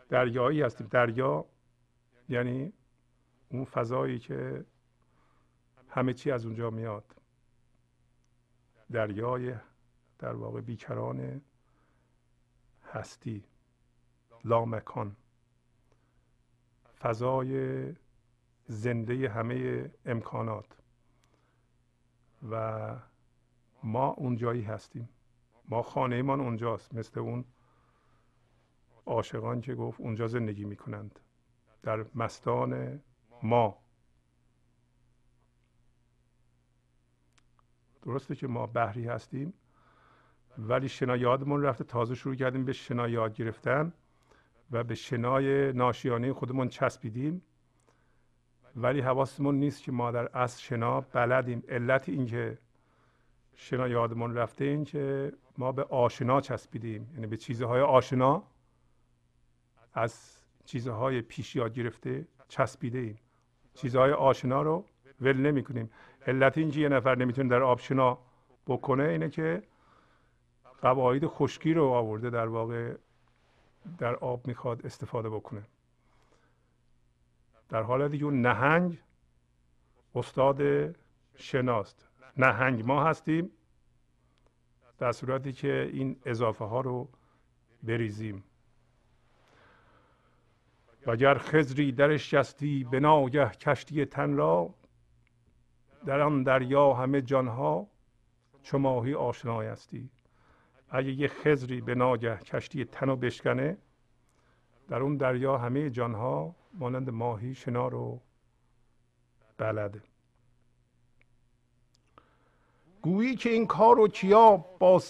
دریایی 0.09 0.63
هستیم؟ 0.63 0.87
دریا 0.87 1.45
یعنی 2.29 2.73
اون 3.49 3.65
فضایی 3.65 4.19
که 4.19 4.65
همه 5.95 6.13
چی 6.13 6.31
از 6.31 6.47
اونجا 6.47 6.71
میاد. 6.71 7.15
دریای 8.93 9.55
در 10.19 10.35
واقع 10.35 10.61
بیکران 10.61 11.41
هستی. 12.93 13.45
لامکان 14.45 15.17
فضای 16.99 17.93
زنده 18.67 19.29
همه 19.29 19.91
امکانات. 20.05 20.79
و 22.51 22.97
ما 23.83 24.09
اونجایی 24.09 24.63
هستیم. 24.63 25.09
ما 25.69 25.83
خانه 25.83 26.23
من 26.23 26.41
اونجاست. 26.41 26.95
مثل 26.95 27.21
اون 27.21 27.45
عاشقان 29.07 29.61
که 29.61 29.75
گفت 29.75 30.01
اونجا 30.01 30.29
زندگی 30.29 30.65
می‌کنند. 30.65 31.21
در 31.83 32.07
مستان 32.15 33.03
ما. 33.43 33.84
درسته 38.05 38.35
که 38.35 38.47
ما 38.47 38.67
بحری 38.67 39.07
هستیم 39.09 39.55
ولی 40.59 40.89
شنا 40.89 41.17
یادمون 41.17 41.63
رفته 41.63 41.85
تازه 41.85 42.15
شروع 42.15 42.35
کردیم 42.35 42.65
به 42.65 42.73
شنا 42.73 43.09
یاد 43.09 43.35
گرفتن 43.35 43.93
و 44.71 44.85
به 44.85 44.95
شنای 44.95 45.73
ناشیانه 45.73 46.33
خودمون 46.33 46.69
چسبیدیم. 46.69 47.43
ولی 48.77 49.01
حواسمون 49.01 49.55
نیست 49.55 49.83
که 49.83 49.93
ما 49.93 50.11
در 50.11 50.39
اصل 50.39 50.63
شنا 50.63 51.01
بلدیم. 51.01 51.63
علت 51.69 52.09
این 52.09 52.27
که 52.27 52.59
شنا 53.55 53.89
یادمون 53.89 54.35
رفته 54.35 54.65
این 54.65 54.85
که 54.85 55.33
ما 55.59 55.73
به 55.73 55.85
آشنا 55.85 56.41
چسبیدیم. 56.41 57.11
یعنی 57.15 57.27
به 57.27 57.37
چیزهای 57.37 57.81
آشنا 57.81 58.43
از 59.95 60.39
چیزهای 60.65 61.23
پیش 61.23 61.57
یاد 61.57 61.75
گرفته 61.75 62.29
چسبیده 62.49 62.99
ایم. 62.99 63.19
چیزهای 63.75 64.13
آشنا 64.13 64.63
رو 64.63 64.85
ول 65.21 65.37
نمی 65.37 65.63
کنیم 65.65 65.91
علت 66.27 66.59
اینکه 66.59 66.81
یه 66.81 66.89
نفر 66.89 67.15
نمی‌تونه 67.15 67.49
در 67.49 67.63
آب 67.63 67.79
شنا 67.79 68.19
بکنه 68.67 69.05
اینه 69.05 69.31
که 69.31 69.63
قواعد 70.83 71.27
خشکی 71.27 71.75
رو 71.75 71.85
آورده 71.85 72.31
در 72.31 72.47
واقع 72.47 72.95
در 73.99 74.15
آب 74.15 74.47
می‌خواد 74.47 74.87
استفاده 74.87 75.31
بکنه. 75.31 75.63
در 77.69 77.83
حالتی 77.83 78.19
که 78.19 78.25
اون 78.25 78.41
نهنگ 78.43 78.99
استاد 80.15 80.61
شناست. 81.37 82.09
نهنگ 82.37 82.87
ما 82.87 83.05
هستیم 83.05 83.51
در 84.99 85.13
صورتی 85.13 85.53
که 85.53 85.91
این 85.93 86.17
اضافه 86.25 86.65
ها 86.65 86.81
رو 86.81 87.09
بریزیم. 87.83 88.45
وگر 91.07 91.39
خزری 91.39 91.93
درش 91.93 92.31
جستی 92.31 92.85
به 92.85 93.01
ناگه 93.01 93.49
کشتی 93.51 94.05
تن 94.05 94.37
را 94.37 94.75
در 96.07 96.21
آن 96.21 96.43
دریا 96.43 96.93
همه 96.93 97.23
جانها 97.23 97.87
چو 98.63 98.79
ماهی 98.79 99.15
آشنایستی 99.15 100.11
اگه 100.91 101.13
یه 101.13 101.29
خزری 101.29 101.81
به 101.81 101.95
ناگه 101.95 102.37
کشتی 102.37 102.85
تن 102.85 103.09
رو 103.09 103.17
بشکنه 103.17 103.77
در 104.89 105.03
اون 105.03 105.17
دریا 105.17 105.59
همه 105.59 105.91
جانها 105.91 106.55
مانند 106.75 107.11
ماهی 107.11 107.55
شنا 107.55 107.89
رو 107.89 108.21
بلده 109.59 110.03
گویی 113.03 113.37
که 113.37 113.51
این 113.51 113.67
کار 113.67 113.99
و 113.99 114.09
کیا 114.09 114.57
با 114.57 115.03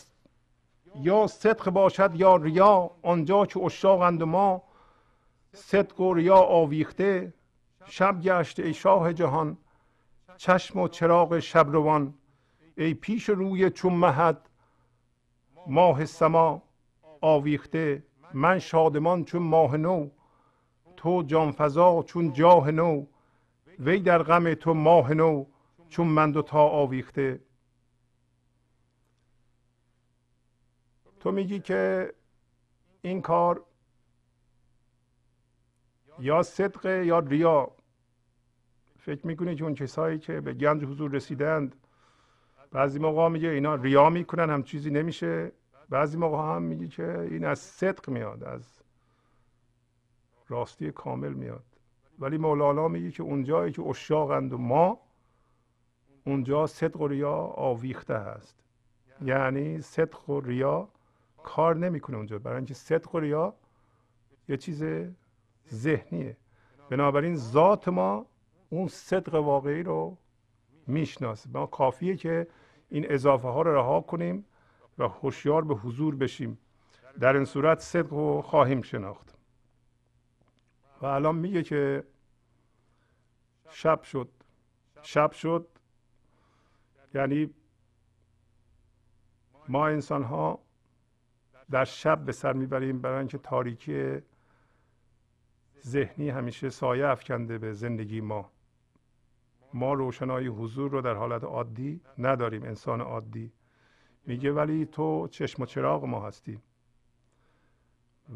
یا 1.01 1.27
صدق 1.27 1.71
باشد 1.71 2.11
یا 2.15 2.37
ریا 2.37 2.91
آنجا 3.03 3.47
که 3.47 3.61
اشاقند 3.61 4.23
ما 4.23 4.63
صدق 5.53 6.01
و 6.01 6.15
ریا 6.15 6.37
آویخته 6.37 7.35
شب 7.87 8.21
گشت 8.21 8.61
ای 8.61 8.75
شاه 8.75 9.13
جهان. 9.13 9.57
چشم 10.37 10.79
و 10.81 10.89
چراغ 10.89 11.39
شبروان 11.39 12.15
ای 12.77 12.95
پیش 12.95 13.29
روی 13.29 13.71
چون 13.71 13.95
مهد 13.95 14.49
ماه 15.67 16.05
سما 16.05 16.63
آویخته 17.21 18.03
من 18.35 18.59
شادمان 18.59 19.25
چون 19.25 19.43
ماه 19.43 19.77
نو 19.77 20.11
تو 20.97 21.23
جانفضا 21.23 22.03
چون 22.03 22.33
جاه 22.33 22.71
نو 22.71 23.07
وی 23.79 24.01
در 24.01 24.23
غم 24.23 24.55
تو 24.55 24.75
ماه 24.75 25.15
نو 25.15 25.45
چون 25.89 26.07
من 26.07 26.33
دو 26.33 26.43
تا 26.43 26.69
آویخته. 26.69 27.41
تو 31.21 31.33
میگی 31.33 31.61
که 31.61 32.15
این 33.03 33.23
کار 33.23 33.65
یا 36.19 36.43
صدق 36.43 36.87
یا 36.87 37.19
ریا. 37.19 37.71
فکر 39.05 39.27
می‌کنی 39.27 39.55
که 39.55 39.65
اون 39.65 39.75
کسایی 39.75 40.19
که 40.19 40.41
به 40.41 40.55
گنج 40.55 40.85
حضور 40.85 41.11
رسیدند 41.11 41.77
بعضی 42.73 42.99
موقع 42.99 43.29
میگه 43.29 43.49
اینا 43.49 43.75
ریا 43.75 44.11
می‌کنن 44.11 44.51
هم 44.51 44.63
چیزی 44.63 44.91
نمیشه. 44.91 45.53
بعضی 45.89 46.17
موقع 46.19 46.57
هم 46.57 46.63
میگه 46.63 46.89
که 46.89 47.21
این 47.21 47.45
از 47.45 47.59
صدق 47.59 48.11
میاد 48.11 48.45
از 48.45 48.83
راستی 50.49 50.91
کامل 50.93 51.33
میاد. 51.33 51.65
ولی 52.19 52.39
مولانا 52.39 52.89
میگه 52.89 53.11
که 53.11 53.23
اونجایی 53.23 53.73
که 53.73 53.83
اشاقند 53.83 54.53
و 54.53 54.59
ما 54.59 55.01
اونجا 56.27 56.67
صدق 56.67 57.01
و 57.01 57.09
ریا 57.09 57.37
آویخته 57.57 58.19
هست. 58.19 58.57
یعنی 59.23 59.81
صدق 59.81 60.31
و 60.31 60.41
ریا 60.41 60.89
کار 61.43 61.77
نمی‌کنه 61.77 62.17
اونجا. 62.17 62.39
برای 62.39 62.57
اینکه 62.57 62.75
صدق 62.75 63.15
و 63.15 63.21
ریا 63.21 63.55
یه 64.49 64.57
چیز 64.57 64.85
ذهنیه. 65.73 66.37
بنابراین 66.91 67.37
ذات 67.37 67.89
ما 67.89 68.27
اون 68.75 68.89
صدق 68.89 69.35
واقعی 69.35 69.83
رو 69.83 70.17
می‌شناسه 70.87 71.51
ما 71.51 71.67
کافیه 71.67 72.17
که 72.17 72.47
این 72.89 73.13
اضافه 73.13 73.49
ها 73.49 73.63
رو 73.63 73.75
رها 73.75 74.01
کنیم 74.01 74.45
و 74.99 75.09
هوشیار 75.09 75.65
به 75.65 75.75
حضور 75.75 76.17
بشیم. 76.17 76.59
در 77.21 77.37
این 77.37 77.45
صورت 77.45 77.81
صدق 77.81 78.13
رو 78.13 78.43
خواهیم 78.43 78.83
شناخت. 78.83 79.39
و 81.03 81.07
الان 81.07 81.35
میگه 81.35 81.63
که 81.63 82.05
شب 83.71 84.03
شد. 84.03 84.29
شب 85.03 85.33
شد. 85.33 85.69
یعنی 87.15 87.55
ما 89.69 89.87
انسان 89.87 90.23
ها 90.23 90.59
در 91.71 91.85
شب 91.85 92.25
به 92.25 92.33
سر 92.33 92.53
می‌بریم 92.53 93.01
برای 93.01 93.19
اینکه 93.19 93.39
تاریکی 93.39 94.19
ذهنی 95.87 96.31
همیشه 96.31 96.71
سایه 96.71 97.07
افکنده 97.07 97.59
به 97.59 97.73
زندگی 97.73 98.21
ما. 98.21 98.54
ما 99.75 99.93
روشنایی 99.95 100.47
حضور 100.47 100.91
رو 100.91 101.01
در 101.01 101.15
حالت 101.15 101.45
عادی 101.45 102.01
نداریم 102.19 102.63
انسان 102.63 103.01
عادی. 103.01 103.53
میگه 104.27 104.53
ولی 104.53 104.87
تو 104.87 105.29
چشم 105.29 105.63
و 105.63 105.67
چراغ 105.67 106.05
ما 106.05 106.27
هستی. 106.27 106.61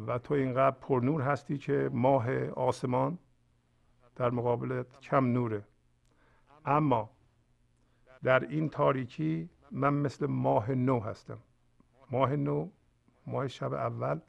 و 0.06 0.18
تو 0.18 0.34
اینقدر 0.34 0.76
پرنور 0.76 1.22
هستی 1.22 1.58
که 1.58 1.90
ماه 1.92 2.48
آسمان 2.48 3.18
در 4.16 4.30
مقابلت 4.30 5.00
کم 5.00 5.24
نوره. 5.24 5.64
اما 6.64 7.10
در 8.22 8.40
این 8.40 8.68
تاریکی 8.68 9.48
من 9.70 9.94
مثل 9.94 10.26
ماه 10.26 10.70
نو 10.70 11.00
هستم. 11.00 11.38
ماه 12.10 12.36
نو 12.36 12.68
ماه 13.26 13.48
شب 13.48 13.72
اول 13.72 14.20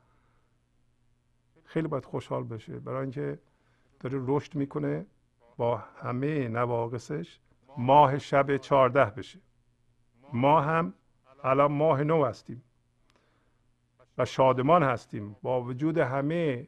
خیلی 1.63 1.87
باید 1.87 2.05
خوشحال 2.05 2.43
بشه. 2.43 2.79
برای 2.79 3.01
اینکه 3.01 3.39
داره 3.99 4.23
رشد 4.27 4.55
می‌کنه. 4.55 5.05
با 5.59 5.77
همه 5.77 6.47
نواقصش 6.47 7.39
ماه 7.77 8.17
شب 8.17 8.57
چهارده 8.57 9.05
بشه. 9.05 9.39
ما 10.33 10.61
هم 10.61 10.93
الان 11.43 11.71
ماه 11.71 12.03
نو 12.03 12.25
هستیم 12.25 12.63
و 14.17 14.25
شادمان 14.25 14.83
هستیم. 14.83 15.35
با 15.41 15.61
وجود 15.61 15.97
همه 15.97 16.67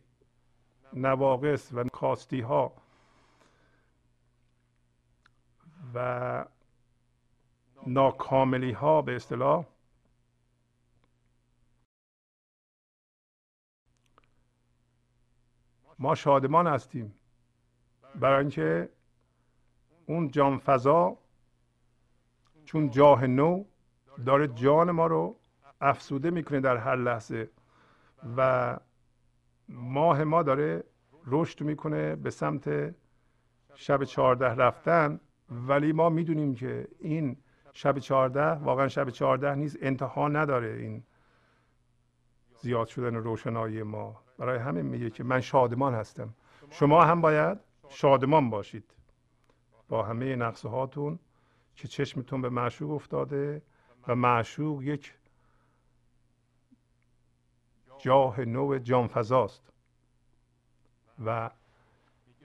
نواقص 0.93 1.73
و 1.73 1.83
کاستی 1.83 2.41
ها 2.41 2.73
و 5.93 6.45
ناکاملی 7.87 8.71
ها 8.71 9.01
به 9.01 9.15
اصطلاح 9.15 9.65
ما 15.99 16.15
شادمان 16.15 16.67
هستیم. 16.67 17.20
برای 18.15 18.39
اینکه 18.39 18.89
اون 20.05 20.27
جان 20.31 20.57
فضا 20.57 21.17
چون 22.65 22.89
جاه 22.89 23.27
نو 23.27 23.63
داره 24.25 24.47
جان 24.47 24.91
ما 24.91 25.07
رو 25.07 25.35
افسوده 25.81 26.29
می‌کنه 26.29 26.59
در 26.59 26.77
هر 26.77 26.95
لحظه 26.95 27.49
و 28.37 28.77
ماه 29.69 30.23
ما 30.23 30.43
داره 30.43 30.83
رشد 31.27 31.61
می‌کنه 31.61 32.15
به 32.15 32.29
سمت 32.29 32.95
شب 33.75 34.03
چهارده 34.03 34.45
رفتن. 34.45 35.19
ولی 35.49 35.91
ما 35.93 36.09
می‌دونیم 36.09 36.55
که 36.55 36.87
این 36.99 37.37
شب 37.73 37.99
چهارده 37.99 38.45
واقعا 38.45 38.87
شب 38.87 39.09
چهارده 39.09 39.55
نیست 39.55 39.77
انتها 39.81 40.27
نداره 40.27 40.73
این 40.73 41.03
زیاد 42.61 42.87
شدن 42.87 43.15
روشنایی 43.15 43.83
ما. 43.83 44.23
برای 44.37 44.59
همین 44.59 44.85
میگه 44.85 45.09
که 45.09 45.23
من 45.23 45.41
شادمان 45.41 45.93
هستم. 45.93 46.33
شما 46.69 47.03
هم 47.03 47.21
باید 47.21 47.57
شادمان 47.91 48.49
باشید. 48.49 48.93
با 49.87 50.03
همه 50.03 50.35
نقصه 50.35 50.69
هاتون 50.69 51.19
که 51.75 51.87
چشمتون 51.87 52.41
به 52.41 52.49
معشوق 52.49 52.91
افتاده 52.91 53.61
و 54.07 54.15
معشوق 54.15 54.83
یک 54.83 55.13
جاه 57.97 58.41
نو 58.41 58.77
جان 58.77 59.07
فضاست. 59.07 59.73
و 61.25 61.49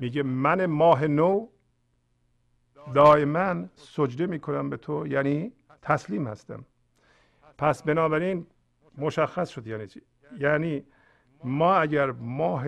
میگه 0.00 0.22
من 0.22 0.66
ماه 0.66 1.06
نو 1.06 1.48
دائما 2.94 3.64
سجده 3.74 4.26
می‌کنم 4.26 4.70
به 4.70 4.76
تو 4.76 5.06
یعنی 5.06 5.52
تسلیم 5.82 6.26
هستم. 6.26 6.64
پس 7.58 7.82
بنابراین 7.82 8.46
مشخص 8.98 9.48
شد 9.48 9.66
یعنی 9.66 9.86
چی؟ 9.86 10.02
یعنی 10.38 10.84
ما 11.44 11.74
اگر 11.74 12.10
ماه 12.10 12.64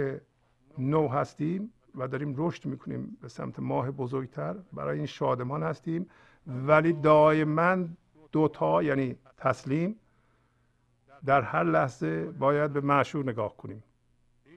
نو 0.78 1.08
هستیم 1.08 1.72
و 1.94 2.08
داریم 2.08 2.34
رشد 2.36 2.66
می‌کنیم 2.66 3.16
به 3.20 3.28
سمت 3.28 3.58
ماه 3.58 3.90
بزرگتر. 3.90 4.54
برای 4.72 4.96
این 4.96 5.06
شادمان 5.06 5.62
هستیم. 5.62 6.06
ولی 6.46 6.92
دائما 6.92 7.84
دوتا 8.32 8.82
یعنی 8.82 9.16
تسلیم 9.36 9.96
در 11.24 11.42
هر 11.42 11.64
لحظه 11.64 12.24
باید 12.24 12.72
به 12.72 12.80
معشور 12.80 13.30
نگاه 13.30 13.56
کنیم. 13.56 13.84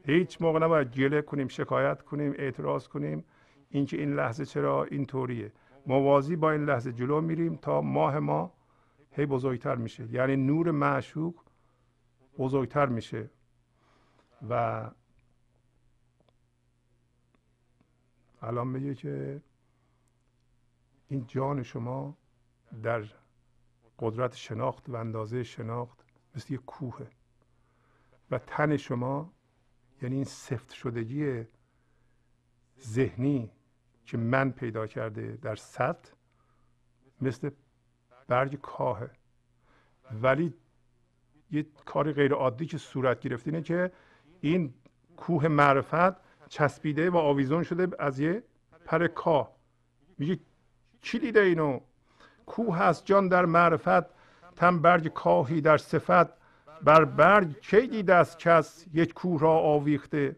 هیچ 0.05 0.41
موقع 0.41 0.59
نباید 0.59 0.91
گله 0.91 1.21
کنیم 1.21 1.47
شکایت 1.47 2.01
کنیم 2.01 2.33
اعتراض 2.37 2.87
کنیم. 2.87 3.23
اینکه 3.69 3.97
این 3.97 4.13
لحظه 4.13 4.45
چرا 4.45 4.83
اینطوریه. 4.83 5.51
موازی 5.87 6.35
با 6.35 6.51
این 6.51 6.65
لحظه 6.65 6.93
جلو 6.93 7.21
میریم 7.21 7.55
تا 7.55 7.81
ماه 7.81 8.19
ما 8.19 8.53
هی 9.11 9.25
بزرگتر 9.25 9.75
میشه. 9.75 10.07
یعنی 10.11 10.35
نور 10.35 10.71
معشوق 10.71 11.35
بزرگتر 12.37 12.85
میشه. 12.85 13.29
و 14.49 14.83
الان 18.41 18.68
میگه 18.68 18.95
که 18.95 19.41
این 21.07 21.26
جان 21.27 21.63
شما 21.63 22.18
در 22.84 23.03
قدرت 23.99 24.35
شناخت 24.35 24.89
و 24.89 24.95
اندازه 24.95 25.43
شناخت 25.43 26.05
مثل 26.35 26.53
یک 26.53 26.61
کوه 26.65 27.07
و 28.31 28.39
تن 28.39 28.77
شما 28.77 29.34
یعنی 30.01 30.15
این 30.15 30.23
سفت 30.23 30.72
شدگی 30.72 31.43
ذهنی 32.80 33.51
که 34.05 34.18
من 34.18 34.51
پیدا 34.51 34.88
کرده 34.88 35.38
در 35.41 35.55
سطح 35.55 36.11
مثل 37.22 37.49
برگ 38.27 38.61
کاهه. 38.61 39.11
ولی 40.22 40.53
یه 41.51 41.65
کار 41.85 42.11
غیر 42.11 42.34
عادی 42.34 42.65
که 42.65 42.77
صورت 42.77 43.19
گرفته 43.19 43.47
اینه 43.47 43.61
که 43.61 43.91
این 44.41 44.73
کوه 45.18 45.47
معرفت 45.47 46.30
چسبیده 46.52 47.10
و 47.10 47.18
آویزون 47.18 47.64
شده 47.64 47.88
از 47.99 48.19
یه 48.19 48.44
پر 48.86 49.07
کاه 49.07 49.52
میگه 50.18 50.40
کی 51.02 51.19
دیده 51.19 51.41
اینو؟ 51.41 51.80
کوه 52.45 52.78
هست 52.78 53.06
جان 53.06 53.28
در 53.28 53.45
معرفت 53.45 54.06
تم 54.56 54.82
برگ 54.82 55.07
کاهی 55.07 55.61
در 55.61 55.78
صفت. 55.78 56.41
بر 56.84 57.06
برگ 57.06 57.60
کی 57.60 57.88
دیده 57.88 58.14
است 58.15 58.40
کس 58.40 58.86
یک 58.94 59.14
کوه 59.14 59.41
را 59.41 59.52
آویخته؟ 59.52 60.36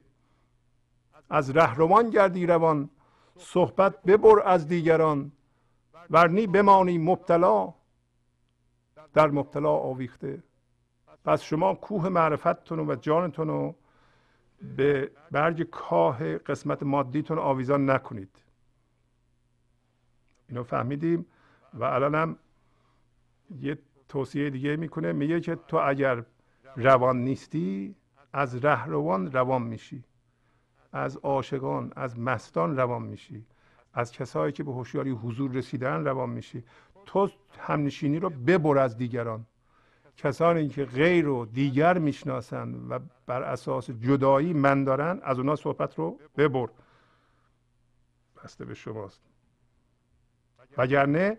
از 1.30 1.50
رهروان 1.50 2.10
گردی 2.10 2.46
روان 2.46 2.90
صحبت 3.38 4.04
ببر 4.04 4.42
از 4.46 4.68
دیگران. 4.68 5.32
ورنی 6.10 6.48
بمانی 6.48 6.98
مبتلا 6.98 7.74
در 9.14 9.28
مبتلا 9.28 9.72
آویخته. 9.72 10.44
پس 11.26 11.42
شما 11.42 11.74
کوه 11.74 12.10
معرفتتون 12.10 12.80
و 12.80 12.96
جانتون 12.96 13.48
رو 13.48 13.76
به 14.78 15.12
برگ 15.32 15.64
کاه 15.64 16.38
قسمت 16.38 16.84
مادیتون 16.84 17.38
آویزان 17.40 17.90
نکنید. 17.90 18.44
اینو 20.50 20.64
فهمیدیم 20.64 21.26
و 21.74 21.84
الان 21.84 22.16
هم 22.16 22.38
یه 23.60 23.78
توصیه 24.10 24.50
دیگه 24.50 24.76
می‌کنه 24.76 25.12
میگه 25.12 25.42
که 25.42 25.56
تو 25.56 25.78
اگر 25.78 26.24
روان 26.76 27.18
نیستی 27.18 27.96
از 28.34 28.66
رهروان 28.66 29.32
روان 29.32 29.62
میشی. 29.62 30.04
از 30.92 31.18
عاشقان 31.18 31.94
از 31.96 32.20
مستان 32.20 32.78
روان 32.78 33.02
میشی. 33.02 33.46
از 33.94 34.12
کسایی 34.12 34.52
که 34.52 34.64
به 34.64 34.72
هوشیاری 34.72 35.12
حضور 35.12 35.52
رسیدن 35.52 36.06
روان 36.06 36.30
میشی. 36.30 36.64
تو 37.06 37.30
همنشینی 37.60 38.20
رو 38.20 38.30
ببر 38.30 38.78
از 38.78 38.98
دیگران. 38.98 39.46
کسانی 40.18 40.70
که 40.70 40.86
غیر 40.86 41.28
و 41.28 41.46
دیگر 41.46 41.98
می‌شناسند 41.98 42.92
و 42.92 43.00
بر 43.26 43.44
اساس 43.44 43.90
جدایی 43.90 44.54
من 44.54 44.84
دارن 44.84 45.20
از 45.24 45.40
اونا 45.40 45.56
صحبت 45.56 45.96
رو 45.96 46.20
ببر. 46.38 46.68
بسته 48.44 48.66
به 48.66 48.74
شماست. 48.74 49.22
وگرنه 50.78 51.38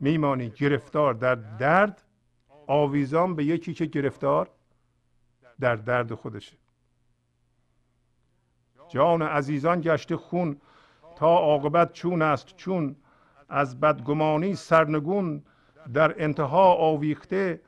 میمانی 0.00 0.50
گرفتار 0.50 1.14
در 1.14 1.34
درد 1.34 2.02
آویزان 2.66 3.34
به 3.34 3.44
یکی 3.44 3.74
که 3.74 3.86
گرفتار 3.86 4.50
در 5.60 5.76
درد 5.76 6.14
خودشه. 6.14 6.56
جان 8.88 9.22
عزیزان 9.22 9.80
گشته 9.80 10.16
خون 10.16 10.60
تا 11.16 11.38
عاقبت 11.38 11.92
چون 11.92 12.22
است 12.22 12.56
چون 12.56 12.96
از 13.48 13.80
بدگمانی 13.80 14.54
سرنگون 14.54 15.44
در 15.94 16.22
انتها 16.22 16.74
آویخته 16.74 17.60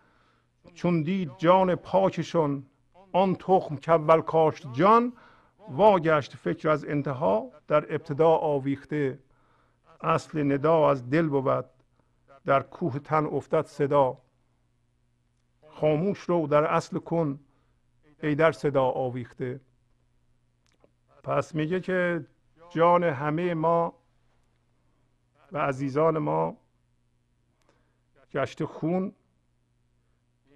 چون 0.75 1.03
دید 1.03 1.31
جان 1.39 1.75
پاکشون 1.75 2.67
آن 3.13 3.35
تخم 3.35 3.77
که 3.77 3.93
اول 3.93 4.21
کاشت 4.21 4.73
جان 4.73 5.13
واگشت 5.69 6.37
فکر 6.37 6.69
از 6.69 6.85
انتها 6.85 7.51
در 7.69 7.95
ابتدا 7.95 8.29
آویخته. 8.29 9.19
اصل 10.01 10.53
ندا 10.53 10.91
از 10.91 11.11
دل 11.11 11.29
بود 11.29 11.65
در 12.45 12.63
کوه 12.63 12.99
تن 12.99 13.27
افتد 13.27 13.67
صدا. 13.67 14.19
خاموش 15.69 16.19
رو 16.19 16.47
در 16.47 16.65
اصل 16.65 16.99
کن 16.99 17.41
ای 18.23 18.35
در 18.35 18.53
صدا 18.53 18.85
آویخته. 18.85 19.61
پس 21.23 21.55
میگه 21.55 21.81
که 21.81 22.27
جان 22.71 23.05
همه 23.05 23.55
ما 23.55 23.95
و 25.53 25.59
عزیزان 25.59 26.19
ما 26.19 26.57
گشت 28.35 28.65
خون 28.65 29.13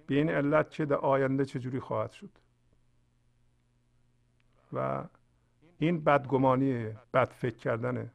به 0.07 0.15
این 0.15 0.29
علت 0.29 0.71
که 0.71 0.85
در 0.85 0.95
آینده 0.95 1.45
چجوری 1.45 1.79
خواهد 1.79 2.11
شد. 2.11 2.29
و 4.73 5.03
این 5.77 6.03
بدگمانی 6.03 6.89
بد 7.13 7.29
فکر 7.29 7.57
کردنه. 7.57 8.11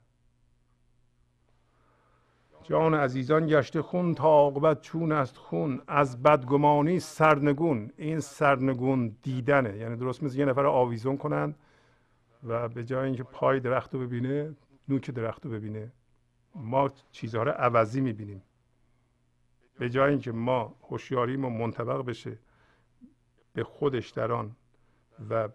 جان 2.62 2.94
عزیزان 2.94 3.46
گشته 3.46 3.82
خون 3.82 4.14
تا 4.14 4.28
عاقبت 4.28 4.80
چون 4.80 5.12
است 5.12 5.36
خون. 5.36 5.82
از 5.86 6.22
بدگمانی 6.22 7.00
سرنگون. 7.00 7.90
این 7.96 8.20
سرنگون 8.20 9.16
دیدنه. 9.22 9.76
یعنی 9.76 9.96
درست 9.96 10.22
مثل 10.22 10.38
یه 10.38 10.44
نفر 10.44 10.66
آویزون 10.66 11.16
کنند 11.16 11.56
و 12.44 12.68
به 12.68 12.84
جای 12.84 13.04
اینکه 13.04 13.22
پای 13.22 13.60
درخت 13.60 13.94
رو 13.94 14.00
ببینه 14.00 14.56
نوک 14.88 15.10
درخت 15.10 15.46
رو 15.46 15.52
ببینه. 15.52 15.92
ما 16.54 16.90
چیزها 17.12 17.42
رو 17.42 17.50
عوضی 17.50 18.00
می‌بینیم. 18.00 18.42
به 19.78 19.90
جای 19.90 20.10
اینکه 20.10 20.32
ما 20.32 20.74
هوشیاریمون 20.90 21.52
منطبق 21.52 22.04
بشه 22.04 22.38
به 23.52 23.64
خودش 23.64 24.10
در 24.10 24.32
آن 24.32 24.56
و 25.30 25.48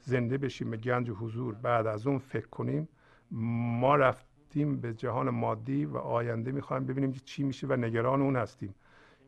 زنده 0.00 0.38
بشیم 0.38 0.70
به 0.70 0.76
گنج 0.76 1.10
حضور 1.10 1.54
بعد 1.54 1.86
از 1.86 2.06
اون 2.06 2.18
فکر 2.18 2.46
کنیم 2.46 2.88
ما 3.30 3.96
رفتیم 3.96 4.80
به 4.80 4.94
جهان 4.94 5.30
مادی 5.30 5.84
و 5.84 5.96
آینده 5.96 6.52
می‌خوایم 6.52 6.86
ببینیم 6.86 7.12
که 7.12 7.20
چی 7.20 7.42
میشه 7.42 7.66
و 7.66 7.72
نگران 7.72 8.22
اون 8.22 8.36
هستیم. 8.36 8.74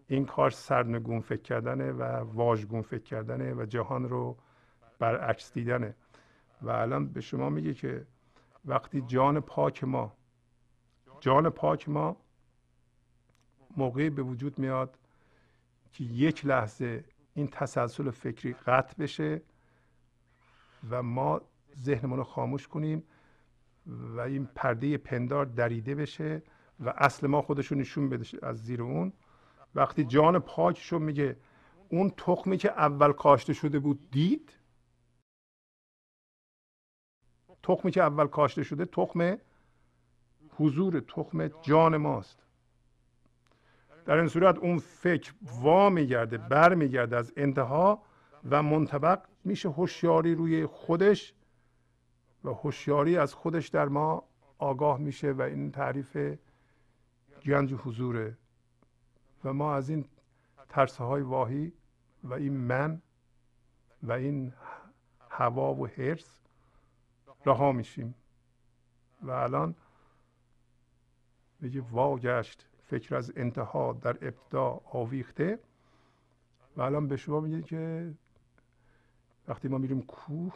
این 0.08 0.26
کار 0.26 0.50
سرنگون 0.50 1.20
فکر 1.20 1.42
کردنه 1.42 1.92
و 1.92 2.02
واژگون 2.32 2.82
فکر 2.82 3.02
کردنه 3.02 3.54
و 3.54 3.66
جهان 3.66 4.08
رو 4.08 4.36
برعکس 4.98 5.52
دیدنه. 5.52 5.94
و 6.62 6.70
الان 6.70 7.08
به 7.08 7.20
شما 7.20 7.50
میگه 7.50 7.74
که 7.74 8.06
وقتی 8.64 9.00
جان 9.00 9.40
پاک 9.40 9.84
ما 9.84 10.12
جان 11.20 11.50
پاک 11.50 11.88
ما 11.88 12.16
موقعی 13.76 14.10
به 14.10 14.22
وجود 14.22 14.58
میاد 14.58 14.98
که 15.92 16.04
یک 16.04 16.46
لحظه 16.46 17.04
این 17.34 17.48
تسلسل 17.48 18.10
فکری 18.10 18.52
قطع 18.52 19.02
بشه 19.02 19.42
و 20.90 21.02
ما 21.02 21.40
ذهنمون 21.78 22.18
رو 22.18 22.24
خاموش 22.24 22.68
کنیم 22.68 23.02
و 23.86 24.20
این 24.20 24.48
پرده 24.54 24.98
پندار 24.98 25.44
دریده 25.46 25.94
بشه 25.94 26.42
و 26.80 26.94
اصل 26.96 27.26
ما 27.26 27.42
خودشون 27.42 27.78
نشون 27.78 28.08
بده 28.08 28.46
از 28.46 28.64
زیر 28.64 28.82
اون. 28.82 29.12
وقتی 29.74 30.04
جان 30.04 30.38
پاکشو 30.38 30.98
میگه 30.98 31.36
اون 31.88 32.10
تخمی 32.10 32.56
که 32.56 32.70
اول 32.70 33.12
کاشته 33.12 33.52
شده 33.52 33.78
بود 33.78 34.10
دید؟ 34.10 34.58
تخمی 37.62 37.90
که 37.90 38.02
اول 38.02 38.26
کاشته 38.26 38.62
شده 38.62 38.84
تخم 38.84 39.38
حضور 40.50 41.00
تخم 41.00 41.48
جان 41.48 41.96
ماست. 41.96 42.46
در 44.04 44.16
این 44.16 44.28
صورت 44.28 44.58
اون 44.58 44.78
فکر 44.78 45.34
وا 45.42 45.90
میگرده 45.90 46.38
بر 46.38 46.74
میگرده 46.74 47.16
از 47.16 47.32
انتها 47.36 48.02
و 48.50 48.62
منطبق 48.62 49.22
میشه 49.44 49.70
هوشیاری 49.70 50.34
روی 50.34 50.66
خودش 50.66 51.34
و 52.44 52.50
هوشیاری 52.50 53.16
از 53.16 53.34
خودش 53.34 53.68
در 53.68 53.88
ما 53.88 54.24
آگاه 54.58 54.98
میشه 54.98 55.32
و 55.32 55.42
این 55.42 55.70
تعریف 55.70 56.36
گنج 57.46 57.74
حضوره 57.74 58.38
و 59.44 59.52
ما 59.52 59.74
از 59.74 59.88
این 59.88 60.04
ترسه 60.68 61.04
های 61.04 61.22
واهی 61.22 61.72
و 62.24 62.34
این 62.34 62.56
من 62.56 63.02
و 64.02 64.12
این 64.12 64.52
هوا 65.30 65.74
و 65.74 65.86
حرس 65.86 66.40
رها 67.46 67.72
میشیم. 67.72 68.14
و 69.22 69.30
الان 69.30 69.74
میگه 71.60 71.80
واگشت. 71.80 72.66
فکر 72.92 73.16
از 73.16 73.32
انتها 73.36 73.92
در 73.92 74.16
ابتدا 74.22 74.80
آویخته 74.84 75.58
و 76.76 76.82
الان 76.82 77.08
به 77.08 77.16
شما 77.16 77.40
میگه 77.40 77.62
که 77.62 78.14
وقتی 79.48 79.68
ما 79.68 79.78
میریم 79.78 80.02
کوه 80.02 80.54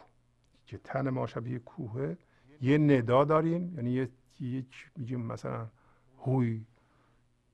که 0.66 0.78
تن 0.78 1.10
ما 1.10 1.26
شبیه 1.26 1.58
کوهه 1.58 2.18
یه 2.60 2.78
ندا 2.78 3.24
داریم 3.24 3.74
یعنی 3.76 4.08
یک 4.40 4.90
میگیم 4.96 5.20
مثلا 5.20 5.66
هوی. 6.18 6.64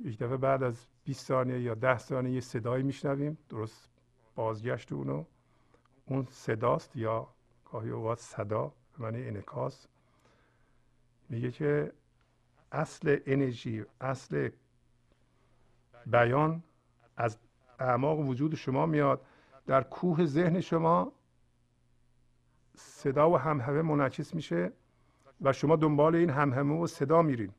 یک 0.00 0.18
دفعه 0.18 0.36
بعد 0.36 0.62
از 0.62 0.86
20 1.04 1.26
ثانیه 1.26 1.60
یا 1.60 1.74
10 1.74 1.98
ثانیه 1.98 2.32
یه 2.32 2.40
صدایی 2.40 2.82
میشنویم 2.82 3.38
درست 3.48 3.90
بازگشت 4.34 4.92
اونو. 4.92 5.24
اون 6.06 6.26
صداست 6.30 6.96
یا 6.96 7.28
گاهی 7.64 7.90
اوقات 7.90 8.18
صدا 8.18 8.72
به 8.98 9.02
معنی 9.04 9.28
انکاس 9.28 9.86
میگه 11.28 11.50
که 11.50 11.92
اصل 12.72 13.18
انرژی 13.26 13.84
اصل 14.00 14.50
بیان 16.06 16.62
از 17.16 17.38
اعماق 17.78 18.18
وجود 18.18 18.54
شما 18.54 18.86
میاد. 18.86 19.20
در 19.66 19.82
کوه 19.82 20.24
ذهن 20.24 20.60
شما 20.60 21.12
صدا 22.76 23.30
و 23.30 23.36
همهمه 23.36 23.82
منعکس 23.82 24.34
میشه 24.34 24.72
و 25.40 25.52
شما 25.52 25.76
دنبال 25.76 26.14
این 26.16 26.30
همهمه 26.30 26.74
و 26.74 26.86
صدا 26.86 27.22
میرین. 27.22 27.52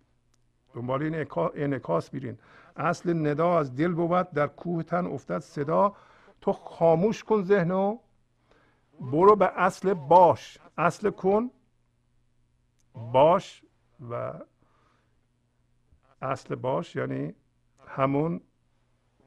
دنبال 0.74 1.04
این 1.04 1.28
انعکاس 1.56 2.14
میرین. 2.14 2.38
اصل 2.76 3.28
ندا 3.28 3.60
از 3.60 3.76
دل 3.76 3.94
بود 3.94 4.32
در 4.32 4.48
کوه 4.48 4.84
تن 4.84 5.06
افتد 5.06 5.40
صدا. 5.40 5.96
تو 6.42 6.52
خاموش 6.54 7.24
کن 7.24 7.42
ذهنو. 7.42 8.00
برو 9.00 9.36
به 9.36 9.52
اصل 9.56 9.94
باش. 9.94 10.58
اصل 10.78 11.10
کن 11.10 11.52
باش 12.94 13.64
و 14.10 14.34
اصل 16.22 16.56
باش 16.56 16.96
یعنی 16.96 17.36
همون 17.88 18.42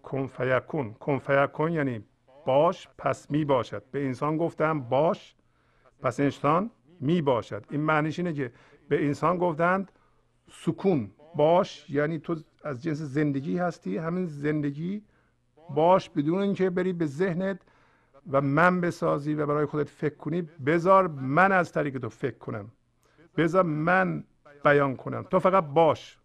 کن 0.03 0.27
فیکون 0.27 0.93
کن 0.93 1.19
فیکون 1.19 1.73
یعنی 1.73 2.05
باش 2.47 2.89
پس 2.99 3.31
می 3.31 3.45
باشد. 3.45 3.83
به 3.93 4.07
انسان 4.07 4.37
گفتم 4.37 4.81
باش 4.81 5.37
پس 6.03 6.21
انسان 6.21 6.71
می 7.01 7.23
باشد. 7.23 7.65
این 7.71 7.81
معنیش 7.81 8.19
اینه 8.19 8.33
که 8.33 8.53
به 8.89 9.07
انسان 9.07 9.39
گفتند 9.39 9.93
سکون. 10.51 11.11
باش 11.37 11.91
یعنی 11.91 12.19
تو 12.19 12.37
از 12.65 12.83
جنس 12.83 12.99
زندگی 12.99 13.59
هستی. 13.59 13.97
همین 13.97 14.27
زندگی 14.27 15.03
باش 15.75 16.11
بدون 16.11 16.41
اینکه 16.41 16.71
بری 16.71 16.93
به 16.93 17.07
ذهنت 17.07 17.61
و 18.31 18.41
من 18.41 18.81
بسازی 18.81 19.35
و 19.35 19.47
برای 19.47 19.67
خودت 19.67 19.89
فکر 19.89 20.15
کنی 20.17 20.43
بذار 20.43 21.07
من 21.09 21.53
از 21.53 21.73
طریق 21.73 21.99
تو 21.99 22.09
فکر 22.09 22.39
کنم. 22.39 22.73
بذار 23.37 23.63
من 23.63 24.25
بیان 24.65 24.97
کنم. 24.97 25.23
تو 25.23 25.39
فقط 25.39 25.65
باش. 25.65 26.19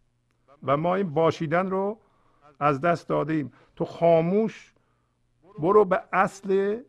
و 0.63 0.77
ما 0.77 0.95
این 0.95 1.13
باشیدن 1.13 1.69
رو 1.69 1.99
از 2.61 2.81
دست 2.81 3.07
دادیم. 3.09 3.51
تو 3.75 3.85
خاموش 3.85 4.73
برو 5.59 5.85
به 5.85 6.03
اصل 6.13 6.81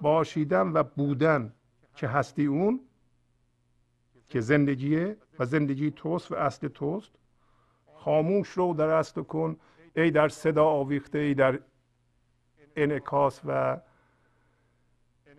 باشیدن 0.00 0.72
و 0.72 0.82
بودن 0.82 1.52
که 1.94 2.08
هستی 2.08 2.46
اون 2.46 2.80
که 4.28 4.40
زندگیه 4.40 5.16
و 5.38 5.44
زندگی 5.44 5.90
توست 5.90 6.32
و 6.32 6.34
اصل 6.34 6.68
توست. 6.68 7.10
خاموش 7.94 8.48
رو 8.48 8.74
در 8.74 8.88
اصل 8.88 9.22
کن. 9.22 9.56
ای 9.96 10.10
در 10.10 10.28
صدا 10.28 10.64
آویخته 10.64 11.18
ای 11.18 11.34
در 11.34 11.58
انعکاس. 12.76 13.40
و 13.44 13.80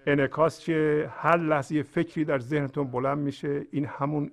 انعکاس 0.05 0.59
که 0.59 1.11
هر 1.15 1.37
لحظه 1.37 1.83
فکری 1.83 2.25
در 2.25 2.39
ذهنتون 2.39 2.87
بلند 2.87 3.17
میشه 3.17 3.65
این 3.71 3.85
همون 3.85 4.31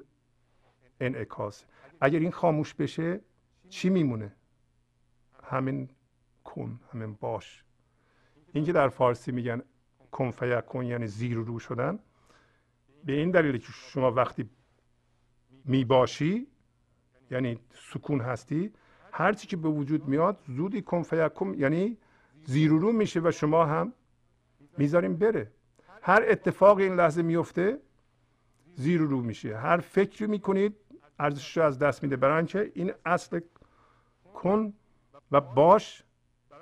انعکاس. 1.00 1.64
اگر 2.00 2.18
این 2.18 2.30
خاموش 2.30 2.74
بشه 2.74 3.20
چی 3.68 3.90
میمونه؟ 3.90 4.32
همین 5.44 5.88
کن 6.44 6.80
همین 6.92 7.14
باش. 7.20 7.64
اینکه 8.52 8.72
در 8.72 8.88
فارسی 8.88 9.32
میگن 9.32 9.62
کن 10.10 10.30
فیکون 10.30 10.86
یعنی 10.86 11.06
زیر 11.06 11.38
و 11.38 11.44
رو 11.44 11.58
شدن. 11.58 11.98
به 13.04 13.12
این 13.12 13.30
دلیل 13.30 13.58
که 13.58 13.72
شما 13.72 14.12
وقتی 14.12 14.50
می‌باشی 15.64 16.46
یعنی 17.30 17.58
سکون 17.92 18.20
هستی 18.20 18.72
هرچی 19.12 19.46
که 19.46 19.56
به 19.56 19.68
وجود 19.68 20.08
میاد 20.08 20.38
زودی 20.46 20.82
کن 20.82 21.02
فیکون 21.02 21.54
یعنی 21.54 21.98
زیر 22.44 22.72
و 22.72 22.78
رو 22.78 22.92
میشه 22.92 23.20
و 23.20 23.30
شما 23.30 23.66
هم 23.66 23.92
می‌ذاریم 24.78 25.16
بره. 25.16 25.52
هر 26.02 26.24
اتفاق 26.28 26.78
این 26.78 26.94
لحظه 26.96 27.22
میفته 27.22 27.78
زیر 28.74 29.02
و 29.02 29.06
رو 29.06 29.22
میشه. 29.22 29.56
هر 29.56 29.76
فکری 29.76 30.26
می‌کنید 30.26 30.76
ارزشش 31.18 31.58
از 31.58 31.78
دست 31.78 32.02
میده. 32.02 32.16
برای 32.16 32.36
اینکه 32.36 32.72
این 32.74 32.92
اصل 33.06 33.40
کن 34.44 34.72
و 35.32 35.40
باش 35.40 36.02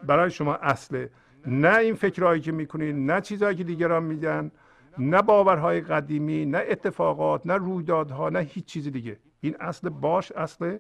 برای 0.03 0.31
شما 0.31 0.55
اصله. 0.55 1.11
نه 1.47 1.77
این 1.77 1.95
فکرهایی 1.95 2.41
که 2.41 2.53
می‌کنید 2.53 2.97
نه 2.97 3.21
چیزهایی 3.21 3.57
که 3.57 3.65
دیگران 3.65 4.03
میدن 4.03 4.51
نه 4.99 5.23
باورهای 5.23 5.81
قدیمی 5.81 6.47
نه 6.47 6.63
اتفاقات 6.69 7.47
نه 7.47 7.55
رویدادها 7.55 8.29
نه 8.29 8.39
هیچ 8.39 8.65
چیز 8.65 8.89
دیگه. 8.89 9.19
این 9.41 9.57
اصل 9.61 9.89
باش 9.89 10.33
اصل 10.33 10.79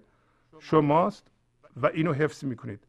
شماست 0.59 1.27
و 1.83 1.87
اینو 1.87 2.13
حفظ 2.13 2.45
می‌کنید. 2.45 2.81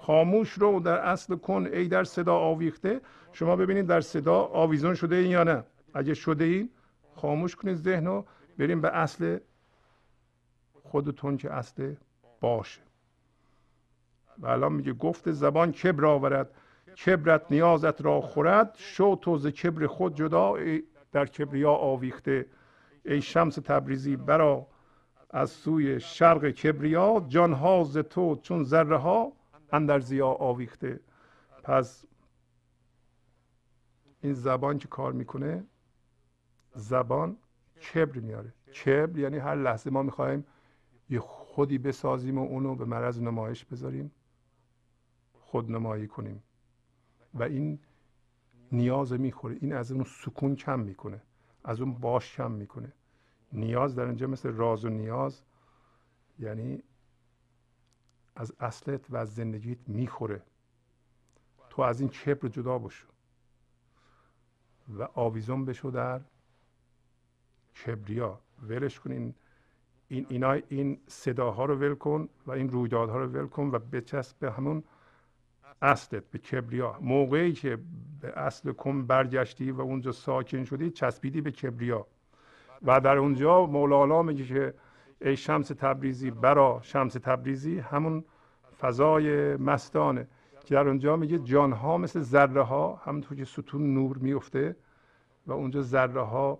خاموش 0.00 0.52
رو 0.52 0.80
در 0.80 0.98
اصل 0.98 1.36
کن 1.36 1.68
ای 1.72 1.88
در 1.88 2.04
صدا 2.04 2.34
آویخته. 2.36 3.00
شما 3.32 3.56
ببینید 3.56 3.86
در 3.86 4.00
صدا 4.00 4.40
آویزون 4.40 4.94
شده 4.94 5.16
این 5.16 5.30
یا 5.30 5.44
نه. 5.44 5.64
اگه 5.94 6.14
شده 6.14 6.44
این 6.44 6.70
خاموش 7.14 7.56
کنید 7.56 7.76
ذهن 7.76 8.06
رو. 8.06 8.24
بریم 8.58 8.80
به 8.80 8.88
اصل 8.88 9.38
خودتون 10.82 11.36
که 11.36 11.52
اصل 11.52 11.94
باشه. 12.40 12.87
و 14.38 14.46
الان 14.46 14.72
میگه 14.72 14.92
گفت 14.92 15.30
زبان 15.30 15.72
کبر 15.72 16.06
آورد. 16.06 16.50
کبرت 17.06 17.42
نیازت 17.50 18.00
را 18.00 18.20
خورد. 18.20 18.74
شو 18.78 19.16
تو 19.16 19.38
ز 19.38 19.46
کبر 19.46 19.86
خود 19.86 20.16
جدا 20.16 20.56
در 21.12 21.26
کبریا 21.26 21.72
آویخته. 21.72 22.46
ای 23.04 23.22
شمس 23.22 23.54
تبریزی 23.54 24.16
برا 24.16 24.66
از 25.30 25.50
سوی 25.50 26.00
شرق 26.00 26.50
کبریا. 26.50 27.24
جانها 27.28 27.84
ز 27.84 27.98
تو 27.98 28.36
چون 28.42 28.64
ذره 28.64 28.96
ها 28.96 29.32
اندر 29.72 30.00
زیا 30.00 30.28
آویخته. 30.28 31.00
پس 31.62 32.04
این 34.20 34.32
زبان 34.32 34.78
که 34.78 34.88
کار 34.88 35.12
می‌کنه؟ 35.12 35.64
زبان 36.74 37.36
کبر 37.94 38.18
میاره. 38.18 38.54
کبر 38.84 39.18
یعنی 39.18 39.38
هر 39.38 39.54
لحظه 39.54 39.90
ما 39.90 40.02
می‌خوایم 40.02 40.46
یه 41.10 41.20
خودی 41.20 41.78
بسازیم 41.78 42.38
و 42.38 42.42
اونو 42.42 42.74
به 42.74 42.84
مرض 42.84 43.20
نمایش 43.20 43.64
بذاریم. 43.64 44.10
خودنمایی 45.50 46.06
کنیم. 46.06 46.42
و 47.34 47.42
این 47.42 47.78
نیاز 48.72 49.12
می‌خوره. 49.12 49.56
این 49.60 49.72
از 49.72 49.92
اون 49.92 50.04
سکون 50.04 50.56
کم 50.56 50.80
می‌کنه. 50.80 51.22
از 51.64 51.80
اون 51.80 51.94
باش 51.94 52.36
کم 52.36 52.50
می‌کنه. 52.50 52.92
نیاز 53.52 53.94
در 53.94 54.04
اینجا 54.04 54.26
مثل 54.26 54.52
راز 54.52 54.84
و 54.84 54.88
نیاز 54.88 55.42
یعنی 56.38 56.82
از 58.36 58.52
اصلت 58.60 59.10
و 59.10 59.16
از 59.16 59.34
زندگیت 59.34 59.78
می‌خوره. 59.86 60.42
تو 61.70 61.82
از 61.82 62.00
این 62.00 62.08
کبر 62.08 62.48
جدا 62.48 62.78
بشو. 62.78 63.08
و 64.88 65.02
آویزون 65.02 65.64
بشو 65.64 65.90
در 65.90 66.20
کبریا. 67.84 68.40
ولش 68.62 69.00
کن 69.00 69.12
این 69.12 69.34
این 70.08 70.26
اینا 70.28 70.52
این 70.52 71.00
صداها 71.06 71.64
رو 71.64 71.76
ول 71.76 71.94
کن 71.94 72.28
و 72.46 72.50
این 72.50 72.68
رویدادها 72.68 73.18
رو 73.18 73.26
ول 73.26 73.46
کن 73.46 73.70
و 73.72 73.78
بچسب 73.78 74.38
به 74.38 74.52
همون 74.52 74.84
اصلت 75.82 76.30
به 76.30 76.38
کبریا. 76.38 76.98
موقعی 77.00 77.52
که 77.52 77.78
به 78.20 78.38
اصل 78.38 78.72
کن 78.72 79.06
برگشتی 79.06 79.70
و 79.70 79.80
اونجا 79.80 80.12
ساکن 80.12 80.64
شدی 80.64 80.90
چسبیدی 80.90 81.40
به 81.40 81.50
کبریا. 81.50 82.06
و 82.82 83.00
در 83.00 83.16
اونجا 83.18 83.66
مولانا 83.66 84.22
میگه 84.22 84.44
که 84.44 84.74
ای 85.20 85.36
شمس 85.36 85.68
تبریزی 85.68 86.30
برا 86.30 86.80
شمس 86.82 87.12
تبریزی 87.12 87.78
همون 87.78 88.24
فضای 88.80 89.56
مستانه. 89.56 90.28
که 90.64 90.74
در 90.74 90.88
اونجا 90.88 91.16
میگه 91.16 91.38
جانها 91.38 91.98
مثل 91.98 92.20
ذره 92.20 92.62
ها 92.62 92.96
همونطور 93.04 93.38
که 93.38 93.44
ستون 93.44 93.94
نور 93.94 94.18
میفته 94.18 94.76
و 95.46 95.52
اونجا 95.52 95.82
ذره 95.82 96.22
ها 96.22 96.58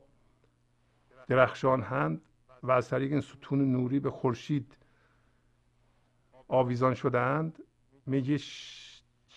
درخشان 1.27 1.83
هند 1.83 2.21
و 2.63 2.71
از 2.71 2.89
طریق 2.89 3.13
این 3.13 3.21
ستون 3.21 3.73
نوری 3.73 4.01
به 4.01 4.11
خورشید 4.11 4.77
آویزان 6.49 6.95
شدهاند. 6.95 7.59
میگه 8.07 8.39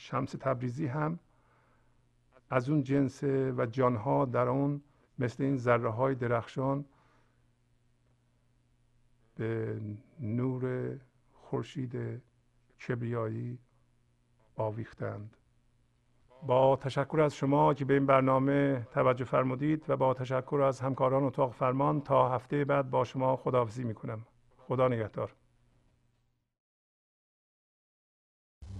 شمس 0.01 0.31
تبریزی 0.31 0.87
هم 0.87 1.19
از 2.49 2.69
اون 2.69 2.83
جنس 2.83 3.23
و 3.57 3.65
جانها 3.65 4.25
در 4.25 4.47
اون 4.47 4.81
مثل 5.19 5.43
این 5.43 5.57
ذره 5.57 5.89
های 5.89 6.15
درخشان 6.15 6.85
به 9.35 9.81
نور 10.19 10.95
خورشید 11.33 12.21
کبریایی 12.87 13.59
آویختند. 14.55 15.37
با 16.47 16.75
تشکر 16.75 17.21
از 17.21 17.35
شما 17.35 17.73
که 17.73 17.85
به 17.85 17.93
این 17.93 18.05
برنامه 18.05 18.87
توجه 18.91 19.25
فرمودید 19.25 19.89
و 19.89 19.97
با 19.97 20.13
تشکر 20.13 20.61
از 20.61 20.79
همکاران 20.79 21.23
اتاق 21.23 21.53
فرمان 21.53 22.01
تا 22.01 22.29
هفته 22.29 22.65
بعد 22.65 22.89
با 22.89 23.03
شما 23.03 23.35
خداحافظی 23.35 23.83
می‌کنم. 23.83 24.25
خدا 24.57 24.87
نگهدار. 24.87 25.40